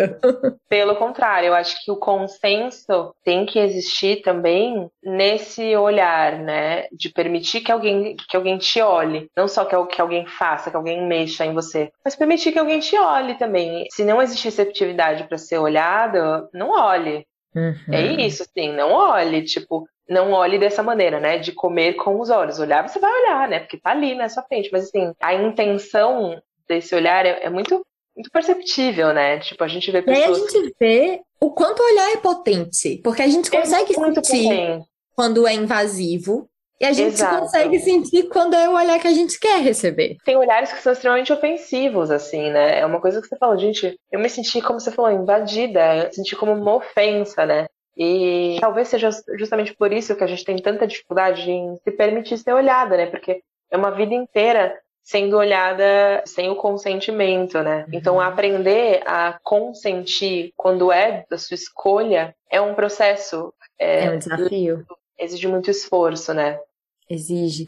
Pelo 0.68 0.96
contrário, 0.96 1.48
eu 1.48 1.54
acho 1.54 1.82
que 1.84 1.90
o 1.90 1.96
consenso 1.96 3.14
tem 3.24 3.46
que 3.46 3.58
existir 3.58 4.22
também 4.22 4.88
nesse 5.02 5.76
olhar, 5.76 6.38
né? 6.38 6.86
De 6.92 7.10
permitir 7.10 7.60
que 7.60 7.72
alguém, 7.72 8.16
que 8.28 8.36
alguém 8.36 8.58
te 8.58 8.80
olhe. 8.80 9.28
Não 9.36 9.48
só 9.48 9.64
que, 9.64 9.76
que 9.86 10.00
alguém 10.00 10.26
faça, 10.26 10.70
que 10.70 10.76
alguém 10.76 11.06
mexa 11.06 11.44
em 11.44 11.54
você, 11.54 11.90
mas 12.04 12.16
permitir 12.16 12.52
que 12.52 12.58
alguém 12.58 12.80
te 12.80 12.96
olhe 12.96 13.34
também. 13.34 13.86
Se 13.90 14.04
não 14.04 14.20
existe 14.20 14.44
receptividade 14.44 15.24
para 15.24 15.38
ser 15.38 15.58
olhado, 15.58 16.48
não 16.52 16.70
olhe. 16.70 17.26
Uhum. 17.54 17.74
É 17.92 18.02
isso, 18.22 18.42
assim, 18.42 18.72
não 18.72 18.92
olhe, 18.92 19.42
tipo, 19.44 19.86
não 20.08 20.32
olhe 20.32 20.58
dessa 20.58 20.82
maneira, 20.82 21.20
né? 21.20 21.38
De 21.38 21.52
comer 21.52 21.94
com 21.94 22.20
os 22.20 22.30
olhos. 22.30 22.58
Olhar, 22.58 22.86
você 22.86 22.98
vai 22.98 23.12
olhar, 23.22 23.48
né? 23.48 23.60
Porque 23.60 23.78
tá 23.78 23.90
ali 23.90 24.14
na 24.14 24.28
sua 24.28 24.42
frente. 24.42 24.70
Mas 24.72 24.84
assim, 24.84 25.12
a 25.20 25.34
intenção 25.34 26.40
desse 26.68 26.94
olhar 26.94 27.24
é, 27.24 27.44
é 27.44 27.50
muito, 27.50 27.84
muito 28.16 28.30
perceptível, 28.30 29.12
né? 29.12 29.38
Tipo, 29.38 29.64
a 29.64 29.68
gente 29.68 29.90
vê 29.90 30.02
pessoas. 30.02 30.24
E 30.24 30.32
aí 30.32 30.32
a 30.32 30.34
gente 30.34 30.74
vê 30.78 31.20
o 31.40 31.50
quanto 31.50 31.80
o 31.80 31.86
olhar 31.86 32.12
é 32.12 32.16
potente. 32.16 33.00
Porque 33.02 33.22
a 33.22 33.28
gente 33.28 33.54
é 33.54 33.60
consegue 33.60 33.92
é 33.92 33.94
sentir 33.94 34.14
potente. 34.14 34.86
quando 35.14 35.46
é 35.46 35.54
invasivo. 35.54 36.48
E 36.80 36.84
a 36.84 36.92
gente 36.92 37.14
Exato. 37.14 37.42
consegue 37.42 37.78
sentir 37.78 38.24
quando 38.24 38.54
é 38.54 38.68
o 38.68 38.74
olhar 38.74 38.98
que 38.98 39.06
a 39.06 39.12
gente 39.12 39.38
quer 39.38 39.60
receber. 39.60 40.16
Tem 40.24 40.36
olhares 40.36 40.72
que 40.72 40.82
são 40.82 40.92
extremamente 40.92 41.32
ofensivos, 41.32 42.10
assim, 42.10 42.50
né? 42.50 42.80
É 42.80 42.84
uma 42.84 43.00
coisa 43.00 43.22
que 43.22 43.28
você 43.28 43.36
fala, 43.36 43.56
gente, 43.56 43.96
eu 44.10 44.18
me 44.18 44.28
senti, 44.28 44.60
como 44.60 44.80
você 44.80 44.90
falou, 44.90 45.12
invadida, 45.12 45.98
eu 45.98 46.06
me 46.06 46.12
senti 46.12 46.34
como 46.34 46.50
uma 46.52 46.74
ofensa, 46.74 47.46
né? 47.46 47.66
E 47.96 48.56
talvez 48.60 48.88
seja 48.88 49.10
justamente 49.38 49.74
por 49.74 49.92
isso 49.92 50.16
que 50.16 50.24
a 50.24 50.26
gente 50.26 50.44
tem 50.44 50.56
tanta 50.56 50.86
dificuldade 50.86 51.50
em 51.50 51.76
se 51.84 51.90
permitir 51.90 52.38
ser 52.38 52.52
olhada, 52.52 52.96
né? 52.96 53.06
Porque 53.06 53.42
é 53.70 53.76
uma 53.76 53.90
vida 53.90 54.14
inteira 54.14 54.78
sendo 55.02 55.36
olhada 55.36 56.22
sem 56.24 56.48
o 56.48 56.56
consentimento, 56.56 57.60
né? 57.62 57.84
Uhum. 57.84 57.90
Então, 57.92 58.20
aprender 58.20 59.02
a 59.04 59.38
consentir 59.42 60.52
quando 60.56 60.92
é 60.92 61.24
da 61.28 61.36
sua 61.36 61.54
escolha 61.54 62.34
é 62.50 62.60
um 62.60 62.74
processo. 62.74 63.52
É, 63.78 64.06
é 64.06 64.10
um 64.10 64.18
desafio. 64.18 64.86
Exige 65.18 65.48
muito 65.48 65.70
esforço, 65.70 66.32
né? 66.32 66.58
Exige. 67.10 67.66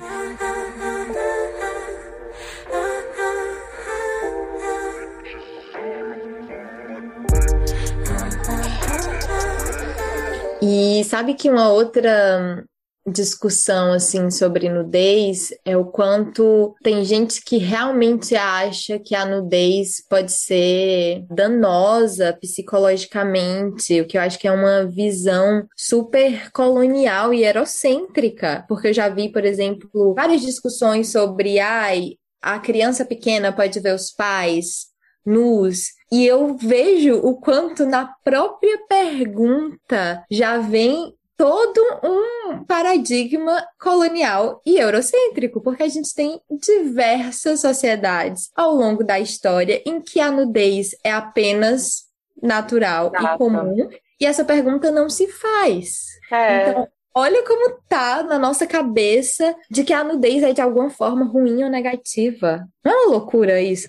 E 10.67 11.05
sabe 11.05 11.35
que 11.35 11.51
uma 11.51 11.69
outra 11.69 12.65
discussão 13.07 13.93
assim 13.93 14.31
sobre 14.31 14.71
nudez 14.71 15.51
é 15.62 15.77
o 15.77 15.85
quanto 15.85 16.75
tem 16.83 17.05
gente 17.05 17.45
que 17.45 17.59
realmente 17.59 18.35
acha 18.35 18.99
que 18.99 19.15
a 19.15 19.27
nudez 19.27 20.03
pode 20.09 20.33
ser 20.33 21.23
danosa 21.29 22.33
psicologicamente, 22.41 24.01
o 24.01 24.07
que 24.07 24.17
eu 24.17 24.23
acho 24.23 24.39
que 24.39 24.49
é 24.49 24.53
uma 24.53 24.87
visão 24.87 25.67
super 25.77 26.51
colonial 26.51 27.35
e 27.35 27.45
eurocêntrica, 27.45 28.65
porque 28.67 28.89
eu 28.89 28.95
já 28.95 29.11
vi, 29.11 29.31
por 29.31 29.45
exemplo, 29.45 30.15
várias 30.15 30.41
discussões 30.41 31.12
sobre 31.12 31.61
ai, 31.61 32.12
a 32.41 32.59
criança 32.59 33.05
pequena 33.05 33.53
pode 33.53 33.81
ver 33.81 33.95
os 33.95 34.11
pais 34.11 34.87
nus. 35.27 35.89
E 36.15 36.25
eu 36.25 36.55
vejo 36.55 37.17
o 37.17 37.35
quanto 37.35 37.85
na 37.85 38.07
própria 38.23 38.79
pergunta 38.87 40.25
já 40.31 40.59
vem 40.59 41.12
todo 41.37 41.81
um 42.05 42.65
paradigma 42.65 43.67
colonial 43.81 44.62
e 44.65 44.79
eurocêntrico, 44.79 45.61
porque 45.61 45.83
a 45.83 45.89
gente 45.89 46.15
tem 46.15 46.41
diversas 46.49 47.59
sociedades 47.59 48.49
ao 48.55 48.77
longo 48.77 49.03
da 49.03 49.19
história 49.19 49.83
em 49.85 50.01
que 50.01 50.21
a 50.21 50.31
nudez 50.31 50.95
é 51.03 51.11
apenas 51.11 52.05
natural 52.41 53.11
Exato. 53.12 53.35
e 53.35 53.39
comum, 53.39 53.89
e 54.21 54.25
essa 54.25 54.45
pergunta 54.45 54.93
não 54.93 55.11
se 55.11 55.27
faz. 55.27 56.11
É. 56.31 56.71
Então, 56.71 56.89
olha 57.12 57.45
como 57.45 57.77
tá 57.89 58.23
na 58.23 58.39
nossa 58.39 58.69
cabeça 58.69 59.53
de 59.69 59.83
que 59.83 59.93
a 59.93 60.05
nudez 60.05 60.45
é 60.45 60.53
de 60.53 60.61
alguma 60.61 60.91
forma 60.91 61.25
ruim 61.25 61.65
ou 61.65 61.69
negativa. 61.69 62.65
Não 62.85 62.93
é 62.93 62.97
uma 62.99 63.11
loucura 63.17 63.61
isso? 63.61 63.89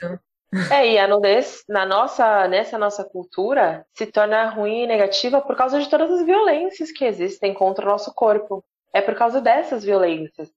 É, 0.72 0.94
e 0.94 0.98
a 0.98 1.08
nudez 1.08 1.64
na 1.68 1.86
nossa, 1.86 2.48
nessa 2.48 2.78
nossa 2.78 3.04
cultura 3.04 3.86
se 3.94 4.06
torna 4.06 4.50
ruim 4.50 4.84
e 4.84 4.88
negativa 4.88 5.42
por 5.42 5.56
causa 5.56 5.80
de 5.80 5.90
todas 5.90 6.10
as 6.12 6.26
violências 6.26 6.92
que 6.92 7.04
existem 7.04 7.54
contra 7.54 7.86
o 7.86 7.90
nosso 7.90 8.14
corpo. 8.14 8.64
É 8.94 9.02
por 9.02 9.16
causa 9.16 9.42
dessas 9.42 9.84
violências. 9.84 10.50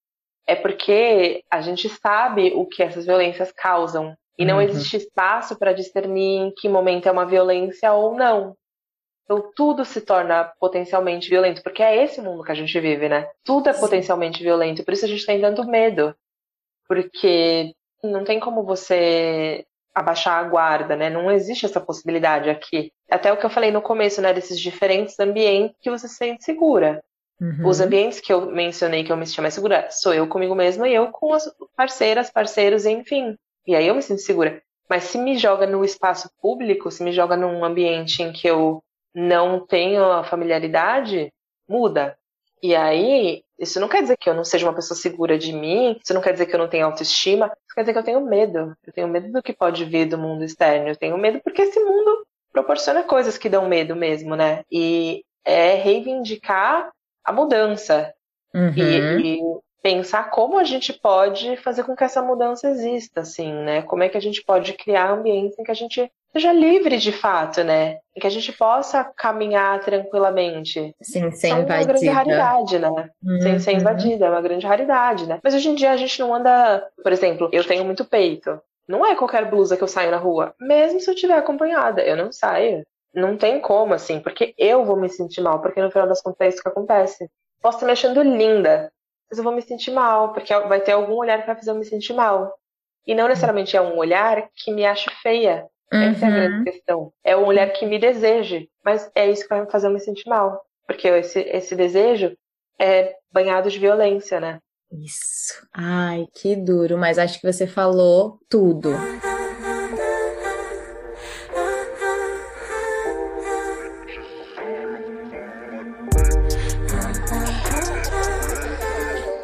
É 0.46 0.54
porque 0.54 1.42
a 1.50 1.60
gente 1.60 1.88
sabe 1.88 2.52
o 2.54 2.64
que 2.64 2.82
essas 2.82 3.06
violências 3.06 3.52
causam. 3.52 4.16
E 4.38 4.44
não 4.44 4.56
uhum. 4.56 4.62
existe 4.62 4.96
espaço 4.96 5.58
para 5.58 5.72
discernir 5.72 6.38
em 6.42 6.52
que 6.56 6.68
momento 6.68 7.08
é 7.08 7.10
uma 7.12 7.26
violência 7.26 7.92
ou 7.92 8.14
não. 8.14 8.56
Então 9.24 9.50
tudo 9.54 9.84
se 9.84 10.00
torna 10.00 10.50
potencialmente 10.58 11.28
violento, 11.28 11.62
porque 11.62 11.82
é 11.82 12.02
esse 12.02 12.20
mundo 12.22 12.42
que 12.42 12.52
a 12.52 12.54
gente 12.54 12.80
vive, 12.80 13.08
né? 13.08 13.28
Tudo 13.44 13.68
é 13.68 13.74
Sim. 13.74 13.80
potencialmente 13.80 14.42
violento, 14.42 14.82
por 14.84 14.94
isso 14.94 15.04
a 15.04 15.08
gente 15.08 15.26
tem 15.26 15.40
tanto 15.40 15.66
medo. 15.66 16.14
Porque 16.86 17.74
não 18.02 18.24
tem 18.24 18.40
como 18.40 18.62
você 18.62 19.66
abaixar 20.00 20.44
a 20.44 20.48
guarda, 20.48 20.96
né? 20.96 21.10
Não 21.10 21.30
existe 21.30 21.66
essa 21.66 21.80
possibilidade 21.80 22.50
aqui. 22.50 22.92
Até 23.10 23.32
o 23.32 23.36
que 23.36 23.44
eu 23.44 23.50
falei 23.50 23.70
no 23.70 23.82
começo, 23.82 24.20
né? 24.20 24.32
Desses 24.32 24.60
diferentes 24.60 25.18
ambientes 25.18 25.76
que 25.80 25.90
você 25.90 26.08
se 26.08 26.14
sente 26.14 26.44
segura. 26.44 27.02
Uhum. 27.40 27.66
Os 27.66 27.80
ambientes 27.80 28.20
que 28.20 28.32
eu 28.32 28.50
mencionei 28.50 29.04
que 29.04 29.12
eu 29.12 29.16
me 29.16 29.26
sinto 29.26 29.42
mais 29.42 29.54
segura 29.54 29.88
sou 29.90 30.12
eu 30.12 30.26
comigo 30.26 30.54
mesma 30.54 30.88
e 30.88 30.94
eu 30.94 31.08
com 31.12 31.32
as 31.32 31.48
parceiras, 31.76 32.30
parceiros, 32.30 32.84
enfim. 32.84 33.36
E 33.66 33.76
aí 33.76 33.86
eu 33.86 33.94
me 33.94 34.02
sinto 34.02 34.20
segura. 34.20 34.60
Mas 34.88 35.04
se 35.04 35.18
me 35.18 35.36
joga 35.36 35.66
no 35.66 35.84
espaço 35.84 36.30
público, 36.40 36.90
se 36.90 37.02
me 37.02 37.12
joga 37.12 37.36
num 37.36 37.64
ambiente 37.64 38.22
em 38.22 38.32
que 38.32 38.48
eu 38.48 38.82
não 39.14 39.64
tenho 39.64 40.04
a 40.10 40.24
familiaridade, 40.24 41.32
muda. 41.68 42.16
E 42.62 42.74
aí, 42.74 43.42
isso 43.58 43.78
não 43.78 43.88
quer 43.88 44.02
dizer 44.02 44.16
que 44.16 44.28
eu 44.28 44.34
não 44.34 44.44
seja 44.44 44.66
uma 44.66 44.74
pessoa 44.74 44.98
segura 44.98 45.38
de 45.38 45.52
mim, 45.52 45.98
isso 46.02 46.14
não 46.14 46.20
quer 46.20 46.32
dizer 46.32 46.46
que 46.46 46.54
eu 46.54 46.58
não 46.58 46.68
tenho 46.68 46.86
autoestima, 46.86 47.52
quer 47.78 47.82
dizer 47.82 47.92
que 47.92 47.98
eu 48.00 48.04
tenho 48.04 48.20
medo. 48.20 48.76
Eu 48.84 48.92
tenho 48.92 49.06
medo 49.06 49.30
do 49.30 49.42
que 49.42 49.52
pode 49.52 49.84
vir 49.84 50.06
do 50.06 50.18
mundo 50.18 50.42
externo. 50.42 50.88
Eu 50.88 50.96
tenho 50.96 51.16
medo 51.16 51.40
porque 51.44 51.62
esse 51.62 51.78
mundo 51.78 52.26
proporciona 52.52 53.04
coisas 53.04 53.38
que 53.38 53.48
dão 53.48 53.68
medo 53.68 53.94
mesmo, 53.94 54.34
né? 54.34 54.64
E 54.70 55.24
é 55.44 55.74
reivindicar 55.74 56.90
a 57.24 57.32
mudança. 57.32 58.12
Uhum. 58.52 58.72
E, 58.76 59.36
e, 59.36 59.40
pensar 59.80 60.30
como 60.30 60.58
a 60.58 60.64
gente 60.64 60.92
pode 60.92 61.56
fazer 61.58 61.84
com 61.84 61.94
que 61.94 62.02
essa 62.02 62.20
mudança 62.20 62.68
exista, 62.68 63.20
assim, 63.20 63.52
né? 63.52 63.82
Como 63.82 64.02
é 64.02 64.08
que 64.08 64.16
a 64.16 64.20
gente 64.20 64.42
pode 64.42 64.72
criar 64.72 65.12
ambientes 65.12 65.56
em 65.56 65.62
que 65.62 65.70
a 65.70 65.74
gente 65.74 66.10
seja 66.32 66.52
livre 66.52 66.98
de 66.98 67.12
fato, 67.12 67.62
né? 67.64 67.98
Em 68.16 68.20
que 68.20 68.26
a 68.26 68.30
gente 68.30 68.52
possa 68.52 69.04
caminhar 69.04 69.80
tranquilamente. 69.80 70.94
Sim, 71.02 71.30
sem 71.30 71.52
é 71.52 71.54
uma 71.54 71.84
grande 71.84 72.08
raridade, 72.08 72.78
né? 72.78 73.10
Uhum. 73.22 73.40
Sem 73.40 73.58
ser 73.58 73.72
invadida, 73.72 74.26
é 74.26 74.30
uma 74.30 74.40
grande 74.40 74.66
raridade, 74.66 75.26
né? 75.26 75.40
Mas 75.42 75.54
hoje 75.54 75.68
em 75.68 75.74
dia 75.74 75.92
a 75.92 75.96
gente 75.96 76.18
não 76.20 76.34
anda, 76.34 76.86
por 77.02 77.12
exemplo, 77.12 77.48
eu 77.52 77.64
tenho 77.64 77.84
muito 77.84 78.04
peito. 78.04 78.60
Não 78.88 79.04
é 79.04 79.14
qualquer 79.14 79.50
blusa 79.50 79.76
que 79.76 79.82
eu 79.82 79.88
saio 79.88 80.10
na 80.10 80.16
rua, 80.16 80.54
mesmo 80.58 81.00
se 81.00 81.10
eu 81.10 81.14
estiver 81.14 81.36
acompanhada, 81.36 82.02
eu 82.02 82.16
não 82.16 82.32
saio. 82.32 82.84
Não 83.14 83.36
tem 83.36 83.60
como, 83.60 83.94
assim, 83.94 84.20
porque 84.20 84.54
eu 84.56 84.84
vou 84.84 84.96
me 84.96 85.08
sentir 85.08 85.40
mal, 85.40 85.60
porque 85.60 85.82
no 85.82 85.90
final 85.90 86.06
das 86.06 86.22
contas 86.22 86.40
é 86.40 86.48
isso 86.48 86.62
que 86.62 86.68
acontece. 86.68 87.28
Posso 87.60 87.78
estar 87.78 87.86
me 87.86 87.92
achando 87.92 88.22
linda, 88.22 88.90
mas 89.30 89.38
eu 89.38 89.44
vou 89.44 89.52
me 89.52 89.62
sentir 89.62 89.90
mal, 89.90 90.32
porque 90.32 90.56
vai 90.60 90.80
ter 90.80 90.92
algum 90.92 91.14
olhar 91.14 91.40
que 91.40 91.46
vai 91.46 91.56
fazer 91.56 91.70
eu 91.70 91.74
me 91.74 91.84
sentir 91.84 92.14
mal. 92.14 92.54
E 93.06 93.14
não 93.14 93.28
necessariamente 93.28 93.76
é 93.76 93.80
um 93.80 93.96
olhar 93.96 94.48
que 94.54 94.70
me 94.70 94.86
ache 94.86 95.10
feia. 95.22 95.66
Uhum. 95.92 96.02
Essa 96.02 96.26
é 96.26 96.28
a 96.28 96.30
grande 96.30 96.56
uhum. 96.58 96.64
questão. 96.64 97.12
É 97.24 97.36
um 97.36 97.46
olhar 97.46 97.68
que 97.70 97.86
me 97.86 97.98
deseje, 97.98 98.68
mas 98.84 99.10
é 99.14 99.30
isso 99.30 99.42
que 99.42 99.48
vai 99.48 99.64
me 99.64 99.70
fazer 99.70 99.86
eu 99.86 99.92
me 99.92 100.00
sentir 100.00 100.28
mal. 100.28 100.60
Porque 100.86 101.08
esse, 101.08 101.40
esse 101.40 101.74
desejo 101.74 102.36
é 102.80 103.14
banhado 103.32 103.70
de 103.70 103.78
violência, 103.78 104.40
né? 104.40 104.58
Isso. 104.90 105.66
Ai, 105.74 106.26
que 106.34 106.56
duro, 106.56 106.96
mas 106.96 107.18
acho 107.18 107.40
que 107.40 107.52
você 107.52 107.66
falou 107.66 108.38
tudo. 108.48 108.90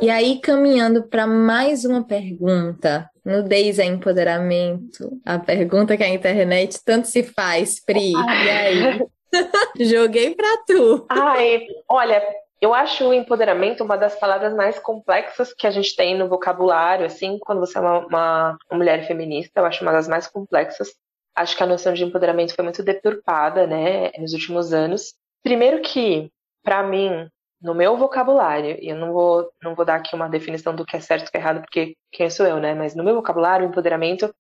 E 0.00 0.10
aí, 0.10 0.38
caminhando 0.38 1.08
para 1.08 1.26
mais 1.26 1.86
uma 1.86 2.06
pergunta, 2.06 3.08
nudez 3.24 3.78
é 3.78 3.84
empoderamento? 3.84 5.20
A 5.24 5.38
pergunta 5.38 5.96
que 5.96 6.04
a 6.04 6.08
internet 6.08 6.80
tanto 6.84 7.08
se 7.08 7.22
faz, 7.22 7.82
Pri. 7.84 8.12
Ai. 8.16 8.46
E 8.46 8.50
aí? 8.50 9.06
Joguei 9.80 10.34
para 10.34 10.56
tu. 10.66 11.06
Ai, 11.08 11.66
olha, 11.88 12.22
eu 12.60 12.72
acho 12.72 13.06
o 13.06 13.12
empoderamento 13.14 13.84
uma 13.84 13.96
das 13.96 14.18
palavras 14.18 14.54
mais 14.54 14.78
complexas 14.78 15.52
que 15.52 15.66
a 15.66 15.70
gente 15.70 15.94
tem 15.94 16.16
no 16.16 16.28
vocabulário, 16.28 17.04
assim, 17.04 17.38
quando 17.38 17.60
você 17.60 17.76
é 17.76 17.80
uma, 17.80 18.06
uma, 18.06 18.58
uma 18.70 18.78
mulher 18.78 19.06
feminista, 19.06 19.60
eu 19.60 19.66
acho 19.66 19.82
uma 19.82 19.92
das 19.92 20.08
mais 20.08 20.26
complexas. 20.26 20.88
Acho 21.34 21.56
que 21.56 21.62
a 21.62 21.66
noção 21.66 21.92
de 21.92 22.04
empoderamento 22.04 22.54
foi 22.54 22.64
muito 22.64 22.82
deturpada, 22.82 23.66
né, 23.66 24.10
nos 24.18 24.32
últimos 24.32 24.72
anos. 24.72 25.14
Primeiro 25.42 25.82
que, 25.82 26.30
para 26.62 26.82
mim, 26.82 27.28
no 27.64 27.74
meu 27.74 27.96
vocabulário, 27.96 28.76
e 28.78 28.90
eu 28.90 28.96
não 28.96 29.10
vou, 29.10 29.50
não 29.62 29.74
vou 29.74 29.86
dar 29.86 29.94
aqui 29.94 30.14
uma 30.14 30.28
definição 30.28 30.76
do 30.76 30.84
que 30.84 30.98
é 30.98 31.00
certo 31.00 31.28
e 31.28 31.30
que 31.30 31.36
é 31.38 31.40
errado, 31.40 31.62
porque 31.62 31.96
quem 32.12 32.28
sou 32.28 32.46
eu, 32.46 32.60
né? 32.60 32.74
Mas 32.74 32.94
no 32.94 33.02
meu 33.02 33.14
vocabulário, 33.14 33.66
o 33.66 33.70
empoderamento 33.70 34.32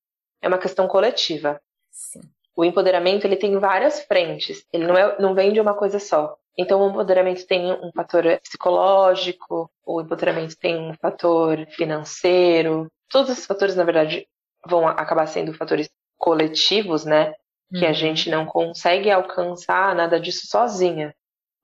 é 0.42 0.46
uma 0.46 0.58
questão 0.58 0.86
coletiva. 0.86 1.58
Sim. 1.90 2.20
O 2.54 2.62
empoderamento 2.62 3.24
ele 3.24 3.36
tem 3.36 3.58
várias 3.58 4.04
frentes, 4.04 4.66
ele 4.70 4.86
não, 4.86 4.94
é, 4.94 5.18
não 5.18 5.34
vem 5.34 5.54
de 5.54 5.60
uma 5.60 5.72
coisa 5.72 5.98
só. 5.98 6.36
Então, 6.56 6.82
o 6.82 6.90
empoderamento 6.90 7.46
tem 7.46 7.72
um 7.72 7.90
fator 7.96 8.24
psicológico, 8.42 9.70
o 9.86 10.02
empoderamento 10.02 10.54
tem 10.58 10.78
um 10.78 10.92
fator 10.92 11.66
financeiro. 11.70 12.88
Todos 13.10 13.30
esses 13.30 13.46
fatores, 13.46 13.74
na 13.74 13.84
verdade, 13.84 14.28
vão 14.66 14.86
acabar 14.86 15.26
sendo 15.26 15.54
fatores 15.54 15.88
coletivos, 16.18 17.06
né? 17.06 17.32
Que 17.70 17.86
a 17.86 17.88
uhum. 17.88 17.94
gente 17.94 18.30
não 18.30 18.44
consegue 18.44 19.10
alcançar 19.10 19.94
nada 19.94 20.20
disso 20.20 20.46
sozinha. 20.46 21.14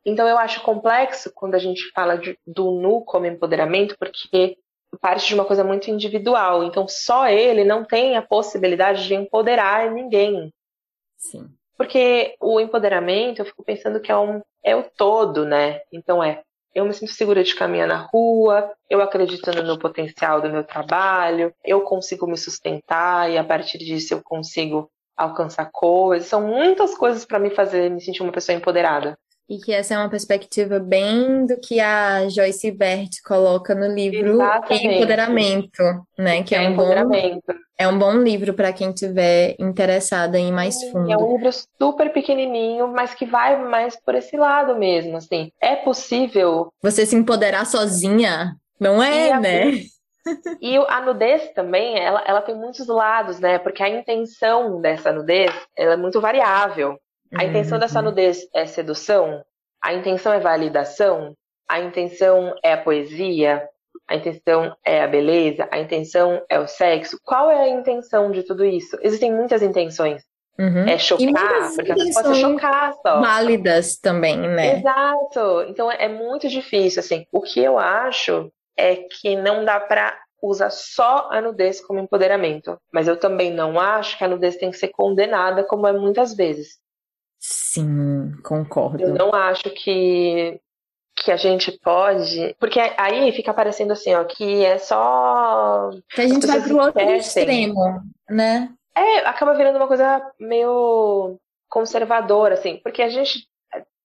Então 0.05 0.27
eu 0.27 0.39
acho 0.39 0.63
complexo 0.63 1.31
quando 1.35 1.55
a 1.55 1.59
gente 1.59 1.91
fala 1.93 2.17
de, 2.17 2.39
do 2.47 2.73
nu 2.81 3.05
como 3.05 3.27
empoderamento, 3.27 3.97
porque 3.99 4.57
parte 5.01 5.29
de 5.29 5.35
uma 5.35 5.45
coisa 5.45 5.63
muito 5.63 5.91
individual. 5.91 6.65
Então 6.65 6.87
só 6.89 7.29
ele 7.29 7.65
não 7.65 7.85
tem 7.85 8.17
a 8.17 8.23
possibilidade 8.23 9.07
de 9.07 9.15
empoderar 9.15 9.91
ninguém. 9.91 10.53
Sim. 11.17 11.49
Porque 11.77 12.35
o 12.41 12.61
empoderamento, 12.61 13.41
eu 13.41 13.47
fico 13.47 13.65
pensando 13.65 14.01
que 14.01 14.11
é, 14.11 14.17
um, 14.17 14.43
é 14.63 14.77
o 14.77 14.83
todo, 14.83 15.45
né? 15.45 15.81
Então 15.93 16.23
é, 16.23 16.43
eu 16.75 16.85
me 16.85 16.93
sinto 16.93 17.13
segura 17.13 17.43
de 17.43 17.55
caminhar 17.55 17.89
na 17.89 17.97
rua, 17.97 18.73
eu 18.89 19.01
acredito 19.01 19.51
no 19.63 19.79
potencial 19.79 20.41
do 20.41 20.51
meu 20.51 20.65
trabalho, 20.65 21.55
eu 21.65 21.81
consigo 21.83 22.27
me 22.27 22.37
sustentar 22.37 23.31
e 23.31 23.39
a 23.39 23.45
partir 23.45 23.79
disso 23.79 24.15
eu 24.15 24.23
consigo 24.23 24.91
alcançar 25.17 25.71
coisas. 25.73 26.29
São 26.29 26.47
muitas 26.47 26.95
coisas 26.95 27.25
para 27.25 27.39
me 27.39 27.51
fazer 27.51 27.91
me 27.91 28.01
sentir 28.01 28.23
uma 28.23 28.33
pessoa 28.33 28.57
empoderada. 28.57 29.19
E 29.51 29.59
que 29.59 29.73
essa 29.73 29.95
é 29.95 29.99
uma 29.99 30.09
perspectiva 30.09 30.79
bem 30.79 31.45
do 31.45 31.59
que 31.59 31.81
a 31.81 32.29
Joyce 32.29 32.71
Bert 32.71 33.11
coloca 33.27 33.75
no 33.75 33.93
livro 33.93 34.35
Exatamente. 34.35 34.87
Empoderamento, 34.87 35.83
né? 36.17 36.43
Que 36.45 36.55
é, 36.55 36.65
é 36.65 36.69
um 36.69 36.77
bom 36.77 36.93
é 37.77 37.89
um 37.89 37.99
bom 37.99 38.13
livro 38.13 38.55
para 38.55 38.73
quem 38.73 38.93
tiver 38.93 39.57
interessada 39.59 40.39
em 40.39 40.53
mais 40.53 40.81
fundo. 40.91 41.11
É 41.11 41.17
um 41.17 41.37
livro 41.37 41.51
super 41.81 42.13
pequenininho, 42.13 42.87
mas 42.89 43.13
que 43.13 43.27
vai 43.27 43.61
mais 43.61 43.99
por 44.01 44.15
esse 44.15 44.37
lado 44.37 44.79
mesmo, 44.79 45.17
assim. 45.17 45.51
É 45.61 45.75
possível 45.77 46.73
você 46.81 47.05
se 47.05 47.17
empoderar 47.17 47.67
sozinha, 47.67 48.55
não 48.79 49.03
é, 49.03 49.41
né? 49.41 49.73
E 50.61 50.77
a 50.77 51.01
nudez 51.01 51.51
também, 51.53 51.99
ela, 51.99 52.23
ela 52.27 52.43
tem 52.43 52.55
muitos 52.55 52.87
lados, 52.87 53.41
né? 53.41 53.59
Porque 53.59 53.83
a 53.83 53.89
intenção 53.89 54.81
dessa 54.81 55.13
nudez, 55.13 55.53
ela 55.77 55.95
é 55.95 55.97
muito 55.97 56.21
variável. 56.21 56.99
A 57.35 57.45
intenção 57.45 57.76
uhum. 57.76 57.81
dessa 57.81 58.03
nudez 58.03 58.49
é 58.55 58.66
sedução? 58.66 59.45
A 59.83 59.95
intenção 59.95 60.33
é 60.33 60.41
validação? 60.41 61.35
A 61.68 61.81
intenção 61.81 62.55
é 62.62 62.72
a 62.72 62.76
poesia? 62.76 63.68
A 64.09 64.16
intenção 64.16 64.76
é 64.85 65.03
a 65.03 65.07
beleza? 65.07 65.68
A 65.70 65.78
intenção 65.78 66.43
é 66.49 66.59
o 66.59 66.66
sexo? 66.66 67.18
Qual 67.22 67.51
é 67.51 67.62
a 67.62 67.68
intenção 67.68 68.33
de 68.33 68.43
tudo 68.43 68.64
isso? 68.64 68.99
Existem 69.03 69.33
muitas 69.33 69.62
intenções. 69.62 70.24
Uhum. 70.59 70.87
É 70.87 70.99
chocar, 70.99 71.70
porque 71.74 71.95
você 71.95 72.12
pode 72.12 72.41
chocar 72.41 72.93
só. 72.95 73.20
Válidas 73.20 73.97
também, 73.99 74.37
né? 74.37 74.78
Exato. 74.78 75.64
Então 75.68 75.91
é 75.91 76.09
muito 76.09 76.49
difícil, 76.49 77.01
assim. 77.01 77.24
O 77.33 77.41
que 77.41 77.61
eu 77.61 77.78
acho 77.78 78.53
é 78.76 78.97
que 78.97 79.37
não 79.37 79.64
dá 79.64 79.78
para 79.78 80.18
usar 80.43 80.70
só 80.70 81.28
a 81.31 81.41
nudez 81.41 81.81
como 81.81 82.01
empoderamento. 82.01 82.76
Mas 82.93 83.09
eu 83.09 83.16
também 83.16 83.53
não 83.53 83.78
acho 83.78 84.18
que 84.18 84.24
a 84.24 84.28
nudez 84.28 84.57
tem 84.57 84.70
que 84.70 84.76
ser 84.76 84.89
condenada, 84.89 85.64
como 85.64 85.87
é 85.87 85.93
muitas 85.93 86.35
vezes. 86.35 86.78
Sim, 87.41 88.32
concordo. 88.43 89.03
Eu 89.03 89.14
não 89.14 89.34
acho 89.34 89.70
que 89.70 90.61
que 91.22 91.30
a 91.30 91.36
gente 91.36 91.72
pode, 91.82 92.57
porque 92.59 92.80
aí 92.97 93.30
fica 93.32 93.53
parecendo 93.53 93.93
assim, 93.93 94.14
ó, 94.14 94.24
que 94.24 94.64
é 94.64 94.78
só 94.78 95.91
que 96.14 96.20
a 96.22 96.26
gente 96.26 96.47
vai 96.47 96.62
pro 96.62 96.78
outro 96.78 97.03
extremo, 97.11 98.01
né? 98.28 98.72
É, 98.97 99.18
acaba 99.26 99.55
virando 99.55 99.76
uma 99.76 99.86
coisa 99.86 100.22
meio 100.38 101.38
conservadora, 101.68 102.55
assim, 102.55 102.80
porque 102.82 103.03
a 103.03 103.09
gente 103.09 103.47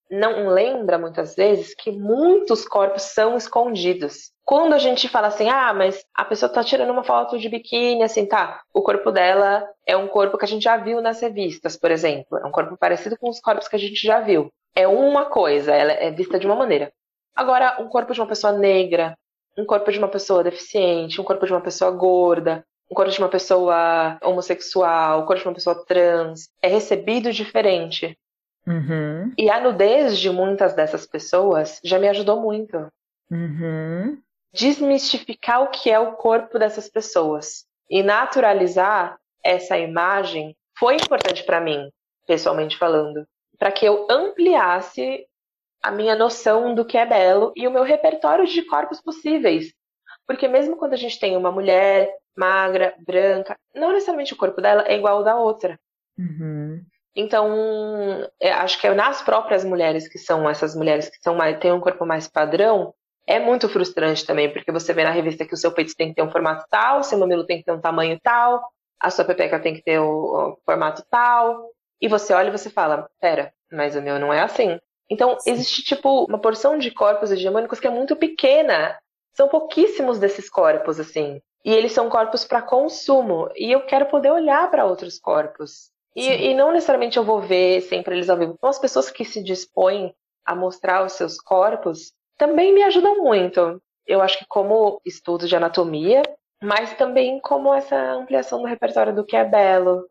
não 0.09 0.47
lembra 0.47 0.97
muitas 0.97 1.35
vezes 1.35 1.73
que 1.75 1.91
muitos 1.91 2.67
corpos 2.67 3.03
são 3.03 3.35
escondidos. 3.35 4.31
Quando 4.43 4.73
a 4.73 4.77
gente 4.77 5.09
fala 5.09 5.27
assim, 5.27 5.49
ah, 5.49 5.73
mas 5.73 6.03
a 6.13 6.23
pessoa 6.23 6.51
tá 6.51 6.63
tirando 6.63 6.91
uma 6.91 7.03
foto 7.03 7.37
de 7.37 7.49
biquíni, 7.49 8.03
assim, 8.03 8.25
tá, 8.25 8.61
o 8.73 8.81
corpo 8.81 9.11
dela 9.11 9.67
é 9.85 9.97
um 9.97 10.07
corpo 10.07 10.37
que 10.37 10.45
a 10.45 10.47
gente 10.47 10.63
já 10.63 10.77
viu 10.77 11.01
nas 11.01 11.19
revistas, 11.21 11.75
por 11.75 11.89
exemplo. 11.89 12.37
É 12.37 12.45
um 12.45 12.51
corpo 12.51 12.77
parecido 12.77 13.17
com 13.17 13.29
os 13.29 13.39
corpos 13.39 13.67
que 13.67 13.75
a 13.75 13.79
gente 13.79 14.05
já 14.05 14.19
viu. 14.19 14.51
É 14.75 14.87
uma 14.87 15.25
coisa, 15.25 15.73
ela 15.73 15.93
é 15.93 16.11
vista 16.11 16.37
de 16.37 16.45
uma 16.45 16.55
maneira. 16.55 16.91
Agora, 17.35 17.77
um 17.81 17.87
corpo 17.87 18.13
de 18.13 18.21
uma 18.21 18.27
pessoa 18.27 18.53
negra, 18.53 19.17
um 19.57 19.65
corpo 19.65 19.91
de 19.91 19.97
uma 19.97 20.07
pessoa 20.07 20.43
deficiente, 20.43 21.19
um 21.19 21.23
corpo 21.23 21.45
de 21.45 21.51
uma 21.51 21.61
pessoa 21.61 21.89
gorda, 21.91 22.63
um 22.91 22.93
corpo 22.93 23.11
de 23.11 23.19
uma 23.19 23.29
pessoa 23.29 24.17
homossexual, 24.21 25.21
um 25.21 25.25
corpo 25.25 25.41
de 25.41 25.47
uma 25.47 25.55
pessoa 25.55 25.83
trans, 25.85 26.49
é 26.61 26.67
recebido 26.67 27.31
diferente. 27.31 28.17
Uhum. 28.67 29.31
E 29.37 29.49
a 29.49 29.59
nudez 29.59 30.17
de 30.17 30.29
muitas 30.29 30.73
dessas 30.73 31.05
pessoas 31.05 31.79
já 31.83 31.99
me 31.99 32.07
ajudou 32.09 32.41
muito. 32.41 32.87
Uhum. 33.29 34.17
Desmistificar 34.53 35.63
o 35.63 35.69
que 35.69 35.91
é 35.91 35.99
o 35.99 36.13
corpo 36.13 36.57
dessas 36.57 36.89
pessoas 36.89 37.65
e 37.89 38.01
naturalizar 38.01 39.17
essa 39.43 39.77
imagem 39.77 40.55
foi 40.77 40.95
importante 40.95 41.43
para 41.43 41.61
mim, 41.61 41.89
pessoalmente 42.25 42.77
falando, 42.77 43.27
para 43.57 43.71
que 43.71 43.85
eu 43.85 44.07
ampliasse 44.09 45.25
a 45.81 45.91
minha 45.91 46.15
noção 46.15 46.73
do 46.73 46.83
que 46.83 46.97
é 46.97 47.05
belo 47.05 47.53
e 47.55 47.67
o 47.67 47.71
meu 47.71 47.83
repertório 47.83 48.45
de 48.47 48.63
corpos 48.63 48.99
possíveis. 49.01 49.71
Porque 50.25 50.47
mesmo 50.47 50.75
quando 50.75 50.93
a 50.93 50.97
gente 50.97 51.19
tem 51.19 51.37
uma 51.37 51.51
mulher 51.51 52.11
magra, 52.35 52.95
branca, 53.05 53.55
não 53.73 53.93
necessariamente 53.93 54.33
o 54.33 54.37
corpo 54.37 54.61
dela 54.61 54.83
é 54.87 54.95
igual 54.95 55.17
ao 55.17 55.23
da 55.23 55.35
outra. 55.35 55.79
Uhum. 56.17 56.83
Então, 57.15 58.29
é, 58.39 58.51
acho 58.51 58.79
que 58.79 58.87
é 58.87 58.93
nas 58.93 59.21
próprias 59.21 59.63
mulheres 59.63 60.07
que 60.07 60.17
são 60.17 60.49
essas 60.49 60.75
mulheres 60.75 61.09
que 61.09 61.17
são 61.21 61.35
mais, 61.35 61.57
têm 61.59 61.71
um 61.71 61.79
corpo 61.79 62.05
mais 62.05 62.27
padrão, 62.27 62.93
é 63.27 63.39
muito 63.39 63.69
frustrante 63.69 64.25
também, 64.25 64.51
porque 64.51 64.71
você 64.71 64.93
vê 64.93 65.03
na 65.03 65.11
revista 65.11 65.45
que 65.45 65.53
o 65.53 65.57
seu 65.57 65.71
peito 65.71 65.95
tem 65.95 66.09
que 66.09 66.15
ter 66.15 66.21
um 66.21 66.31
formato 66.31 66.65
tal, 66.69 67.03
seu 67.03 67.17
mamilo 67.17 67.45
tem 67.45 67.59
que 67.59 67.63
ter 67.63 67.71
um 67.71 67.81
tamanho 67.81 68.19
tal, 68.21 68.61
a 68.99 69.09
sua 69.09 69.25
pepeca 69.25 69.59
tem 69.59 69.73
que 69.73 69.81
ter 69.81 69.99
o, 69.99 70.51
o 70.51 70.57
formato 70.65 71.03
tal, 71.09 71.69
e 72.01 72.07
você 72.07 72.33
olha 72.33 72.49
e 72.49 72.51
você 72.51 72.69
fala, 72.69 73.09
pera, 73.19 73.53
mas 73.71 73.95
o 73.95 74.01
meu 74.01 74.19
não 74.19 74.31
é 74.31 74.41
assim. 74.41 74.79
Então, 75.09 75.37
existe, 75.45 75.83
tipo, 75.83 76.25
uma 76.25 76.39
porção 76.39 76.77
de 76.77 76.91
corpos 76.91 77.31
hegemônicos 77.31 77.79
que 77.79 77.87
é 77.87 77.91
muito 77.91 78.15
pequena. 78.15 78.97
São 79.33 79.47
pouquíssimos 79.47 80.19
desses 80.19 80.49
corpos, 80.49 80.99
assim. 80.99 81.41
E 81.63 81.73
eles 81.73 81.91
são 81.91 82.09
corpos 82.09 82.45
para 82.45 82.61
consumo. 82.61 83.49
E 83.55 83.71
eu 83.71 83.85
quero 83.85 84.07
poder 84.07 84.31
olhar 84.31 84.69
para 84.71 84.85
outros 84.85 85.19
corpos. 85.19 85.91
E, 86.15 86.51
e, 86.51 86.53
não 86.53 86.71
necessariamente 86.71 87.17
eu 87.17 87.25
vou 87.25 87.41
ver 87.41 87.81
sempre 87.81 88.15
eles 88.15 88.29
ao 88.29 88.37
vivo. 88.37 88.53
Então, 88.53 88.69
as 88.69 88.79
pessoas 88.79 89.11
que 89.11 89.25
se 89.25 89.43
dispõem 89.43 90.15
a 90.45 90.55
mostrar 90.55 91.05
os 91.05 91.13
seus 91.13 91.39
corpos 91.39 92.13
também 92.37 92.73
me 92.73 92.83
ajudam 92.83 93.21
muito. 93.21 93.81
Eu 94.07 94.21
acho 94.21 94.39
que 94.39 94.45
como 94.47 95.01
estudo 95.05 95.47
de 95.47 95.55
anatomia, 95.55 96.21
mas 96.61 96.95
também 96.95 97.39
como 97.41 97.73
essa 97.73 97.97
ampliação 98.13 98.61
do 98.61 98.67
repertório 98.67 99.13
do 99.13 99.25
que 99.25 99.35
é 99.35 99.43
belo, 99.43 100.07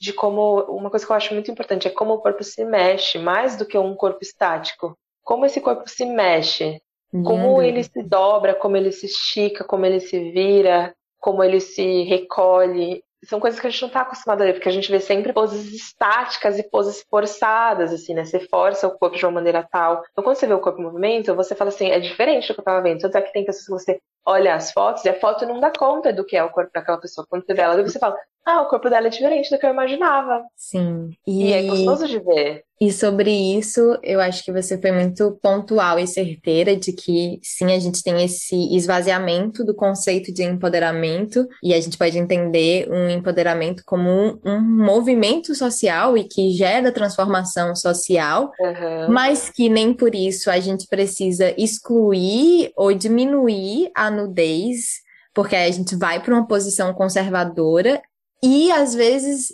de 0.00 0.12
como 0.12 0.60
uma 0.64 0.90
coisa 0.90 1.04
que 1.04 1.10
eu 1.10 1.16
acho 1.16 1.34
muito 1.34 1.50
importante 1.50 1.88
é 1.88 1.90
como 1.90 2.14
o 2.14 2.20
corpo 2.20 2.44
se 2.44 2.64
mexe 2.64 3.18
mais 3.18 3.56
do 3.56 3.66
que 3.66 3.76
um 3.76 3.96
corpo 3.96 4.20
estático. 4.22 4.96
Como 5.24 5.44
esse 5.44 5.60
corpo 5.60 5.88
se 5.88 6.04
mexe, 6.06 6.80
como 7.24 7.60
ele 7.60 7.82
se 7.82 8.02
dobra, 8.02 8.54
como 8.54 8.76
ele 8.76 8.92
se 8.92 9.06
estica, 9.06 9.64
como 9.64 9.84
ele 9.84 9.98
se 9.98 10.30
vira, 10.30 10.94
como 11.18 11.42
ele 11.42 11.60
se 11.60 12.02
recolhe 12.04 13.02
são 13.24 13.40
coisas 13.40 13.58
que 13.58 13.66
a 13.66 13.70
gente 13.70 13.82
não 13.82 13.88
está 13.88 14.02
acostumado 14.02 14.42
a 14.42 14.44
ver, 14.46 14.54
porque 14.54 14.68
a 14.68 14.72
gente 14.72 14.90
vê 14.90 15.00
sempre 15.00 15.32
poses 15.32 15.72
estáticas 15.72 16.58
e 16.58 16.62
poses 16.62 17.04
forçadas, 17.10 17.92
assim, 17.92 18.14
né? 18.14 18.24
Você 18.24 18.40
força 18.40 18.86
o 18.86 18.96
corpo 18.96 19.16
de 19.16 19.24
uma 19.24 19.32
maneira 19.32 19.66
tal. 19.70 20.04
Então, 20.12 20.22
quando 20.22 20.36
você 20.36 20.46
vê 20.46 20.54
o 20.54 20.60
corpo 20.60 20.80
em 20.80 20.84
movimento, 20.84 21.34
você 21.34 21.54
fala 21.54 21.70
assim, 21.70 21.90
é 21.90 21.98
diferente 21.98 22.48
do 22.48 22.54
que 22.54 22.60
eu 22.60 22.62
estava 22.62 22.82
vendo. 22.82 23.00
Tanto 23.00 23.16
é 23.18 23.22
que 23.22 23.32
tem 23.32 23.44
pessoas 23.44 23.84
que 23.84 23.92
você 23.92 24.00
olha 24.24 24.54
as 24.54 24.72
fotos 24.72 25.04
e 25.04 25.08
a 25.08 25.18
foto 25.18 25.46
não 25.46 25.58
dá 25.58 25.70
conta 25.70 26.12
do 26.12 26.24
que 26.24 26.36
é 26.36 26.44
o 26.44 26.50
corpo 26.50 26.70
daquela 26.72 26.98
pessoa. 27.00 27.26
Quando 27.28 27.44
você 27.44 27.54
vê 27.54 27.62
ela, 27.62 27.82
você 27.82 27.98
fala, 27.98 28.16
ah, 28.48 28.62
o 28.62 28.68
corpo 28.68 28.88
dela 28.88 29.08
é 29.08 29.10
diferente 29.10 29.50
do 29.50 29.58
que 29.58 29.66
eu 29.66 29.70
imaginava. 29.70 30.42
Sim. 30.56 31.10
E, 31.26 31.48
e 31.48 31.52
é 31.52 31.62
gostoso 31.64 32.08
de 32.08 32.18
ver. 32.18 32.64
E 32.80 32.90
sobre 32.90 33.30
isso, 33.30 33.98
eu 34.02 34.20
acho 34.20 34.42
que 34.42 34.50
você 34.50 34.80
foi 34.80 34.90
muito 34.90 35.38
pontual 35.42 35.98
e 35.98 36.06
certeira 36.06 36.74
de 36.74 36.92
que 36.92 37.38
sim, 37.42 37.74
a 37.74 37.78
gente 37.78 38.02
tem 38.02 38.24
esse 38.24 38.74
esvaziamento 38.74 39.64
do 39.64 39.74
conceito 39.74 40.32
de 40.32 40.44
empoderamento 40.44 41.46
e 41.62 41.74
a 41.74 41.80
gente 41.80 41.98
pode 41.98 42.16
entender 42.16 42.88
um 42.90 43.10
empoderamento 43.10 43.82
como 43.84 44.08
um, 44.08 44.38
um 44.42 44.60
movimento 44.60 45.54
social 45.54 46.16
e 46.16 46.24
que 46.24 46.50
gera 46.52 46.90
transformação 46.90 47.76
social, 47.76 48.50
uhum. 48.58 49.12
mas 49.12 49.50
que 49.50 49.68
nem 49.68 49.92
por 49.92 50.14
isso 50.14 50.50
a 50.50 50.58
gente 50.58 50.86
precisa 50.86 51.52
excluir 51.58 52.72
ou 52.76 52.94
diminuir 52.94 53.90
a 53.94 54.10
nudez, 54.10 55.00
porque 55.34 55.56
a 55.56 55.70
gente 55.70 55.96
vai 55.96 56.22
para 56.22 56.32
uma 56.32 56.46
posição 56.46 56.94
conservadora 56.94 58.00
e 58.42 58.70
às 58.72 58.94
vezes 58.94 59.48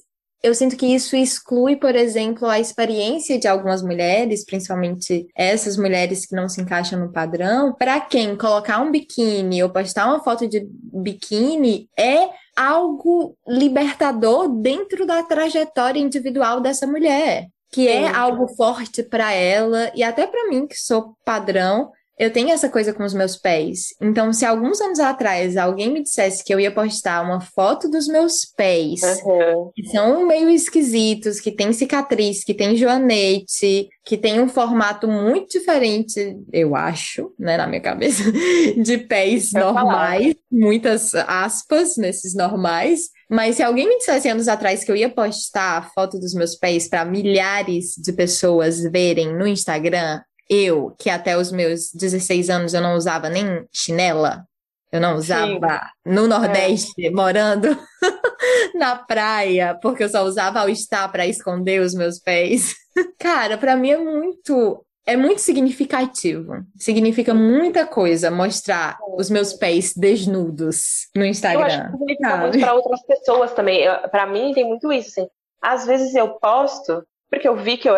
eu 0.45 0.55
sinto 0.55 0.77
que 0.77 0.85
isso 0.85 1.17
exclui, 1.17 1.75
por 1.75 1.97
exemplo, 1.97 2.47
a 2.47 2.61
experiência 2.61 3.39
de 3.39 3.49
algumas 3.49 3.83
mulheres, 3.83 4.45
principalmente 4.45 5.27
essas 5.35 5.79
mulheres 5.79 6.27
que 6.27 6.37
não 6.37 6.51
se 6.51 6.61
encaixam 6.61 7.01
no 7.01 7.11
padrão, 7.11 7.73
para 7.73 7.99
quem 7.99 8.37
colocar 8.37 8.79
um 8.83 8.91
biquíni 8.91 9.63
ou 9.63 9.71
postar 9.71 10.07
uma 10.07 10.23
foto 10.23 10.47
de 10.47 10.69
biquíni 10.71 11.89
é 11.99 12.29
algo 12.55 13.35
libertador 13.49 14.47
dentro 14.61 15.07
da 15.07 15.23
trajetória 15.23 15.99
individual 15.99 16.61
dessa 16.61 16.87
mulher, 16.87 17.47
que 17.73 17.89
é 17.89 18.07
algo 18.07 18.47
forte 18.49 19.03
para 19.03 19.33
ela 19.33 19.91
e 19.95 20.03
até 20.03 20.27
para 20.27 20.47
mim 20.51 20.67
que 20.67 20.77
sou 20.77 21.17
padrão 21.25 21.91
eu 22.19 22.33
tenho 22.33 22.51
essa 22.51 22.69
coisa 22.69 22.93
com 22.93 23.03
os 23.03 23.13
meus 23.13 23.37
pés. 23.37 23.89
Então, 24.01 24.33
se 24.33 24.45
alguns 24.45 24.81
anos 24.81 25.01
atrás 25.01 25.57
alguém 25.57 25.93
me 25.93 26.03
dissesse 26.03 26.45
que 26.45 26.55
eu 26.55 26.61
ia 26.61 26.71
postar 26.71 27.23
uma 27.23 27.41
foto 27.41 27.91
dos 27.91 28.07
meus 28.07 28.45
pés, 28.45 29.01
uhum. 29.25 29.71
que 29.75 29.85
são 29.89 30.27
meio 30.27 30.49
esquisitos, 30.49 31.41
que 31.41 31.51
tem 31.51 31.73
cicatriz, 31.73 32.45
que 32.45 32.55
tem 32.55 32.77
joanete, 32.77 33.89
que 34.05 34.17
tem 34.17 34.41
um 34.41 34.49
formato 34.49 35.09
muito 35.09 35.59
diferente, 35.59 36.39
eu 36.53 36.77
acho, 36.77 37.33
né, 37.39 37.57
na 37.57 37.67
minha 37.67 37.81
cabeça, 37.81 38.23
de 38.81 38.99
pés 38.99 39.53
eu 39.53 39.61
normais, 39.61 40.23
falar. 40.23 40.35
muitas 40.53 41.15
aspas 41.15 41.97
nesses 41.97 42.35
normais. 42.35 43.09
Mas 43.29 43.57
se 43.57 43.63
alguém 43.63 43.89
me 43.89 43.99
dissesse 43.99 44.29
anos 44.29 44.47
atrás 44.47 44.85
que 44.85 44.93
eu 44.93 44.97
ia 44.97 45.09
postar 45.09 45.79
a 45.79 45.83
foto 45.83 46.21
dos 46.21 46.35
meus 46.35 46.55
pés 46.55 46.87
para 46.87 47.05
milhares 47.05 47.95
de 47.99 48.13
pessoas 48.13 48.83
verem 48.83 49.37
no 49.37 49.47
Instagram, 49.47 50.21
eu, 50.49 50.95
que 50.99 51.09
até 51.09 51.37
os 51.37 51.51
meus 51.51 51.91
16 51.93 52.51
anos 52.51 52.75
eu 52.75 52.81
não 52.81 52.95
usava 52.95 53.29
nem 53.29 53.67
chinela, 53.73 54.47
eu 54.93 55.01
não 55.01 55.17
usava 55.17 55.47
Sim. 55.47 55.59
no 56.07 56.29
Nordeste, 56.29 57.07
é. 57.07 57.11
morando 57.13 57.77
na 58.75 58.97
praia, 58.97 59.79
porque 59.81 60.05
eu 60.05 60.09
só 60.09 60.23
usava 60.23 60.61
ao 60.61 60.69
estar 60.69 61.11
para 61.11 61.27
esconder 61.27 61.81
os 61.81 61.95
meus 61.95 62.19
pés. 62.19 62.75
Cara, 63.19 63.59
para 63.59 63.77
mim 63.77 63.91
é 63.91 63.99
muito 63.99 64.85
é 65.07 65.17
muito 65.17 65.41
significativo. 65.41 66.65
Significa 66.77 67.35
muita 67.35 67.85
coisa 67.85 68.31
mostrar 68.31 68.97
os 69.19 69.29
meus 69.29 69.53
pés 69.53 69.93
desnudos 69.95 71.09
no 71.15 71.27
Instagram. 71.27 71.61
Eu 71.61 71.67
acho 71.67 71.83
que 71.83 71.91
significa 71.91 72.37
muito 72.39 72.59
para 72.59 72.75
outras 72.75 73.03
pessoas 73.03 73.53
também. 73.53 73.85
Para 74.11 74.27
mim 74.27 74.55
tem 74.55 74.65
muito 74.65 74.91
isso, 74.91 75.09
assim. 75.11 75.29
Às 75.61 75.85
vezes 75.85 76.15
eu 76.15 76.29
posto 76.39 77.05
porque 77.35 77.49
eu 77.49 77.57
vi 77.57 77.77
que 77.77 77.89
eu, 77.89 77.97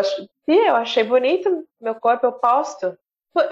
ach... 0.48 0.66
eu 0.66 0.76
achei 0.76 1.04
bonito 1.04 1.66
meu 1.80 1.94
corpo, 1.94 2.26
eu 2.26 2.32
posto. 2.32 2.96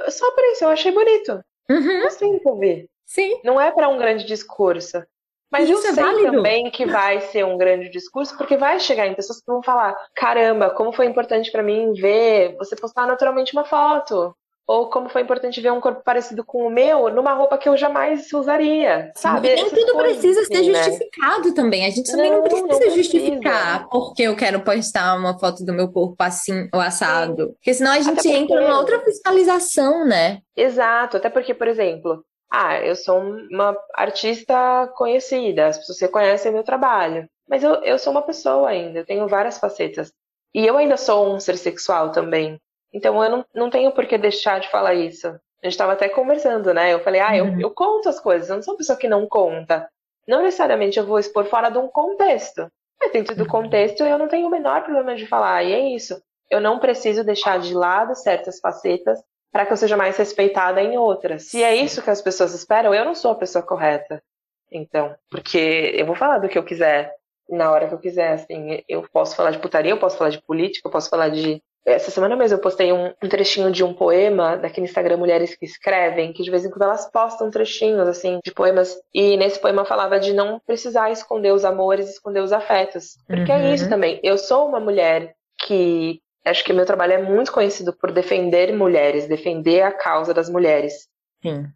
Só 0.08 0.30
por 0.32 0.44
isso, 0.52 0.64
eu 0.64 0.68
achei 0.68 0.92
bonito. 0.92 1.42
Uhum. 1.70 2.40
Que 2.40 2.48
eu 2.48 2.58
vi. 2.58 2.88
Sim. 3.06 3.40
Não 3.44 3.60
é 3.60 3.70
para 3.70 3.88
um 3.88 3.98
grande 3.98 4.24
discurso. 4.24 5.02
Mas 5.50 5.68
isso 5.68 5.86
eu 5.86 5.90
é 5.90 5.94
sei 5.94 6.02
válido. 6.02 6.32
também 6.32 6.70
que 6.70 6.84
vai 6.84 7.20
ser 7.20 7.44
um 7.44 7.56
grande 7.56 7.88
discurso, 7.88 8.36
porque 8.36 8.56
vai 8.56 8.80
chegar 8.80 9.06
em 9.06 9.14
pessoas 9.14 9.38
que 9.38 9.46
vão 9.46 9.62
falar: 9.62 9.94
caramba, 10.14 10.70
como 10.70 10.92
foi 10.92 11.06
importante 11.06 11.52
para 11.52 11.62
mim 11.62 11.92
ver 11.92 12.56
você 12.56 12.74
postar 12.74 13.06
naturalmente 13.06 13.52
uma 13.52 13.64
foto. 13.64 14.34
Ou 14.66 14.88
como 14.88 15.10
foi 15.10 15.20
importante 15.20 15.60
ver 15.60 15.70
um 15.72 15.80
corpo 15.80 16.02
parecido 16.02 16.42
com 16.42 16.66
o 16.66 16.70
meu 16.70 17.10
numa 17.10 17.34
roupa 17.34 17.58
que 17.58 17.68
eu 17.68 17.76
jamais 17.76 18.32
usaria, 18.32 19.12
sabe? 19.14 19.48
E 19.48 19.54
nem 19.56 19.68
tudo 19.68 19.92
coisas, 19.92 20.16
precisa 20.16 20.40
assim, 20.40 20.54
ser 20.54 20.72
né? 20.72 20.82
justificado 20.84 21.48
né? 21.48 21.54
também. 21.54 21.86
A 21.86 21.90
gente 21.90 22.10
também 22.10 22.30
não, 22.30 22.38
não 22.38 22.44
precisa 22.44 22.86
não 22.86 22.96
justificar 22.96 23.70
precisa. 23.70 23.88
porque 23.90 24.22
eu 24.22 24.34
quero 24.34 24.60
postar 24.60 25.16
uma 25.16 25.38
foto 25.38 25.64
do 25.64 25.74
meu 25.74 25.92
corpo 25.92 26.16
assim 26.18 26.68
ou 26.72 26.80
assado. 26.80 27.44
Sim. 27.44 27.52
Porque 27.52 27.74
senão 27.74 27.92
a 27.92 28.00
gente 28.00 28.14
porque... 28.14 28.28
entra 28.30 28.60
numa 28.62 28.78
outra 28.78 29.00
fiscalização, 29.00 30.06
né? 30.06 30.40
Exato. 30.56 31.18
Até 31.18 31.28
porque, 31.28 31.52
por 31.52 31.68
exemplo, 31.68 32.24
ah, 32.50 32.78
eu 32.80 32.96
sou 32.96 33.20
uma 33.50 33.76
artista 33.94 34.90
conhecida, 34.96 35.66
as 35.66 35.76
pessoas 35.78 36.00
reconhecem 36.00 36.52
meu 36.52 36.62
trabalho. 36.62 37.28
Mas 37.48 37.62
eu, 37.62 37.74
eu 37.82 37.98
sou 37.98 38.12
uma 38.12 38.22
pessoa 38.22 38.68
ainda, 38.70 39.00
eu 39.00 39.04
tenho 39.04 39.28
várias 39.28 39.58
facetas. 39.58 40.12
E 40.54 40.64
eu 40.64 40.76
ainda 40.76 40.96
sou 40.96 41.34
um 41.34 41.40
ser 41.40 41.58
sexual 41.58 42.12
também. 42.12 42.58
Então 42.94 43.22
eu 43.22 43.28
não, 43.28 43.44
não 43.52 43.70
tenho 43.70 43.90
por 43.90 44.06
que 44.06 44.16
deixar 44.16 44.60
de 44.60 44.70
falar 44.70 44.94
isso. 44.94 45.26
A 45.26 45.66
gente 45.66 45.72
estava 45.72 45.92
até 45.94 46.08
conversando, 46.08 46.72
né? 46.72 46.92
Eu 46.92 47.00
falei, 47.00 47.20
ah, 47.20 47.30
uhum. 47.30 47.54
eu, 47.54 47.60
eu 47.62 47.70
conto 47.70 48.08
as 48.08 48.20
coisas, 48.20 48.48
eu 48.48 48.56
não 48.56 48.62
sou 48.62 48.74
uma 48.74 48.78
pessoa 48.78 48.96
que 48.96 49.08
não 49.08 49.26
conta. 49.26 49.88
Não 50.28 50.42
necessariamente 50.42 50.98
eu 50.98 51.04
vou 51.04 51.18
expor 51.18 51.44
fora 51.46 51.70
de 51.70 51.78
um 51.78 51.88
contexto. 51.88 52.70
Mas 53.00 53.12
dentro 53.12 53.34
do 53.34 53.42
uhum. 53.42 53.48
contexto 53.48 54.04
eu 54.04 54.16
não 54.16 54.28
tenho 54.28 54.46
o 54.46 54.50
menor 54.50 54.84
problema 54.84 55.16
de 55.16 55.26
falar, 55.26 55.64
e 55.64 55.72
é 55.72 55.80
isso. 55.94 56.22
Eu 56.48 56.60
não 56.60 56.78
preciso 56.78 57.24
deixar 57.24 57.58
de 57.58 57.74
lado 57.74 58.14
certas 58.14 58.60
facetas 58.60 59.18
para 59.50 59.66
que 59.66 59.72
eu 59.72 59.76
seja 59.76 59.96
mais 59.96 60.16
respeitada 60.16 60.80
em 60.80 60.96
outras. 60.96 61.44
Se 61.44 61.62
é 61.62 61.74
isso 61.74 62.02
que 62.02 62.10
as 62.10 62.22
pessoas 62.22 62.54
esperam, 62.54 62.94
eu 62.94 63.04
não 63.04 63.14
sou 63.14 63.32
a 63.32 63.36
pessoa 63.36 63.64
correta. 63.64 64.22
Então, 64.70 65.14
porque 65.30 65.92
eu 65.94 66.06
vou 66.06 66.14
falar 66.14 66.38
do 66.38 66.48
que 66.48 66.58
eu 66.58 66.64
quiser 66.64 67.12
na 67.48 67.70
hora 67.70 67.88
que 67.88 67.94
eu 67.94 67.98
quiser, 67.98 68.32
assim, 68.32 68.82
eu 68.88 69.06
posso 69.12 69.36
falar 69.36 69.50
de 69.50 69.58
putaria, 69.58 69.92
eu 69.92 69.98
posso 69.98 70.16
falar 70.16 70.30
de 70.30 70.42
política, 70.42 70.88
eu 70.88 70.90
posso 70.90 71.10
falar 71.10 71.28
de 71.28 71.62
essa 71.86 72.10
semana 72.10 72.34
mesmo 72.36 72.56
eu 72.56 72.60
postei 72.60 72.92
um, 72.92 73.12
um, 73.22 73.28
trechinho 73.28 73.70
de 73.70 73.84
um 73.84 73.92
poema 73.92 74.56
daquele 74.56 74.86
Instagram 74.86 75.18
Mulheres 75.18 75.54
que 75.54 75.64
Escrevem, 75.64 76.32
que 76.32 76.42
de 76.42 76.50
vez 76.50 76.64
em 76.64 76.70
quando 76.70 76.82
elas 76.82 77.10
postam 77.10 77.50
trechinhos, 77.50 78.08
assim, 78.08 78.38
de 78.44 78.52
poemas. 78.52 78.96
E 79.12 79.36
nesse 79.36 79.60
poema 79.60 79.84
falava 79.84 80.18
de 80.18 80.32
não 80.32 80.60
precisar 80.66 81.10
esconder 81.10 81.52
os 81.52 81.64
amores, 81.64 82.08
esconder 82.08 82.40
os 82.40 82.52
afetos. 82.52 83.18
Porque 83.26 83.52
é 83.52 83.56
uhum. 83.56 83.62
é 83.62 83.74
isso 83.74 83.88
também. 83.88 84.20
Eu 84.22 84.38
sou 84.38 84.68
uma 84.68 84.80
mulher 84.80 85.34
que 85.66 86.20
Acho 86.44 86.62
que 86.62 86.74
meu 86.74 86.84
trabalho 86.84 87.14
é 87.14 87.22
muito 87.22 87.50
conhecido 87.50 87.96
por 87.96 88.12
defender 88.12 88.70
mulheres, 88.76 89.26
defender 89.26 89.80
a 89.80 89.90
causa 89.90 90.34
das 90.34 90.50
mulheres. 90.50 91.08
Sim. 91.42 91.66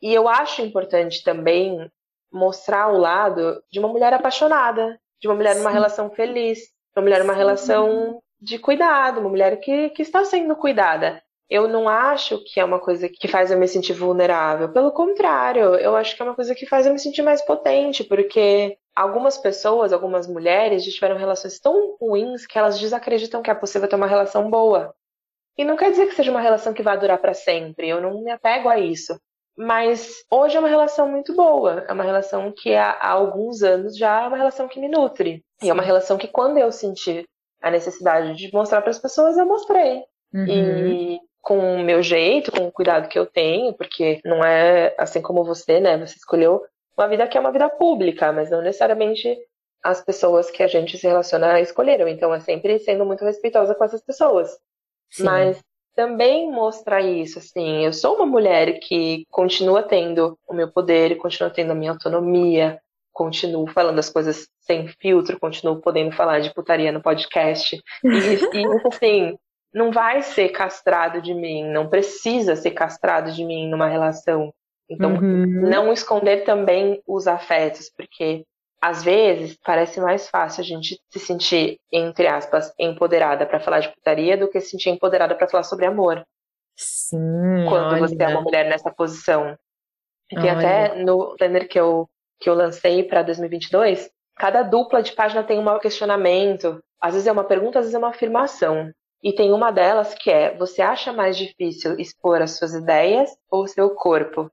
E 0.00 0.14
eu 0.14 0.26
acho 0.26 0.62
importante 0.62 1.22
também 1.22 1.90
mostrar 2.32 2.88
o 2.88 2.96
lado 2.96 3.62
de 3.70 3.78
uma 3.78 3.88
mulher 3.88 4.14
apaixonada, 4.14 4.98
de 5.20 5.28
uma 5.28 5.34
mulher 5.34 5.52
Sim. 5.52 5.58
numa 5.58 5.70
relação 5.70 6.10
feliz, 6.10 6.58
de 6.58 6.96
uma 6.96 7.02
mulher 7.02 7.20
numa 7.20 7.34
Sim. 7.34 7.38
relação 7.38 8.22
de 8.44 8.58
cuidado, 8.58 9.20
uma 9.20 9.30
mulher 9.30 9.58
que, 9.58 9.88
que 9.90 10.02
está 10.02 10.22
sendo 10.24 10.54
cuidada. 10.54 11.22
Eu 11.48 11.66
não 11.66 11.88
acho 11.88 12.42
que 12.44 12.60
é 12.60 12.64
uma 12.64 12.78
coisa 12.78 13.08
que 13.08 13.26
faz 13.26 13.50
eu 13.50 13.58
me 13.58 13.66
sentir 13.66 13.94
vulnerável. 13.94 14.70
Pelo 14.70 14.92
contrário, 14.92 15.76
eu 15.76 15.96
acho 15.96 16.14
que 16.14 16.22
é 16.22 16.24
uma 16.24 16.34
coisa 16.34 16.54
que 16.54 16.66
faz 16.66 16.86
eu 16.86 16.92
me 16.92 16.98
sentir 16.98 17.22
mais 17.22 17.42
potente, 17.42 18.04
porque 18.04 18.76
algumas 18.94 19.38
pessoas, 19.38 19.92
algumas 19.92 20.26
mulheres, 20.26 20.84
tiveram 20.84 21.16
relações 21.16 21.58
tão 21.58 21.96
ruins 21.98 22.46
que 22.46 22.58
elas 22.58 22.78
desacreditam 22.78 23.42
que 23.42 23.50
é 23.50 23.54
possível 23.54 23.88
ter 23.88 23.96
uma 23.96 24.06
relação 24.06 24.50
boa. 24.50 24.94
E 25.56 25.64
não 25.64 25.76
quer 25.76 25.90
dizer 25.90 26.06
que 26.06 26.14
seja 26.14 26.30
uma 26.30 26.40
relação 26.40 26.74
que 26.74 26.82
vai 26.82 26.98
durar 26.98 27.18
para 27.18 27.32
sempre, 27.32 27.88
eu 27.88 28.00
não 28.00 28.22
me 28.22 28.30
apego 28.30 28.68
a 28.68 28.78
isso. 28.78 29.18
Mas 29.56 30.24
hoje 30.30 30.56
é 30.56 30.60
uma 30.60 30.68
relação 30.68 31.08
muito 31.08 31.34
boa, 31.34 31.84
é 31.88 31.92
uma 31.92 32.02
relação 32.02 32.52
que 32.54 32.74
há, 32.74 32.90
há 32.90 33.10
alguns 33.10 33.62
anos 33.62 33.96
já 33.96 34.24
é 34.24 34.28
uma 34.28 34.36
relação 34.36 34.66
que 34.66 34.80
me 34.80 34.88
nutre. 34.88 35.44
E 35.62 35.70
é 35.70 35.72
uma 35.72 35.82
relação 35.82 36.18
que 36.18 36.26
quando 36.26 36.58
eu 36.58 36.72
senti 36.72 37.24
a 37.64 37.70
necessidade 37.70 38.36
de 38.36 38.52
mostrar 38.52 38.82
para 38.82 38.90
as 38.90 38.98
pessoas, 38.98 39.38
eu 39.38 39.46
mostrei. 39.46 40.02
Uhum. 40.34 40.46
E 40.46 41.20
com 41.40 41.76
o 41.76 41.82
meu 41.82 42.02
jeito, 42.02 42.52
com 42.52 42.66
o 42.66 42.72
cuidado 42.72 43.08
que 43.08 43.18
eu 43.18 43.24
tenho, 43.24 43.72
porque 43.72 44.20
não 44.22 44.44
é 44.44 44.94
assim 44.98 45.22
como 45.22 45.42
você, 45.44 45.80
né? 45.80 45.96
Você 45.96 46.16
escolheu 46.16 46.62
uma 46.96 47.08
vida 47.08 47.26
que 47.26 47.38
é 47.38 47.40
uma 47.40 47.50
vida 47.50 47.68
pública, 47.70 48.30
mas 48.32 48.50
não 48.50 48.60
necessariamente 48.60 49.34
as 49.82 50.04
pessoas 50.04 50.50
que 50.50 50.62
a 50.62 50.66
gente 50.66 50.98
se 50.98 51.06
relaciona 51.06 51.58
escolheram. 51.58 52.06
Então 52.06 52.34
é 52.34 52.40
sempre 52.40 52.78
sendo 52.78 53.06
muito 53.06 53.24
respeitosa 53.24 53.74
com 53.74 53.82
essas 53.82 54.04
pessoas. 54.04 54.58
Sim. 55.10 55.24
Mas 55.24 55.58
também 55.94 56.50
mostrar 56.50 57.00
isso, 57.00 57.38
assim, 57.38 57.86
eu 57.86 57.94
sou 57.94 58.16
uma 58.16 58.26
mulher 58.26 58.78
que 58.80 59.24
continua 59.30 59.82
tendo 59.82 60.38
o 60.46 60.52
meu 60.52 60.70
poder, 60.70 61.16
continua 61.16 61.48
tendo 61.48 61.70
a 61.72 61.74
minha 61.74 61.92
autonomia, 61.92 62.78
continuo 63.14 63.66
falando 63.68 63.98
as 63.98 64.10
coisas 64.10 64.48
sem 64.60 64.88
filtro, 65.00 65.40
continuo 65.40 65.80
podendo 65.80 66.12
falar 66.12 66.40
de 66.40 66.52
putaria 66.52 66.92
no 66.92 67.00
podcast. 67.00 67.80
E, 68.04 68.08
e 68.08 68.64
assim, 68.92 69.38
não 69.72 69.90
vai 69.90 70.20
ser 70.20 70.50
castrado 70.50 71.22
de 71.22 71.32
mim, 71.32 71.70
não 71.70 71.88
precisa 71.88 72.56
ser 72.56 72.72
castrado 72.72 73.32
de 73.32 73.44
mim 73.44 73.70
numa 73.70 73.88
relação. 73.88 74.52
Então, 74.90 75.14
uhum. 75.14 75.46
não 75.46 75.92
esconder 75.92 76.44
também 76.44 77.00
os 77.06 77.26
afetos, 77.26 77.90
porque 77.96 78.44
às 78.82 79.02
vezes 79.02 79.58
parece 79.64 79.98
mais 79.98 80.28
fácil 80.28 80.60
a 80.60 80.64
gente 80.64 81.00
se 81.08 81.18
sentir, 81.18 81.78
entre 81.90 82.26
aspas, 82.26 82.70
empoderada 82.78 83.46
para 83.46 83.58
falar 83.58 83.80
de 83.80 83.88
putaria 83.88 84.36
do 84.36 84.48
que 84.48 84.60
se 84.60 84.70
sentir 84.70 84.90
empoderada 84.90 85.34
para 85.34 85.48
falar 85.48 85.62
sobre 85.62 85.86
amor. 85.86 86.22
Sim. 86.76 87.64
Quando 87.66 87.92
olha. 87.92 88.00
você 88.00 88.22
é 88.22 88.28
uma 88.28 88.42
mulher 88.42 88.68
nessa 88.68 88.90
posição. 88.90 89.56
E 90.30 90.36
tem 90.36 90.50
até 90.50 91.02
no 91.02 91.34
planner 91.36 91.68
que 91.68 91.78
eu, 91.78 92.08
que 92.44 92.50
eu 92.50 92.54
lancei 92.54 93.02
para 93.02 93.22
2022, 93.22 94.10
cada 94.36 94.62
dupla 94.62 95.02
de 95.02 95.12
página 95.12 95.42
tem 95.42 95.58
um 95.58 95.78
questionamento. 95.78 96.78
Às 97.00 97.14
vezes 97.14 97.26
é 97.26 97.32
uma 97.32 97.44
pergunta, 97.44 97.78
às 97.78 97.86
vezes 97.86 97.94
é 97.94 97.98
uma 97.98 98.10
afirmação. 98.10 98.92
E 99.22 99.32
tem 99.32 99.50
uma 99.50 99.70
delas 99.70 100.14
que 100.14 100.30
é: 100.30 100.54
você 100.54 100.82
acha 100.82 101.10
mais 101.10 101.38
difícil 101.38 101.98
expor 101.98 102.42
as 102.42 102.58
suas 102.58 102.74
ideias 102.74 103.30
ou 103.50 103.62
o 103.62 103.66
seu 103.66 103.88
corpo? 103.94 104.50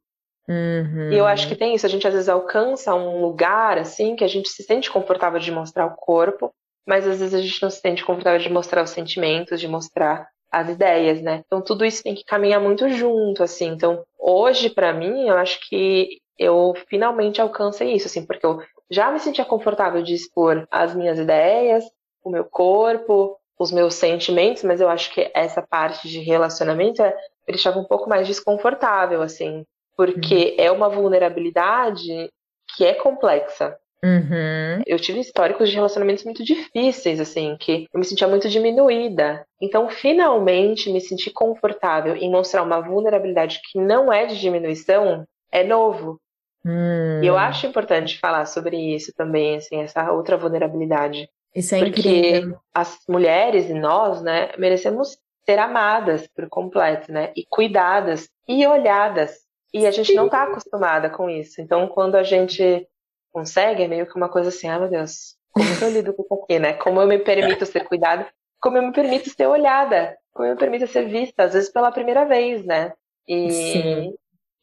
Uhum. 0.48 1.12
E 1.12 1.18
eu 1.18 1.26
acho 1.28 1.50
que 1.50 1.56
tem 1.56 1.76
isso. 1.76 1.86
A 1.86 1.90
gente 1.90 2.08
às 2.08 2.14
vezes 2.14 2.30
alcança 2.30 2.96
um 2.96 3.22
lugar 3.22 3.78
assim 3.78 4.16
que 4.16 4.24
a 4.24 4.28
gente 4.28 4.48
se 4.48 4.64
sente 4.64 4.90
confortável 4.90 5.40
de 5.40 5.52
mostrar 5.52 5.86
o 5.86 5.96
corpo, 5.98 6.50
mas 6.88 7.06
às 7.06 7.20
vezes 7.20 7.34
a 7.34 7.42
gente 7.42 7.62
não 7.62 7.70
se 7.70 7.82
sente 7.82 8.06
confortável 8.06 8.40
de 8.40 8.50
mostrar 8.50 8.84
os 8.84 8.92
sentimentos, 8.92 9.60
de 9.60 9.68
mostrar 9.68 10.30
as 10.50 10.70
ideias, 10.70 11.22
né? 11.22 11.42
Então 11.46 11.62
tudo 11.62 11.84
isso 11.84 12.02
tem 12.02 12.16
que 12.16 12.24
caminhar 12.24 12.62
muito 12.62 12.88
junto, 12.88 13.44
assim. 13.44 13.68
Então 13.68 14.02
hoje 14.18 14.70
para 14.70 14.94
mim 14.94 15.28
eu 15.28 15.36
acho 15.36 15.60
que 15.68 16.21
eu 16.42 16.74
finalmente 16.90 17.40
alcancei 17.40 17.94
isso, 17.94 18.08
assim, 18.08 18.26
porque 18.26 18.44
eu 18.44 18.60
já 18.90 19.12
me 19.12 19.20
sentia 19.20 19.46
confortável 19.46 20.02
de 20.02 20.16
expor 20.16 20.68
as 20.72 20.96
minhas 20.96 21.20
ideias, 21.20 21.86
o 22.24 22.32
meu 22.32 22.44
corpo, 22.44 23.38
os 23.60 23.72
meus 23.72 23.94
sentimentos, 23.94 24.64
mas 24.64 24.82
eu 24.82 24.90
acho 24.90 25.14
que 25.14 25.30
essa 25.36 25.62
parte 25.62 26.10
de 26.10 26.20
relacionamento 26.20 27.04
é, 27.04 27.12
me 27.48 27.54
deixava 27.54 27.78
um 27.78 27.84
pouco 27.84 28.10
mais 28.10 28.28
desconfortável, 28.28 29.22
assim, 29.22 29.64
porque 29.96 30.56
uhum. 30.58 30.66
é 30.66 30.72
uma 30.72 30.90
vulnerabilidade 30.90 32.32
que 32.76 32.86
é 32.86 32.96
complexa. 32.96 33.78
Uhum. 34.04 34.82
Eu 34.88 34.98
tive 34.98 35.20
históricos 35.20 35.70
de 35.70 35.76
relacionamentos 35.76 36.24
muito 36.24 36.44
difíceis, 36.44 37.20
assim, 37.20 37.56
que 37.60 37.86
eu 37.94 38.00
me 38.00 38.06
sentia 38.06 38.28
muito 38.28 38.50
diminuída. 38.50 39.46
Então, 39.62 39.88
finalmente, 39.90 40.92
me 40.92 41.00
sentir 41.00 41.30
confortável 41.30 42.16
em 42.16 42.32
mostrar 42.32 42.64
uma 42.64 42.82
vulnerabilidade 42.82 43.62
que 43.72 43.78
não 43.78 44.12
é 44.12 44.26
de 44.26 44.40
diminuição 44.40 45.24
é 45.52 45.64
novo. 45.64 46.20
Uhum. 46.66 47.24
E 47.24 47.28
eu 47.28 47.38
acho 47.38 47.66
importante 47.66 48.20
falar 48.20 48.46
sobre 48.46 48.78
isso 48.78 49.12
também, 49.16 49.58
assim, 49.58 49.82
essa 49.82 50.12
outra 50.12 50.38
vulnerabilidade. 50.38 51.30
Isso 51.56 51.76
é 51.76 51.80
Porque 51.80 52.00
incrível. 52.00 52.60
as 52.74 53.00
mulheres 53.10 53.70
e 53.70 53.74
nós, 53.74 54.22
né, 54.22 54.52
merecemos 54.58 55.18
ser 55.46 55.60
amadas 55.60 56.28
por 56.28 56.48
completo, 56.50 57.12
né? 57.12 57.32
E 57.36 57.46
cuidadas 57.50 58.30
e 58.48 58.66
olhadas. 58.66 59.40
E 59.74 59.86
a 59.86 59.92
gente 59.92 60.14
não 60.14 60.26
está 60.26 60.44
acostumada 60.44 61.10
com 61.10 61.30
isso. 61.30 61.62
Então, 61.62 61.88
quando 61.88 62.16
a 62.16 62.24
gente 62.24 62.88
consegue, 63.32 63.84
é 63.84 63.88
meio 63.88 64.06
que 64.06 64.16
uma 64.16 64.30
coisa 64.30 64.50
assim, 64.50 64.68
ah, 64.68 64.80
meu 64.80 64.90
Deus, 64.90 65.36
como 65.52 65.78
que 65.78 65.84
eu 65.84 65.90
lido 65.90 66.14
com 66.14 66.24
isso 66.24 66.44
aqui, 66.44 66.60
né? 66.60 66.74
Como 66.74 67.02
eu 67.02 67.08
me 67.08 67.20
permito 67.20 67.66
ser 67.66 67.86
cuidada, 67.86 68.28
como 68.62 68.78
eu 68.78 68.84
me 68.84 68.92
permito 68.92 69.30
ser 69.30 69.48
olhada, 69.48 70.18
como 70.34 70.48
eu 70.48 70.54
me 70.54 70.60
permito 70.60 70.88
ser 70.88 71.08
vista, 71.08 71.44
às 71.44 71.54
vezes 71.54 71.72
pela 71.72 71.92
primeira 71.92 72.26
vez, 72.26 72.64
né? 72.66 72.94
E 73.28 73.52
Sim. 73.52 74.14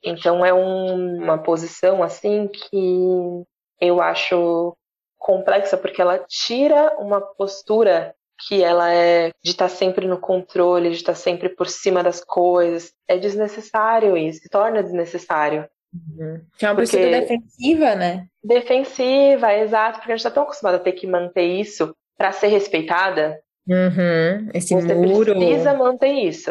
Então 0.02 0.44
é 0.44 0.52
um, 0.52 1.22
uma 1.22 1.38
posição 1.38 2.02
assim 2.02 2.48
que 2.48 3.44
eu 3.80 4.00
acho 4.00 4.76
complexa 5.16 5.76
porque 5.76 6.00
ela 6.00 6.18
tira 6.28 6.96
uma 6.98 7.20
postura 7.20 8.14
que 8.46 8.62
ela 8.62 8.92
é 8.92 9.30
de 9.42 9.50
estar 9.50 9.68
sempre 9.68 10.06
no 10.06 10.18
controle, 10.18 10.90
de 10.90 10.96
estar 10.96 11.14
sempre 11.14 11.48
por 11.48 11.66
cima 11.66 12.02
das 12.02 12.22
coisas. 12.22 12.92
É 13.08 13.18
desnecessário 13.18 14.16
isso, 14.16 14.42
se 14.42 14.48
torna 14.48 14.82
desnecessário. 14.82 15.66
Uhum. 15.92 16.40
Que 16.56 16.66
é 16.66 16.68
uma 16.68 16.76
porque... 16.76 16.96
postura 16.96 17.20
defensiva, 17.20 17.94
né? 17.94 18.26
Defensiva, 18.44 19.54
exato, 19.54 19.98
porque 19.98 20.12
a 20.12 20.16
gente 20.16 20.24
está 20.24 20.30
tão 20.30 20.44
acostumado 20.44 20.76
a 20.76 20.80
ter 20.80 20.92
que 20.92 21.06
manter 21.06 21.46
isso 21.46 21.94
para 22.16 22.30
ser 22.30 22.48
respeitada. 22.48 23.40
Uhum. 23.66 24.50
Esse 24.54 24.74
você 24.74 24.94
muro. 24.94 25.34
precisa 25.34 25.74
manter 25.74 26.12
isso. 26.12 26.50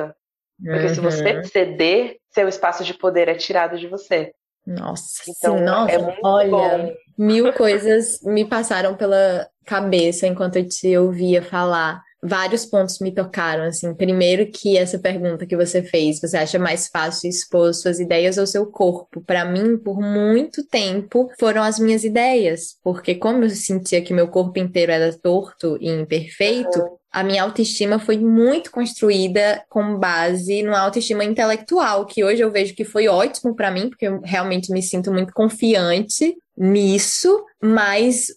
Porque 0.62 0.88
uhum. 0.88 0.94
se 0.94 1.00
você 1.00 1.44
ceder, 1.44 2.18
seu 2.38 2.48
espaço 2.48 2.84
de 2.84 2.94
poder 2.94 3.28
é 3.28 3.34
tirado 3.34 3.80
de 3.80 3.88
você. 3.88 4.32
Nossa, 4.66 5.24
então, 5.28 5.60
nossa, 5.60 5.94
é 5.94 6.20
olha, 6.24 6.50
bom. 6.52 6.94
mil 7.18 7.52
coisas 7.54 8.20
me 8.22 8.46
passaram 8.46 8.96
pela 8.96 9.48
cabeça 9.66 10.28
enquanto 10.28 10.58
eu 10.58 10.68
te 10.68 10.96
ouvia 10.98 11.42
falar. 11.42 12.02
Vários 12.22 12.66
pontos 12.66 13.00
me 13.00 13.12
tocaram, 13.14 13.64
assim. 13.64 13.94
Primeiro 13.96 14.52
que 14.52 14.78
essa 14.78 15.00
pergunta 15.00 15.46
que 15.46 15.56
você 15.56 15.82
fez, 15.82 16.20
você 16.20 16.36
acha 16.36 16.60
mais 16.60 16.88
fácil 16.88 17.30
expor 17.30 17.74
suas 17.74 18.00
ideias 18.00 18.38
ou 18.38 18.46
seu 18.46 18.66
corpo? 18.66 19.22
Para 19.22 19.46
mim, 19.46 19.78
por 19.78 20.02
muito 20.02 20.66
tempo, 20.68 21.30
foram 21.40 21.64
as 21.64 21.80
minhas 21.80 22.04
ideias, 22.04 22.76
porque 22.84 23.16
como 23.16 23.44
eu 23.46 23.50
sentia 23.50 24.02
que 24.02 24.14
meu 24.14 24.28
corpo 24.28 24.60
inteiro 24.60 24.92
era 24.92 25.18
torto 25.18 25.78
e 25.80 25.90
imperfeito, 25.90 26.80
Uhum. 26.80 26.97
A 27.12 27.24
minha 27.24 27.44
autoestima 27.44 28.00
foi 28.00 28.18
muito 28.18 28.72
construída 28.72 29.64
com 29.70 29.98
base 29.98 30.62
numa 30.64 30.80
autoestima 30.80 31.24
intelectual, 31.24 32.06
que 32.06 32.24
hoje 32.24 32.42
eu 32.42 32.52
vejo 32.52 32.76
que 32.76 32.84
foi 32.84 33.08
ótimo 33.08 33.56
para 33.56 33.72
mim, 33.72 33.90
porque 33.90 34.08
eu 34.08 34.22
realmente 34.24 34.72
me 34.72 34.82
sinto 34.82 35.12
muito 35.12 35.34
confiante 35.34 36.36
nisso, 36.58 37.44
mas 37.62 38.28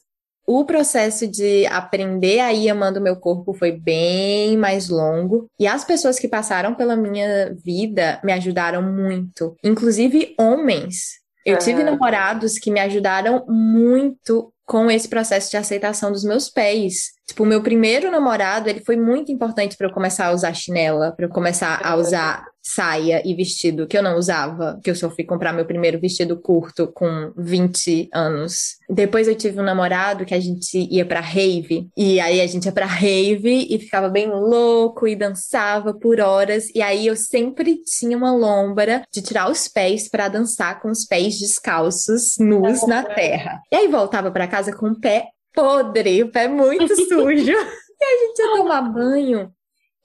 o 0.46 0.64
processo 0.64 1.28
de 1.28 1.64
aprender 1.66 2.40
a 2.40 2.52
ir 2.52 2.68
amando 2.68 2.98
o 2.98 3.02
meu 3.02 3.16
corpo 3.16 3.54
foi 3.54 3.70
bem 3.70 4.56
mais 4.56 4.88
longo. 4.88 5.46
E 5.58 5.66
as 5.66 5.84
pessoas 5.84 6.18
que 6.18 6.26
passaram 6.26 6.74
pela 6.74 6.96
minha 6.96 7.54
vida 7.64 8.20
me 8.24 8.32
ajudaram 8.32 8.82
muito, 8.82 9.56
inclusive 9.62 10.34
homens. 10.38 11.20
Eu 11.46 11.58
tive 11.58 11.82
Aham. 11.82 11.92
namorados 11.92 12.58
que 12.58 12.70
me 12.70 12.80
ajudaram 12.80 13.46
muito 13.48 14.52
com 14.70 14.88
esse 14.88 15.08
processo 15.08 15.50
de 15.50 15.56
aceitação 15.56 16.12
dos 16.12 16.22
meus 16.22 16.48
pés. 16.48 17.10
Tipo, 17.26 17.42
o 17.42 17.46
meu 17.46 17.60
primeiro 17.60 18.08
namorado, 18.08 18.68
ele 18.68 18.78
foi 18.78 18.96
muito 18.96 19.32
importante 19.32 19.76
para 19.76 19.88
eu 19.88 19.92
começar 19.92 20.26
a 20.26 20.32
usar 20.32 20.54
chinela, 20.54 21.10
para 21.10 21.26
eu 21.26 21.28
começar 21.28 21.84
a 21.84 21.96
usar 21.96 22.46
saia 22.74 23.22
e 23.24 23.34
vestido 23.34 23.86
que 23.86 23.96
eu 23.96 24.02
não 24.02 24.16
usava, 24.16 24.78
que 24.82 24.90
eu 24.90 24.94
só 24.94 25.10
fui 25.10 25.24
comprar 25.24 25.52
meu 25.52 25.64
primeiro 25.64 26.00
vestido 26.00 26.40
curto 26.40 26.90
com 26.92 27.32
20 27.36 28.08
anos. 28.12 28.76
Depois 28.88 29.28
eu 29.28 29.34
tive 29.34 29.60
um 29.60 29.64
namorado 29.64 30.24
que 30.24 30.34
a 30.34 30.40
gente 30.40 30.88
ia 30.90 31.04
pra 31.04 31.20
rave, 31.20 31.88
e 31.96 32.20
aí 32.20 32.40
a 32.40 32.46
gente 32.46 32.64
ia 32.64 32.72
pra 32.72 32.86
rave 32.86 33.66
e 33.70 33.78
ficava 33.78 34.08
bem 34.08 34.28
louco 34.28 35.06
e 35.06 35.16
dançava 35.16 35.94
por 35.94 36.20
horas, 36.20 36.68
e 36.74 36.82
aí 36.82 37.06
eu 37.06 37.16
sempre 37.16 37.80
tinha 37.84 38.16
uma 38.16 38.32
lombra 38.32 39.02
de 39.12 39.22
tirar 39.22 39.50
os 39.50 39.68
pés 39.68 40.08
para 40.08 40.28
dançar 40.28 40.80
com 40.80 40.90
os 40.90 41.04
pés 41.04 41.38
descalços, 41.38 42.36
nus 42.38 42.86
na 42.86 43.02
terra. 43.02 43.60
E 43.72 43.76
aí 43.76 43.88
voltava 43.88 44.30
para 44.30 44.46
casa 44.46 44.74
com 44.74 44.88
o 44.88 45.00
pé 45.00 45.28
podre, 45.54 46.22
o 46.22 46.30
pé 46.30 46.48
muito 46.48 46.94
sujo. 47.08 47.52
E 48.00 48.04
a 48.04 48.26
gente 48.26 48.38
ia 48.38 48.56
tomar 48.56 48.82
banho. 48.82 49.52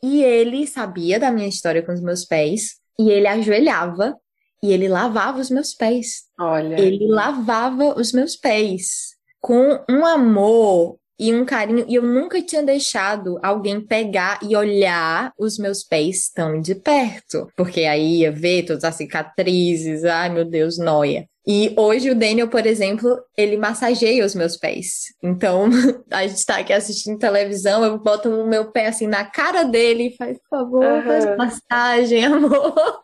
E 0.03 0.23
ele 0.23 0.67
sabia 0.67 1.19
da 1.19 1.31
minha 1.31 1.47
história 1.47 1.81
com 1.81 1.93
os 1.93 2.01
meus 2.01 2.25
pés. 2.25 2.75
E 2.99 3.09
ele 3.09 3.27
ajoelhava 3.27 4.15
e 4.63 4.71
ele 4.71 4.87
lavava 4.87 5.39
os 5.39 5.49
meus 5.49 5.73
pés. 5.73 6.23
Olha. 6.39 6.79
Ele 6.79 7.07
lavava 7.07 7.99
os 7.99 8.11
meus 8.11 8.35
pés 8.35 9.15
com 9.41 9.79
um 9.89 10.05
amor 10.05 10.97
e 11.19 11.33
um 11.33 11.45
carinho. 11.45 11.85
E 11.87 11.95
eu 11.95 12.01
nunca 12.01 12.41
tinha 12.41 12.63
deixado 12.63 13.39
alguém 13.43 13.79
pegar 13.79 14.39
e 14.41 14.55
olhar 14.55 15.31
os 15.37 15.57
meus 15.57 15.83
pés 15.83 16.29
tão 16.33 16.59
de 16.59 16.75
perto. 16.75 17.47
Porque 17.55 17.81
aí 17.81 18.21
ia 18.21 18.31
ver 18.31 18.63
todas 18.63 18.83
as 18.83 18.95
cicatrizes. 18.95 20.03
Ai, 20.03 20.29
meu 20.29 20.45
Deus, 20.45 20.77
noia. 20.77 21.27
E 21.47 21.73
hoje 21.77 22.09
o 22.09 22.15
Daniel, 22.15 22.47
por 22.47 22.65
exemplo, 22.65 23.19
ele 23.37 23.55
massageia 23.55 24.25
os 24.25 24.33
meus 24.33 24.57
pés. 24.57 25.13
Então, 25.21 25.69
a 26.11 26.25
gente 26.25 26.45
tá 26.45 26.57
aqui 26.57 26.73
assistindo 26.73 27.19
televisão, 27.19 27.83
eu 27.83 27.99
boto 27.99 28.29
o 28.29 28.47
meu 28.47 28.71
pé 28.71 28.87
assim 28.87 29.05
na 29.05 29.25
cara 29.25 29.63
dele 29.63 30.07
e 30.07 30.15
faz, 30.15 30.37
por 30.39 30.59
favor, 30.59 30.83
uhum. 30.83 31.03
faz 31.03 31.37
massagem, 31.37 32.25
amor. 32.25 33.01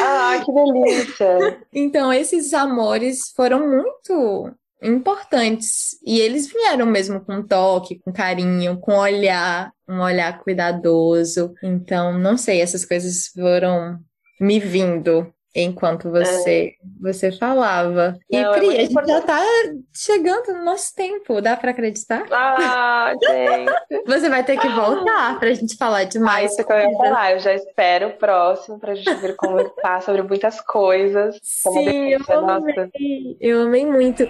Ah, 0.00 0.40
que 0.44 0.52
delícia! 0.52 1.60
então, 1.72 2.12
esses 2.12 2.54
amores 2.54 3.32
foram 3.34 3.68
muito 3.68 4.52
importantes. 4.82 5.98
E 6.04 6.20
eles 6.20 6.46
vieram 6.46 6.86
mesmo 6.86 7.20
com 7.20 7.42
toque, 7.42 8.00
com 8.00 8.12
carinho, 8.12 8.78
com 8.78 8.96
olhar, 8.96 9.72
um 9.88 10.00
olhar 10.00 10.40
cuidadoso. 10.40 11.52
Então, 11.62 12.18
não 12.18 12.36
sei, 12.36 12.60
essas 12.60 12.84
coisas 12.84 13.26
foram 13.28 13.98
me 14.40 14.58
vindo 14.58 15.32
enquanto 15.54 16.10
você 16.10 16.76
é. 16.78 16.86
você 17.00 17.30
falava. 17.32 18.18
E 18.30 18.40
Não, 18.40 18.52
Pri, 18.52 18.68
é 18.68 18.80
a 18.80 18.84
gente 18.84 19.06
já 19.06 19.20
tá 19.20 19.40
chegando 19.94 20.54
no 20.54 20.64
nosso 20.64 20.94
tempo, 20.94 21.40
dá 21.40 21.56
para 21.56 21.70
acreditar? 21.70 22.24
Ah, 22.30 23.12
gente. 23.20 24.04
você 24.06 24.28
vai 24.28 24.44
ter 24.44 24.58
que 24.58 24.68
voltar 24.68 25.38
pra 25.38 25.52
gente 25.52 25.76
falar 25.76 26.04
de 26.04 26.18
mais. 26.18 26.42
Ah, 26.42 26.54
isso 26.54 26.66
que 26.66 26.72
eu 26.72 26.78
ia 26.78 26.96
falar, 26.96 27.32
eu 27.32 27.38
já 27.38 27.54
espero 27.54 28.08
o 28.08 28.12
próximo 28.12 28.78
pra 28.78 28.94
gente 28.94 29.14
vir 29.16 29.36
conversar 29.36 30.02
sobre 30.02 30.22
muitas 30.22 30.60
coisas. 30.60 31.38
Sim, 31.42 32.12
eu 32.12 32.48
amei. 32.48 33.36
Eu 33.40 33.62
amei 33.62 33.86
muito. 33.86 34.28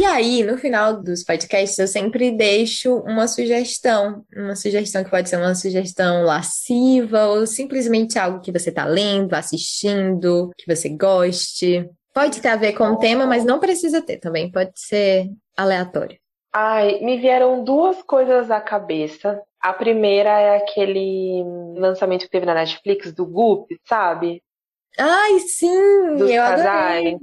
E 0.00 0.04
aí, 0.06 0.42
no 0.42 0.56
final 0.56 1.02
dos 1.02 1.22
podcasts, 1.22 1.78
eu 1.78 1.86
sempre 1.86 2.30
deixo 2.30 3.00
uma 3.00 3.28
sugestão. 3.28 4.24
Uma 4.34 4.56
sugestão 4.56 5.04
que 5.04 5.10
pode 5.10 5.28
ser 5.28 5.36
uma 5.36 5.54
sugestão 5.54 6.24
lasciva 6.24 7.26
ou 7.26 7.46
simplesmente 7.46 8.18
algo 8.18 8.40
que 8.40 8.50
você 8.50 8.70
está 8.70 8.86
lendo, 8.86 9.34
assistindo, 9.34 10.52
que 10.56 10.66
você 10.66 10.88
goste. 10.88 11.86
Pode 12.14 12.40
ter 12.40 12.48
a 12.48 12.56
ver 12.56 12.72
com 12.72 12.84
o 12.84 12.96
tema, 12.96 13.26
mas 13.26 13.44
não 13.44 13.60
precisa 13.60 14.00
ter 14.00 14.16
também. 14.16 14.50
Pode 14.50 14.72
ser 14.74 15.28
aleatório. 15.54 16.18
Ai, 16.50 17.00
me 17.00 17.18
vieram 17.18 17.62
duas 17.62 18.02
coisas 18.02 18.50
à 18.50 18.58
cabeça. 18.58 19.38
A 19.60 19.74
primeira 19.74 20.30
é 20.30 20.56
aquele 20.56 21.44
lançamento 21.76 22.22
que 22.22 22.30
teve 22.30 22.46
na 22.46 22.54
Netflix 22.54 23.12
do 23.12 23.26
Goop, 23.26 23.78
sabe? 23.86 24.42
Ai, 24.98 25.38
sim, 25.40 26.16
dos 26.16 26.30
eu 26.30 26.42
casais. 26.42 27.14
Adorei. 27.14 27.18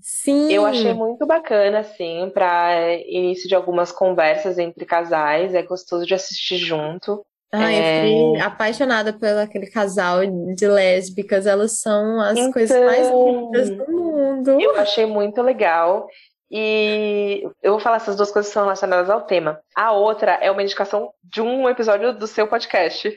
Sim. 0.00 0.52
Eu 0.52 0.66
achei 0.66 0.92
muito 0.92 1.26
bacana, 1.26 1.80
assim, 1.80 2.30
para 2.34 2.94
início 3.06 3.48
de 3.48 3.54
algumas 3.54 3.92
conversas 3.92 4.58
entre 4.58 4.84
casais. 4.84 5.54
É 5.54 5.62
gostoso 5.62 6.04
de 6.04 6.14
assistir 6.14 6.58
junto. 6.58 7.24
Ai, 7.52 7.74
é... 7.74 7.78
eu 7.78 8.30
fiquei 8.32 8.40
apaixonada 8.40 9.12
pelo 9.12 9.40
aquele 9.40 9.66
casal 9.66 10.20
de 10.54 10.66
lésbicas. 10.66 11.46
Elas 11.46 11.80
são 11.80 12.20
as 12.20 12.38
então, 12.38 12.52
coisas 12.52 12.84
mais 12.84 13.08
lindas 13.08 13.70
do 13.70 13.92
mundo. 13.92 14.60
Eu 14.60 14.76
achei 14.76 15.06
muito 15.06 15.40
legal. 15.42 16.06
E 16.54 17.48
eu 17.62 17.72
vou 17.72 17.80
falar 17.80 17.96
essas 17.96 18.14
duas 18.14 18.30
coisas 18.30 18.50
que 18.50 18.52
são 18.52 18.64
relacionadas 18.64 19.08
ao 19.08 19.22
tema. 19.22 19.58
A 19.74 19.92
outra 19.92 20.32
é 20.32 20.50
uma 20.50 20.62
indicação 20.62 21.10
de 21.24 21.40
um 21.40 21.66
episódio 21.66 22.12
do 22.12 22.26
seu 22.26 22.46
podcast. 22.46 23.10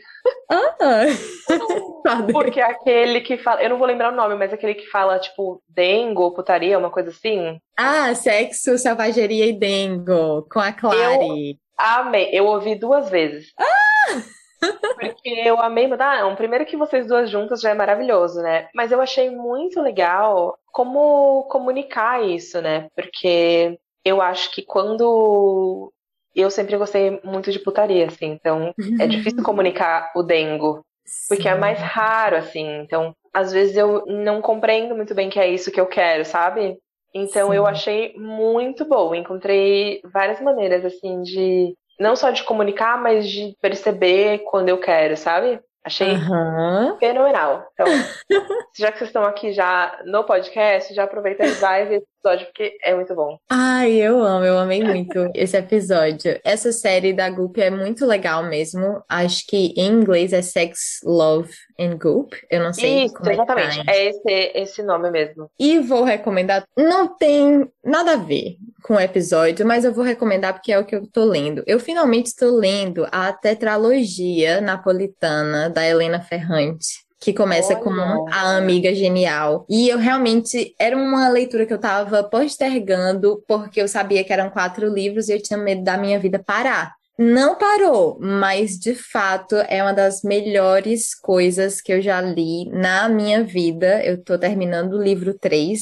Ah! 0.49 1.03
Porque 2.31 2.61
aquele 2.61 3.19
que 3.19 3.37
fala. 3.37 3.61
Eu 3.61 3.71
não 3.71 3.77
vou 3.77 3.87
lembrar 3.87 4.13
o 4.13 4.15
nome, 4.15 4.35
mas 4.35 4.53
aquele 4.53 4.73
que 4.73 4.87
fala, 4.87 5.19
tipo, 5.19 5.61
dengo, 5.67 6.31
putaria, 6.31 6.79
uma 6.79 6.89
coisa 6.89 7.09
assim. 7.09 7.59
Ah, 7.77 8.15
sexo, 8.15 8.77
selvageria 8.77 9.47
e 9.47 9.53
dengo, 9.53 10.47
com 10.49 10.59
a 10.61 10.71
Clary. 10.71 11.49
Eu 11.49 11.57
amei. 11.77 12.29
Eu 12.31 12.45
ouvi 12.45 12.75
duas 12.75 13.09
vezes. 13.09 13.47
Ah! 13.59 14.21
Porque 14.95 15.29
eu 15.29 15.59
amei. 15.59 15.89
Ah, 15.99 16.25
um 16.25 16.35
primeiro 16.35 16.65
que 16.65 16.77
vocês 16.77 17.05
duas 17.05 17.29
juntas 17.29 17.59
já 17.59 17.71
é 17.71 17.73
maravilhoso, 17.73 18.41
né? 18.41 18.69
Mas 18.73 18.93
eu 18.93 19.01
achei 19.01 19.29
muito 19.29 19.81
legal 19.81 20.57
como 20.75 21.43
comunicar 21.43 22.21
isso, 22.21 22.61
né? 22.61 22.89
Porque 22.93 23.79
eu 24.03 24.21
acho 24.21 24.51
que 24.51 24.61
quando. 24.61 25.89
Eu 26.35 26.51
sempre 26.51 26.75
gostei 26.75 27.17
muito 27.23 27.49
de 27.49 27.59
putaria, 27.59 28.07
assim, 28.07 28.25
então 28.25 28.73
é 28.99 29.07
difícil 29.07 29.41
comunicar 29.41 30.11
o 30.13 30.21
dengo, 30.21 30.85
porque 31.29 31.47
é 31.47 31.55
mais 31.55 31.79
raro, 31.79 32.35
assim. 32.35 32.81
Então, 32.81 33.15
às 33.33 33.53
vezes 33.53 33.77
eu 33.77 34.05
não 34.05 34.41
compreendo 34.41 34.93
muito 34.93 35.15
bem 35.15 35.29
que 35.29 35.39
é 35.39 35.47
isso 35.47 35.71
que 35.71 35.79
eu 35.79 35.87
quero, 35.87 36.25
sabe? 36.25 36.77
Então 37.13 37.51
Sim. 37.51 37.55
eu 37.55 37.65
achei 37.65 38.13
muito 38.17 38.83
bom. 38.83 39.15
Encontrei 39.15 40.01
várias 40.03 40.41
maneiras, 40.41 40.83
assim, 40.83 41.21
de 41.21 41.73
não 41.97 42.17
só 42.17 42.31
de 42.31 42.43
comunicar, 42.43 43.01
mas 43.01 43.29
de 43.29 43.55
perceber 43.61 44.39
quando 44.39 44.67
eu 44.67 44.77
quero, 44.77 45.15
sabe? 45.15 45.61
Achei 45.85 46.15
uhum. 46.15 46.97
fenomenal. 46.97 47.69
Então, 47.73 47.85
já 48.75 48.91
que 48.91 48.97
vocês 48.97 49.09
estão 49.09 49.23
aqui 49.23 49.53
já 49.53 50.01
no 50.03 50.23
podcast, 50.23 50.91
já 50.95 51.03
aproveita 51.03 51.45
e 51.45 51.51
vai 51.51 51.85
ver 51.85 52.03
episódio, 52.25 52.47
porque 52.47 52.77
é 52.83 52.95
muito 52.95 53.13
bom. 53.13 53.37
Ai, 53.49 53.93
eu 53.93 54.23
amo, 54.23 54.43
eu 54.43 54.57
amei 54.57 54.83
muito 54.83 55.29
esse 55.35 55.55
episódio. 55.55 56.39
Essa 56.43 56.71
série 56.71 57.13
da 57.13 57.29
Goop 57.29 57.61
é 57.61 57.69
muito 57.69 58.05
legal 58.05 58.43
mesmo. 58.43 59.03
Acho 59.07 59.45
que 59.47 59.73
em 59.77 59.87
inglês 59.87 60.33
é 60.33 60.41
Sex, 60.41 60.99
Love 61.03 61.53
and 61.79 61.97
Goop. 61.97 62.35
Eu 62.49 62.63
não 62.63 62.73
sei 62.73 63.05
Isso, 63.05 63.13
como 63.13 63.31
exatamente. 63.31 63.79
É, 63.79 63.81
que 63.81 63.85
tá 63.85 63.91
é 63.91 64.05
esse, 64.07 64.51
esse 64.55 64.83
nome 64.83 65.11
mesmo. 65.11 65.49
E 65.59 65.79
vou 65.79 66.03
recomendar. 66.03 66.65
Não 66.75 67.15
tem 67.15 67.69
nada 67.83 68.13
a 68.13 68.17
ver 68.17 68.57
com 68.83 68.95
o 68.95 68.99
episódio, 68.99 69.65
mas 69.65 69.85
eu 69.85 69.93
vou 69.93 70.03
recomendar 70.03 70.53
porque 70.53 70.71
é 70.71 70.79
o 70.79 70.85
que 70.85 70.95
eu 70.95 71.07
tô 71.07 71.25
lendo. 71.25 71.63
Eu 71.67 71.79
finalmente 71.79 72.27
estou 72.27 72.51
lendo 72.51 73.07
a 73.11 73.31
tetralogia 73.31 74.61
napolitana 74.61 75.69
da 75.69 75.87
Helena 75.87 76.21
Ferrante 76.21 77.04
que 77.25 77.33
começa 77.33 77.73
Olha. 77.73 77.81
com 77.81 78.29
a 78.31 78.55
amiga 78.55 78.93
genial. 78.93 79.65
E 79.67 79.89
eu 79.89 79.97
realmente 79.97 80.75
era 80.79 80.95
uma 80.95 81.27
leitura 81.27 81.65
que 81.65 81.73
eu 81.73 81.79
tava 81.79 82.23
postergando 82.23 83.43
porque 83.47 83.81
eu 83.81 83.87
sabia 83.87 84.23
que 84.23 84.31
eram 84.31 84.51
quatro 84.51 84.87
livros 84.87 85.27
e 85.27 85.33
eu 85.33 85.41
tinha 85.41 85.57
medo 85.57 85.83
da 85.83 85.97
minha 85.97 86.19
vida 86.19 86.37
parar. 86.37 86.93
Não 87.17 87.55
parou, 87.55 88.19
mas 88.21 88.77
de 88.77 88.93
fato 88.93 89.55
é 89.55 89.81
uma 89.81 89.93
das 89.93 90.21
melhores 90.21 91.15
coisas 91.15 91.81
que 91.81 91.91
eu 91.93 91.99
já 91.99 92.21
li 92.21 92.69
na 92.69 93.09
minha 93.09 93.43
vida. 93.43 94.05
Eu 94.05 94.23
tô 94.23 94.37
terminando 94.37 94.93
o 94.93 95.01
livro 95.01 95.33
3, 95.33 95.81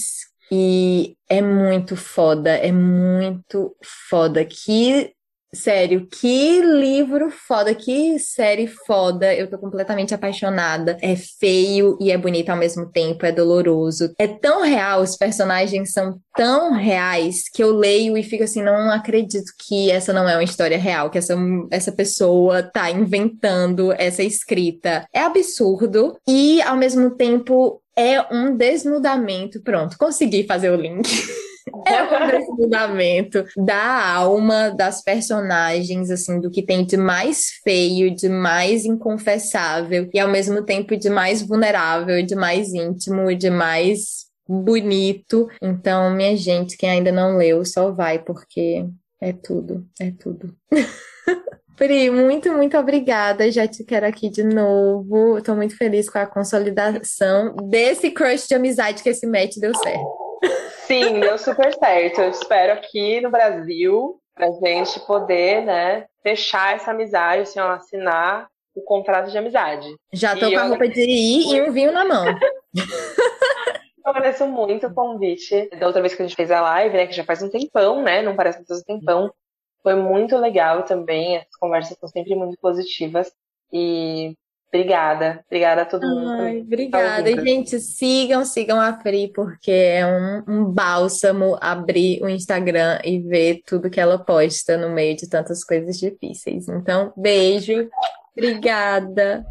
e 0.50 1.18
é 1.28 1.42
muito 1.42 1.98
foda, 1.98 2.52
é 2.52 2.72
muito 2.72 3.76
foda. 4.10 4.46
Que, 4.46 5.12
sério, 5.54 6.08
que 6.08 6.62
livro 6.62 7.30
foda, 7.30 7.74
que 7.76 8.18
série 8.20 8.68
foda. 8.68 9.34
Eu 9.34 9.50
tô 9.50 9.58
completamente 9.58 10.14
apaixonada. 10.14 10.98
É 11.02 11.16
feio 11.16 11.98
e 12.02 12.12
é 12.12 12.18
bonito 12.18 12.50
ao 12.50 12.58
mesmo 12.58 12.90
tempo, 12.92 13.26
é 13.26 13.32
doloroso. 13.32 14.14
É 14.18 14.28
tão 14.28 14.62
real, 14.62 15.02
os 15.02 15.16
personagens 15.16 15.94
são 15.94 16.20
tão 16.36 16.74
reais 16.74 17.50
que 17.54 17.64
eu 17.64 17.72
leio 17.72 18.18
e 18.18 18.24
fico 18.24 18.44
assim, 18.44 18.64
não 18.64 18.92
acredito 18.92 19.52
que 19.68 19.92
essa 19.92 20.12
não 20.12 20.28
é 20.28 20.36
uma 20.36 20.44
história 20.44 20.78
real, 20.78 21.10
que 21.10 21.18
essa, 21.18 21.36
essa 21.72 21.92
pessoa 21.92 22.64
tá 22.64 22.90
inventando 22.90 23.94
essa 23.94 24.24
escrita. 24.24 25.06
É 25.14 25.22
absurdo 25.22 26.18
e 26.28 26.62
ao 26.64 26.76
mesmo 26.76 27.12
tempo 27.12 27.82
é 27.96 28.22
um 28.34 28.56
desnudamento. 28.56 29.62
Pronto, 29.62 29.98
consegui 29.98 30.46
fazer 30.46 30.72
o 30.72 30.76
link. 30.76 31.08
É 31.86 32.04
um 32.04 32.28
desnudamento 32.28 33.46
da 33.58 34.14
alma 34.14 34.70
das 34.70 35.04
personagens, 35.04 36.12
assim, 36.12 36.40
do 36.40 36.52
que 36.52 36.62
tem 36.62 36.86
de 36.86 36.98
mais 36.98 37.50
feio, 37.64 38.14
de 38.14 38.30
mais 38.30 38.86
inconfessável 38.86 40.10
e 40.14 40.20
ao 40.20 40.30
mesmo 40.30 40.64
tempo 40.64 40.96
de 40.96 41.10
mais 41.10 41.42
vulnerável, 41.42 42.24
de 42.24 42.36
mais 42.36 42.74
íntimo, 42.74 43.36
de 43.36 43.50
mais 43.50 44.26
bonito. 44.48 45.50
Então, 45.62 46.12
minha 46.12 46.36
gente, 46.38 46.78
quem 46.78 46.90
ainda 46.90 47.12
não 47.12 47.38
leu, 47.38 47.66
só 47.66 47.92
vai, 47.92 48.20
porque 48.20 48.86
é 49.20 49.34
tudo, 49.34 49.86
é 50.00 50.12
tudo. 50.12 50.56
Pri, 51.76 52.12
muito, 52.12 52.52
muito 52.52 52.78
obrigada. 52.78 53.52
Já 53.52 53.68
te 53.68 53.84
quero 53.84 54.06
aqui 54.06 54.30
de 54.30 54.44
novo. 54.44 55.38
Estou 55.38 55.56
muito 55.56 55.76
feliz 55.76 56.08
com 56.08 56.20
a 56.20 56.26
consolidação 56.26 57.56
desse 57.68 58.12
crush 58.12 58.48
de 58.48 58.54
amizade 58.54 59.02
que 59.02 59.10
esse 59.10 59.26
match 59.26 59.58
deu 59.58 59.76
certo. 59.76 60.24
Sim, 60.86 61.20
deu 61.20 61.38
super 61.38 61.74
certo. 61.74 62.22
Eu 62.22 62.30
espero 62.30 62.74
aqui 62.74 63.22
no 63.22 63.30
Brasil 63.30 64.20
pra 64.36 64.52
gente 64.52 65.00
poder, 65.02 65.64
né, 65.64 66.06
fechar 66.22 66.76
essa 66.76 66.92
amizade, 66.92 67.44
assim, 67.44 67.60
ó, 67.60 67.72
assinar 67.72 68.48
o 68.76 68.82
contrato 68.82 69.30
de 69.30 69.38
amizade. 69.38 69.88
Já 70.12 70.36
tô 70.36 70.48
e 70.48 70.54
com 70.54 70.60
a 70.60 70.64
roupa 70.64 70.88
de 70.88 71.02
ir 71.02 71.56
e 71.56 71.62
um 71.62 71.72
vinho 71.72 71.92
na 71.92 72.04
mão. 72.04 72.26
Eu 74.06 74.12
agradeço 74.12 74.46
muito 74.48 74.88
o 74.88 74.94
convite 74.94 75.70
da 75.80 75.88
outra 75.88 76.02
vez 76.02 76.14
que 76.14 76.22
a 76.22 76.28
gente 76.28 76.36
fez 76.36 76.52
a 76.52 76.60
live, 76.60 76.98
né? 76.98 77.08
Que 77.08 77.14
já 77.14 77.24
faz 77.24 77.42
um 77.42 77.50
tempão, 77.50 78.02
né? 78.02 78.22
Não 78.22 78.36
parece 78.36 78.60
que 78.60 78.66
faz 78.66 78.82
um 78.82 78.84
tempão. 78.84 79.34
Foi 79.82 79.96
muito 79.96 80.36
legal 80.38 80.84
também, 80.84 81.38
as 81.38 81.56
conversas 81.58 81.98
são 81.98 82.10
sempre 82.10 82.36
muito 82.36 82.58
positivas. 82.60 83.32
E 83.72 84.36
Obrigada, 84.74 85.44
obrigada 85.46 85.84
a 85.84 85.86
todo 85.86 86.02
mundo. 86.02 86.42
Ai, 86.42 86.62
obrigada. 86.62 87.30
E, 87.30 87.40
gente, 87.40 87.80
sigam, 87.80 88.44
sigam 88.44 88.82
a 88.82 88.92
Pri, 88.92 89.28
porque 89.28 89.70
é 89.70 90.04
um, 90.04 90.44
um 90.52 90.66
bálsamo 90.66 91.56
abrir 91.62 92.20
o 92.24 92.28
Instagram 92.28 92.98
e 93.04 93.20
ver 93.20 93.62
tudo 93.68 93.88
que 93.88 94.00
ela 94.00 94.18
posta 94.18 94.76
no 94.76 94.90
meio 94.90 95.16
de 95.16 95.30
tantas 95.30 95.64
coisas 95.64 96.00
difíceis. 96.00 96.68
Então, 96.68 97.14
beijo, 97.16 97.88
obrigada. 98.36 99.46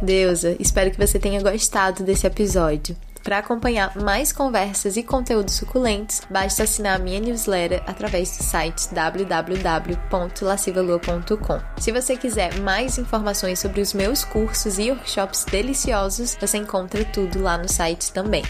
Deusa, 0.00 0.54
espero 0.60 0.92
que 0.92 1.04
você 1.04 1.18
tenha 1.18 1.42
gostado 1.42 2.04
desse 2.04 2.24
episódio. 2.24 2.96
Para 3.24 3.38
acompanhar 3.38 3.96
mais 3.96 4.30
conversas 4.32 4.96
e 4.98 5.02
conteúdos 5.02 5.54
suculentos, 5.54 6.20
basta 6.28 6.64
assinar 6.64 6.96
a 6.96 6.98
minha 7.02 7.18
newsletter 7.18 7.82
através 7.86 8.36
do 8.36 8.42
site 8.42 8.92
www.lascivalua.com. 8.92 11.60
Se 11.80 11.90
você 11.90 12.18
quiser 12.18 12.60
mais 12.60 12.98
informações 12.98 13.60
sobre 13.60 13.80
os 13.80 13.94
meus 13.94 14.24
cursos 14.24 14.78
e 14.78 14.90
workshops 14.90 15.46
deliciosos, 15.46 16.36
você 16.38 16.58
encontra 16.58 17.02
tudo 17.06 17.40
lá 17.40 17.56
no 17.56 17.66
site 17.66 18.12
também. 18.12 18.42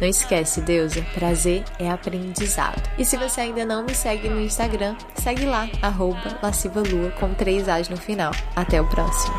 Não 0.00 0.08
esquece, 0.08 0.62
deusa, 0.62 1.04
prazer 1.12 1.62
é 1.78 1.90
aprendizado. 1.90 2.82
E 2.96 3.04
se 3.04 3.18
você 3.18 3.42
ainda 3.42 3.66
não 3.66 3.84
me 3.84 3.94
segue 3.94 4.30
no 4.30 4.40
Instagram, 4.40 4.96
segue 5.16 5.44
lá, 5.44 5.68
arroba 5.82 6.38
lascivalua 6.42 7.10
com 7.20 7.34
três 7.34 7.68
As 7.68 7.90
no 7.90 7.98
final. 7.98 8.32
Até 8.56 8.80
o 8.80 8.88
próximo! 8.88 9.34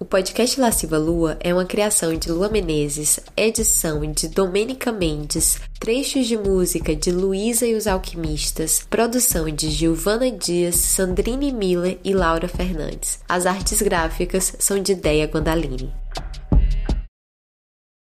O 0.00 0.04
podcast 0.06 0.58
Lasciva 0.58 0.96
Lua 0.96 1.36
é 1.40 1.52
uma 1.52 1.66
criação 1.66 2.16
de 2.16 2.32
Lua 2.32 2.48
Menezes, 2.48 3.20
edição 3.36 4.00
de 4.10 4.28
Domênica 4.28 4.90
Mendes, 4.90 5.60
trechos 5.78 6.26
de 6.26 6.38
música 6.38 6.96
de 6.96 7.12
Luísa 7.12 7.66
e 7.66 7.74
os 7.74 7.86
Alquimistas, 7.86 8.82
produção 8.88 9.50
de 9.50 9.68
Giovana 9.68 10.30
Dias, 10.30 10.76
Sandrine 10.76 11.52
Miller 11.52 11.98
e 12.02 12.14
Laura 12.14 12.48
Fernandes. 12.48 13.20
As 13.28 13.44
artes 13.44 13.82
gráficas 13.82 14.56
são 14.58 14.82
de 14.82 14.94
Deia 14.94 15.26
Guandalini. 15.26 15.92